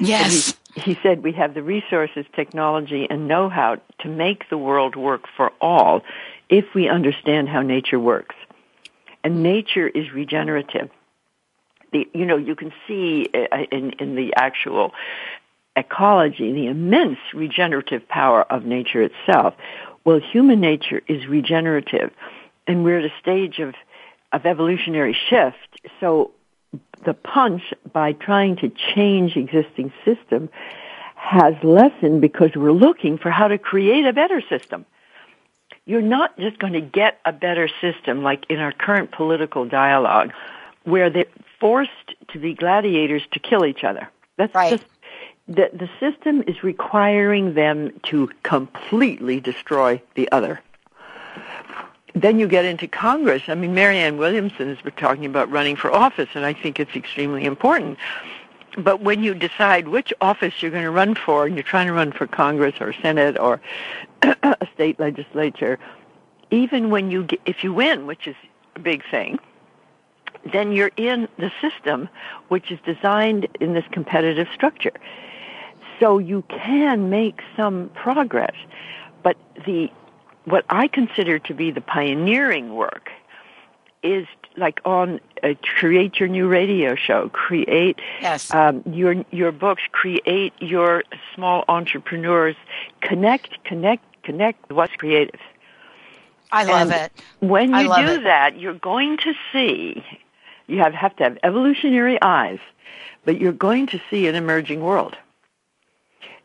yes 0.00 0.55
he, 0.76 0.98
said 1.02 1.22
we 1.22 1.32
have 1.32 1.54
the 1.54 1.62
resources 1.62 2.26
technology 2.34 3.06
and 3.08 3.26
know-how 3.26 3.78
to 4.00 4.08
make 4.08 4.48
the 4.50 4.58
world 4.58 4.94
work 4.96 5.24
for 5.36 5.52
all 5.60 6.02
if 6.48 6.64
we 6.74 6.88
understand 6.88 7.48
how 7.48 7.62
nature 7.62 7.98
works. 7.98 8.34
And 9.24 9.42
nature 9.42 9.88
is 9.88 10.12
regenerative. 10.12 10.90
The, 11.92 12.08
you 12.14 12.26
know 12.26 12.36
you 12.36 12.54
can 12.54 12.72
see 12.86 13.28
uh, 13.32 13.58
in, 13.70 13.92
in 13.92 14.16
the 14.16 14.34
actual 14.36 14.92
ecology 15.76 16.52
the 16.52 16.66
immense 16.66 17.18
regenerative 17.32 18.08
power 18.08 18.42
of 18.42 18.64
nature 18.64 19.02
itself. 19.02 19.54
Well 20.04 20.20
human 20.20 20.60
nature 20.60 21.00
is 21.08 21.26
regenerative 21.26 22.10
and 22.66 22.84
we're 22.84 22.98
at 22.98 23.04
a 23.04 23.14
stage 23.20 23.58
of 23.60 23.74
of 24.32 24.44
evolutionary 24.44 25.16
shift. 25.28 25.80
So 26.00 26.32
the 27.04 27.14
punch 27.14 27.62
by 27.92 28.12
trying 28.12 28.56
to 28.56 28.70
change 28.94 29.36
existing 29.36 29.92
system 30.04 30.48
has 31.14 31.54
lessened 31.62 32.20
because 32.20 32.50
we're 32.54 32.72
looking 32.72 33.18
for 33.18 33.30
how 33.30 33.48
to 33.48 33.58
create 33.58 34.06
a 34.06 34.12
better 34.12 34.40
system. 34.48 34.86
You're 35.84 36.02
not 36.02 36.36
just 36.38 36.58
going 36.58 36.72
to 36.72 36.80
get 36.80 37.20
a 37.24 37.32
better 37.32 37.68
system 37.80 38.22
like 38.22 38.44
in 38.48 38.58
our 38.58 38.72
current 38.72 39.12
political 39.12 39.66
dialogue 39.66 40.32
where 40.84 41.10
they're 41.10 41.26
forced 41.60 42.14
to 42.28 42.38
be 42.38 42.54
gladiators 42.54 43.22
to 43.32 43.38
kill 43.38 43.64
each 43.64 43.84
other. 43.84 44.08
That's 44.36 44.54
right. 44.54 44.70
just 44.70 44.84
the 45.48 45.70
the 45.72 45.88
system 46.00 46.42
is 46.46 46.62
requiring 46.62 47.54
them 47.54 47.92
to 48.04 48.30
completely 48.42 49.40
destroy 49.40 50.02
the 50.14 50.30
other 50.32 50.60
then 52.16 52.38
you 52.38 52.48
get 52.48 52.64
into 52.64 52.88
Congress. 52.88 53.42
I 53.46 53.54
mean, 53.54 53.74
Marianne 53.74 54.16
Williamson 54.16 54.68
has 54.68 54.78
been 54.78 54.94
talking 54.94 55.26
about 55.26 55.50
running 55.50 55.76
for 55.76 55.92
office, 55.92 56.30
and 56.34 56.46
I 56.46 56.54
think 56.54 56.80
it's 56.80 56.96
extremely 56.96 57.44
important. 57.44 57.98
But 58.78 59.02
when 59.02 59.22
you 59.22 59.34
decide 59.34 59.88
which 59.88 60.14
office 60.22 60.54
you're 60.60 60.70
going 60.70 60.84
to 60.84 60.90
run 60.90 61.14
for, 61.14 61.44
and 61.44 61.54
you're 61.54 61.62
trying 61.62 61.86
to 61.88 61.92
run 61.92 62.12
for 62.12 62.26
Congress 62.26 62.74
or 62.80 62.94
Senate 62.94 63.38
or 63.38 63.60
a 64.22 64.66
state 64.74 64.98
legislature, 64.98 65.78
even 66.50 66.88
when 66.88 67.10
you 67.10 67.24
get, 67.24 67.40
if 67.44 67.62
you 67.62 67.74
win, 67.74 68.06
which 68.06 68.26
is 68.26 68.36
a 68.76 68.78
big 68.78 69.02
thing, 69.10 69.38
then 70.52 70.72
you're 70.72 70.92
in 70.96 71.28
the 71.38 71.52
system 71.60 72.08
which 72.48 72.70
is 72.70 72.78
designed 72.86 73.46
in 73.60 73.74
this 73.74 73.84
competitive 73.90 74.48
structure. 74.54 74.92
So 76.00 76.16
you 76.18 76.44
can 76.48 77.10
make 77.10 77.40
some 77.56 77.90
progress, 77.94 78.54
but 79.22 79.36
the 79.66 79.90
what 80.46 80.64
I 80.70 80.88
consider 80.88 81.38
to 81.40 81.54
be 81.54 81.70
the 81.70 81.80
pioneering 81.80 82.74
work 82.74 83.10
is 84.02 84.26
like 84.56 84.80
on 84.84 85.20
uh, 85.42 85.54
create 85.62 86.18
your 86.18 86.28
new 86.28 86.48
radio 86.48 86.94
show, 86.94 87.28
create 87.30 87.98
yes. 88.22 88.54
um, 88.54 88.82
your 88.86 89.24
your 89.30 89.52
books, 89.52 89.82
create 89.92 90.54
your 90.60 91.02
small 91.34 91.64
entrepreneurs, 91.68 92.56
connect, 93.02 93.62
connect, 93.64 94.04
connect. 94.22 94.72
What's 94.72 94.94
creative? 94.94 95.40
I 96.52 96.64
love 96.64 96.92
and 96.92 97.02
it. 97.02 97.12
When 97.40 97.74
you 97.74 97.94
do 97.96 98.12
it. 98.12 98.22
that, 98.22 98.58
you're 98.58 98.74
going 98.74 99.18
to 99.18 99.34
see. 99.52 100.02
You 100.68 100.78
have 100.78 100.94
have 100.94 101.14
to 101.16 101.24
have 101.24 101.38
evolutionary 101.42 102.20
eyes, 102.22 102.60
but 103.24 103.40
you're 103.40 103.52
going 103.52 103.88
to 103.88 104.00
see 104.08 104.26
an 104.28 104.36
emerging 104.36 104.80
world, 104.80 105.16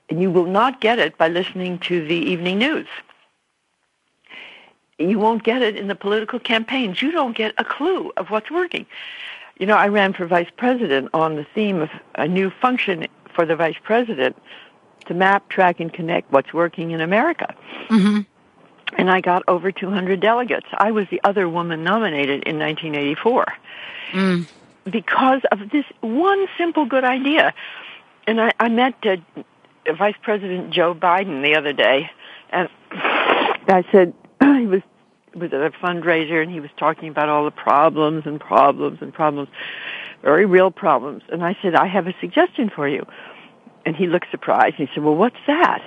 and 0.09 0.19
you 0.21 0.31
will 0.31 0.47
not 0.47 0.81
get 0.81 0.97
it 0.99 1.17
by 1.17 1.27
listening 1.27 1.77
to 1.79 2.05
the 2.05 2.15
evening 2.15 2.57
news 2.57 2.87
you 5.09 5.19
won't 5.19 5.43
get 5.43 5.61
it 5.61 5.75
in 5.75 5.87
the 5.87 5.95
political 5.95 6.39
campaigns. 6.39 7.01
You 7.01 7.11
don't 7.11 7.35
get 7.35 7.53
a 7.57 7.63
clue 7.63 8.11
of 8.17 8.29
what's 8.29 8.51
working. 8.51 8.85
You 9.59 9.65
know, 9.67 9.75
I 9.75 9.87
ran 9.87 10.13
for 10.13 10.25
vice 10.25 10.49
president 10.57 11.09
on 11.13 11.35
the 11.35 11.45
theme 11.55 11.81
of 11.81 11.89
a 12.15 12.27
new 12.27 12.49
function 12.49 13.07
for 13.33 13.45
the 13.45 13.55
vice 13.55 13.75
president 13.83 14.35
to 15.05 15.13
map, 15.13 15.49
track, 15.49 15.79
and 15.79 15.91
connect 15.91 16.31
what's 16.31 16.53
working 16.53 16.91
in 16.91 17.01
America. 17.01 17.53
Mm-hmm. 17.89 18.21
And 18.97 19.09
I 19.09 19.21
got 19.21 19.43
over 19.47 19.71
200 19.71 20.19
delegates. 20.19 20.67
I 20.73 20.91
was 20.91 21.07
the 21.09 21.21
other 21.23 21.47
woman 21.47 21.83
nominated 21.83 22.43
in 22.43 22.59
1984 22.59 23.45
mm. 24.11 24.47
because 24.85 25.41
of 25.51 25.69
this 25.69 25.85
one 26.01 26.47
simple 26.57 26.85
good 26.85 27.03
idea. 27.03 27.53
And 28.27 28.41
I, 28.41 28.51
I 28.59 28.69
met 28.69 28.95
uh, 29.05 29.17
Vice 29.93 30.15
President 30.21 30.71
Joe 30.71 30.93
Biden 30.93 31.41
the 31.41 31.55
other 31.55 31.73
day, 31.73 32.09
and 32.49 32.69
I 32.91 33.85
said, 33.91 34.13
he 34.41 34.65
was 34.65 34.81
was 35.35 35.53
at 35.53 35.61
a 35.61 35.71
fundraiser 35.71 36.41
and 36.41 36.51
he 36.51 36.59
was 36.59 36.69
talking 36.77 37.09
about 37.09 37.29
all 37.29 37.45
the 37.45 37.51
problems 37.51 38.23
and 38.25 38.39
problems 38.39 38.99
and 39.01 39.13
problems, 39.13 39.49
very 40.21 40.45
real 40.45 40.71
problems. 40.71 41.23
And 41.29 41.43
I 41.43 41.57
said, 41.61 41.75
I 41.75 41.87
have 41.87 42.07
a 42.07 42.13
suggestion 42.19 42.69
for 42.69 42.87
you. 42.87 43.05
And 43.85 43.95
he 43.95 44.07
looked 44.07 44.29
surprised 44.29 44.75
and 44.77 44.87
he 44.87 44.93
said, 44.93 45.03
well, 45.03 45.15
what's 45.15 45.39
that? 45.47 45.81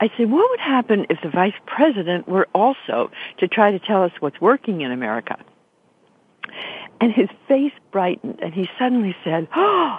I 0.00 0.10
said, 0.16 0.30
what 0.30 0.50
would 0.50 0.60
happen 0.60 1.06
if 1.08 1.18
the 1.22 1.30
vice 1.30 1.54
president 1.66 2.28
were 2.28 2.48
also 2.52 3.10
to 3.38 3.48
try 3.48 3.70
to 3.70 3.78
tell 3.78 4.02
us 4.02 4.12
what's 4.20 4.40
working 4.40 4.80
in 4.80 4.90
America? 4.90 5.38
And 7.00 7.12
his 7.12 7.28
face 7.48 7.72
brightened 7.92 8.40
and 8.42 8.52
he 8.52 8.68
suddenly 8.78 9.16
said, 9.24 9.48
oh, 9.54 9.98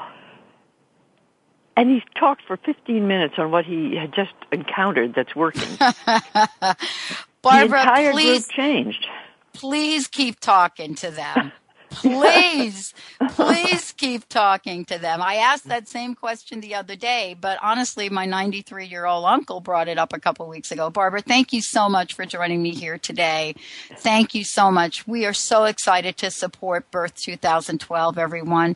and 1.77 1.89
he 1.89 2.03
talked 2.17 2.41
for 2.45 2.57
15 2.57 3.07
minutes 3.07 3.35
on 3.37 3.51
what 3.51 3.65
he 3.65 3.95
had 3.95 4.13
just 4.13 4.33
encountered 4.51 5.13
that's 5.13 5.35
working. 5.35 5.77
Barbara, 7.45 7.69
the 7.69 7.89
entire 7.89 8.11
please, 8.11 8.45
group 8.47 8.55
changed. 8.55 9.07
Please 9.53 10.07
keep 10.07 10.39
talking 10.39 10.95
to 10.95 11.11
them. 11.11 11.51
please, 11.89 12.93
please 13.29 13.93
keep 13.93 14.27
talking 14.27 14.83
to 14.85 14.97
them. 14.97 15.21
I 15.21 15.35
asked 15.35 15.67
that 15.67 15.87
same 15.87 16.15
question 16.15 16.59
the 16.59 16.75
other 16.75 16.95
day, 16.95 17.35
but 17.39 17.57
honestly, 17.61 18.09
my 18.09 18.25
93 18.25 18.87
year 18.87 19.05
old 19.05 19.25
uncle 19.25 19.61
brought 19.61 19.87
it 19.87 19.97
up 19.97 20.11
a 20.11 20.19
couple 20.19 20.47
weeks 20.47 20.71
ago. 20.71 20.89
Barbara, 20.89 21.21
thank 21.21 21.53
you 21.53 21.61
so 21.61 21.87
much 21.87 22.13
for 22.13 22.25
joining 22.25 22.61
me 22.61 22.71
here 22.71 22.97
today. 22.97 23.55
Thank 23.97 24.35
you 24.35 24.43
so 24.43 24.71
much. 24.71 25.07
We 25.07 25.25
are 25.25 25.33
so 25.33 25.65
excited 25.65 26.17
to 26.17 26.31
support 26.31 26.89
Birth 26.91 27.15
2012, 27.15 28.17
everyone. 28.17 28.75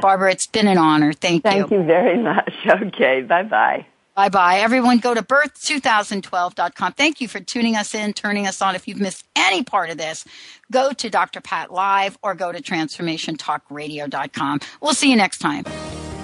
Barbara, 0.00 0.32
it's 0.32 0.46
been 0.46 0.68
an 0.68 0.78
honor. 0.78 1.12
Thank, 1.12 1.44
you. 1.44 1.50
Thank 1.50 1.70
you 1.70 1.84
very 1.84 2.20
much. 2.20 2.52
Okay, 2.66 3.22
bye 3.22 3.44
bye. 3.44 3.86
Bye 4.18 4.30
bye. 4.30 4.58
Everyone 4.58 4.98
go 4.98 5.14
to 5.14 5.22
birth2012.com. 5.22 6.94
Thank 6.94 7.20
you 7.20 7.28
for 7.28 7.38
tuning 7.38 7.76
us 7.76 7.94
in, 7.94 8.12
turning 8.12 8.48
us 8.48 8.60
on. 8.60 8.74
If 8.74 8.88
you've 8.88 8.98
missed 8.98 9.24
any 9.36 9.62
part 9.62 9.90
of 9.90 9.96
this, 9.96 10.24
go 10.72 10.90
to 10.90 11.08
Dr. 11.08 11.40
Pat 11.40 11.72
Live 11.72 12.18
or 12.20 12.34
go 12.34 12.50
to 12.50 12.60
transformationtalkradio.com. 12.60 14.60
We'll 14.80 14.94
see 14.94 15.08
you 15.08 15.16
next 15.16 15.38
time. 15.38 15.62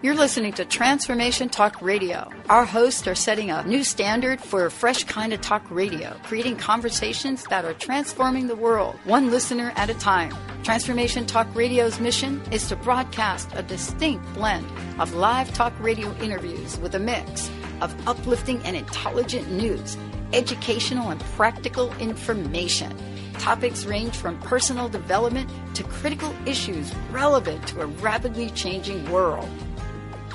You're 0.03 0.13
listening 0.13 0.53
to 0.53 0.63
Transformation 0.65 1.49
Talk 1.49 1.81
Radio. 1.81 2.29
Our 2.49 2.65
hosts 2.65 3.07
are 3.07 3.15
setting 3.15 3.49
a 3.49 3.63
new 3.63 3.83
standard 3.83 4.39
for 4.39 4.67
a 4.67 4.71
fresh 4.71 5.05
kind 5.05 5.33
of 5.33 5.41
talk 5.41 5.65
radio, 5.71 6.15
creating 6.21 6.57
conversations 6.57 7.43
that 7.45 7.65
are 7.65 7.73
transforming 7.73 8.45
the 8.45 8.55
world, 8.55 8.93
one 9.05 9.31
listener 9.31 9.73
at 9.75 9.89
a 9.89 9.95
time. 9.95 10.35
Transformation 10.61 11.25
Talk 11.25 11.47
Radio's 11.55 11.99
mission 11.99 12.43
is 12.51 12.69
to 12.69 12.75
broadcast 12.75 13.49
a 13.55 13.63
distinct 13.63 14.23
blend 14.35 14.67
of 14.99 15.15
live 15.15 15.51
talk 15.55 15.73
radio 15.79 16.15
interviews 16.17 16.77
with 16.77 16.93
a 16.93 16.99
mix 16.99 17.49
of 17.81 18.07
uplifting 18.07 18.61
and 18.63 18.75
intelligent 18.75 19.51
news, 19.51 19.97
educational 20.33 21.09
and 21.09 21.19
practical 21.35 21.93
information. 21.97 22.95
Topics 23.33 23.85
range 23.85 24.15
from 24.15 24.39
personal 24.41 24.87
development 24.87 25.49
to 25.75 25.83
critical 25.83 26.33
issues 26.45 26.93
relevant 27.11 27.65
to 27.67 27.81
a 27.81 27.85
rapidly 27.85 28.49
changing 28.51 29.09
world. 29.11 29.49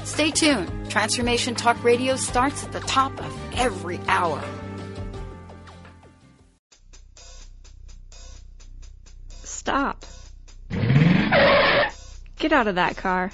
Stay 0.05 0.31
tuned. 0.31 0.91
Transformation 0.91 1.55
Talk 1.55 1.83
Radio 1.83 2.17
starts 2.17 2.65
at 2.65 2.73
the 2.73 2.81
top 2.81 3.21
of 3.21 3.55
every 3.55 4.01
hour. 4.09 4.43
Stop. 9.29 10.05
Get 12.39 12.53
out 12.53 12.69
of 12.69 12.77
that 12.77 12.97
car. 12.97 13.33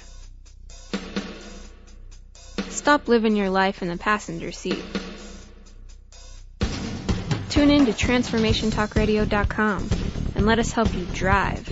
Stop 2.83 3.07
living 3.07 3.37
your 3.37 3.49
life 3.49 3.81
in 3.81 3.87
the 3.87 3.95
passenger 3.95 4.51
seat. 4.51 4.83
Tune 7.49 7.69
in 7.69 7.85
to 7.85 7.93
TransformationTalkRadio.com 7.93 9.89
and 10.35 10.45
let 10.45 10.59
us 10.59 10.73
help 10.73 10.93
you 10.93 11.05
drive. 11.13 11.65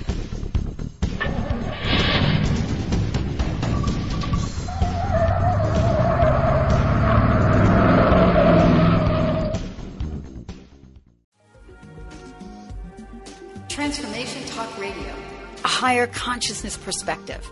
Transformation 13.68 14.46
Talk 14.46 14.78
Radio, 14.80 15.14
a 15.66 15.68
higher 15.68 16.08
consciousness 16.08 16.78
perspective. 16.78 17.52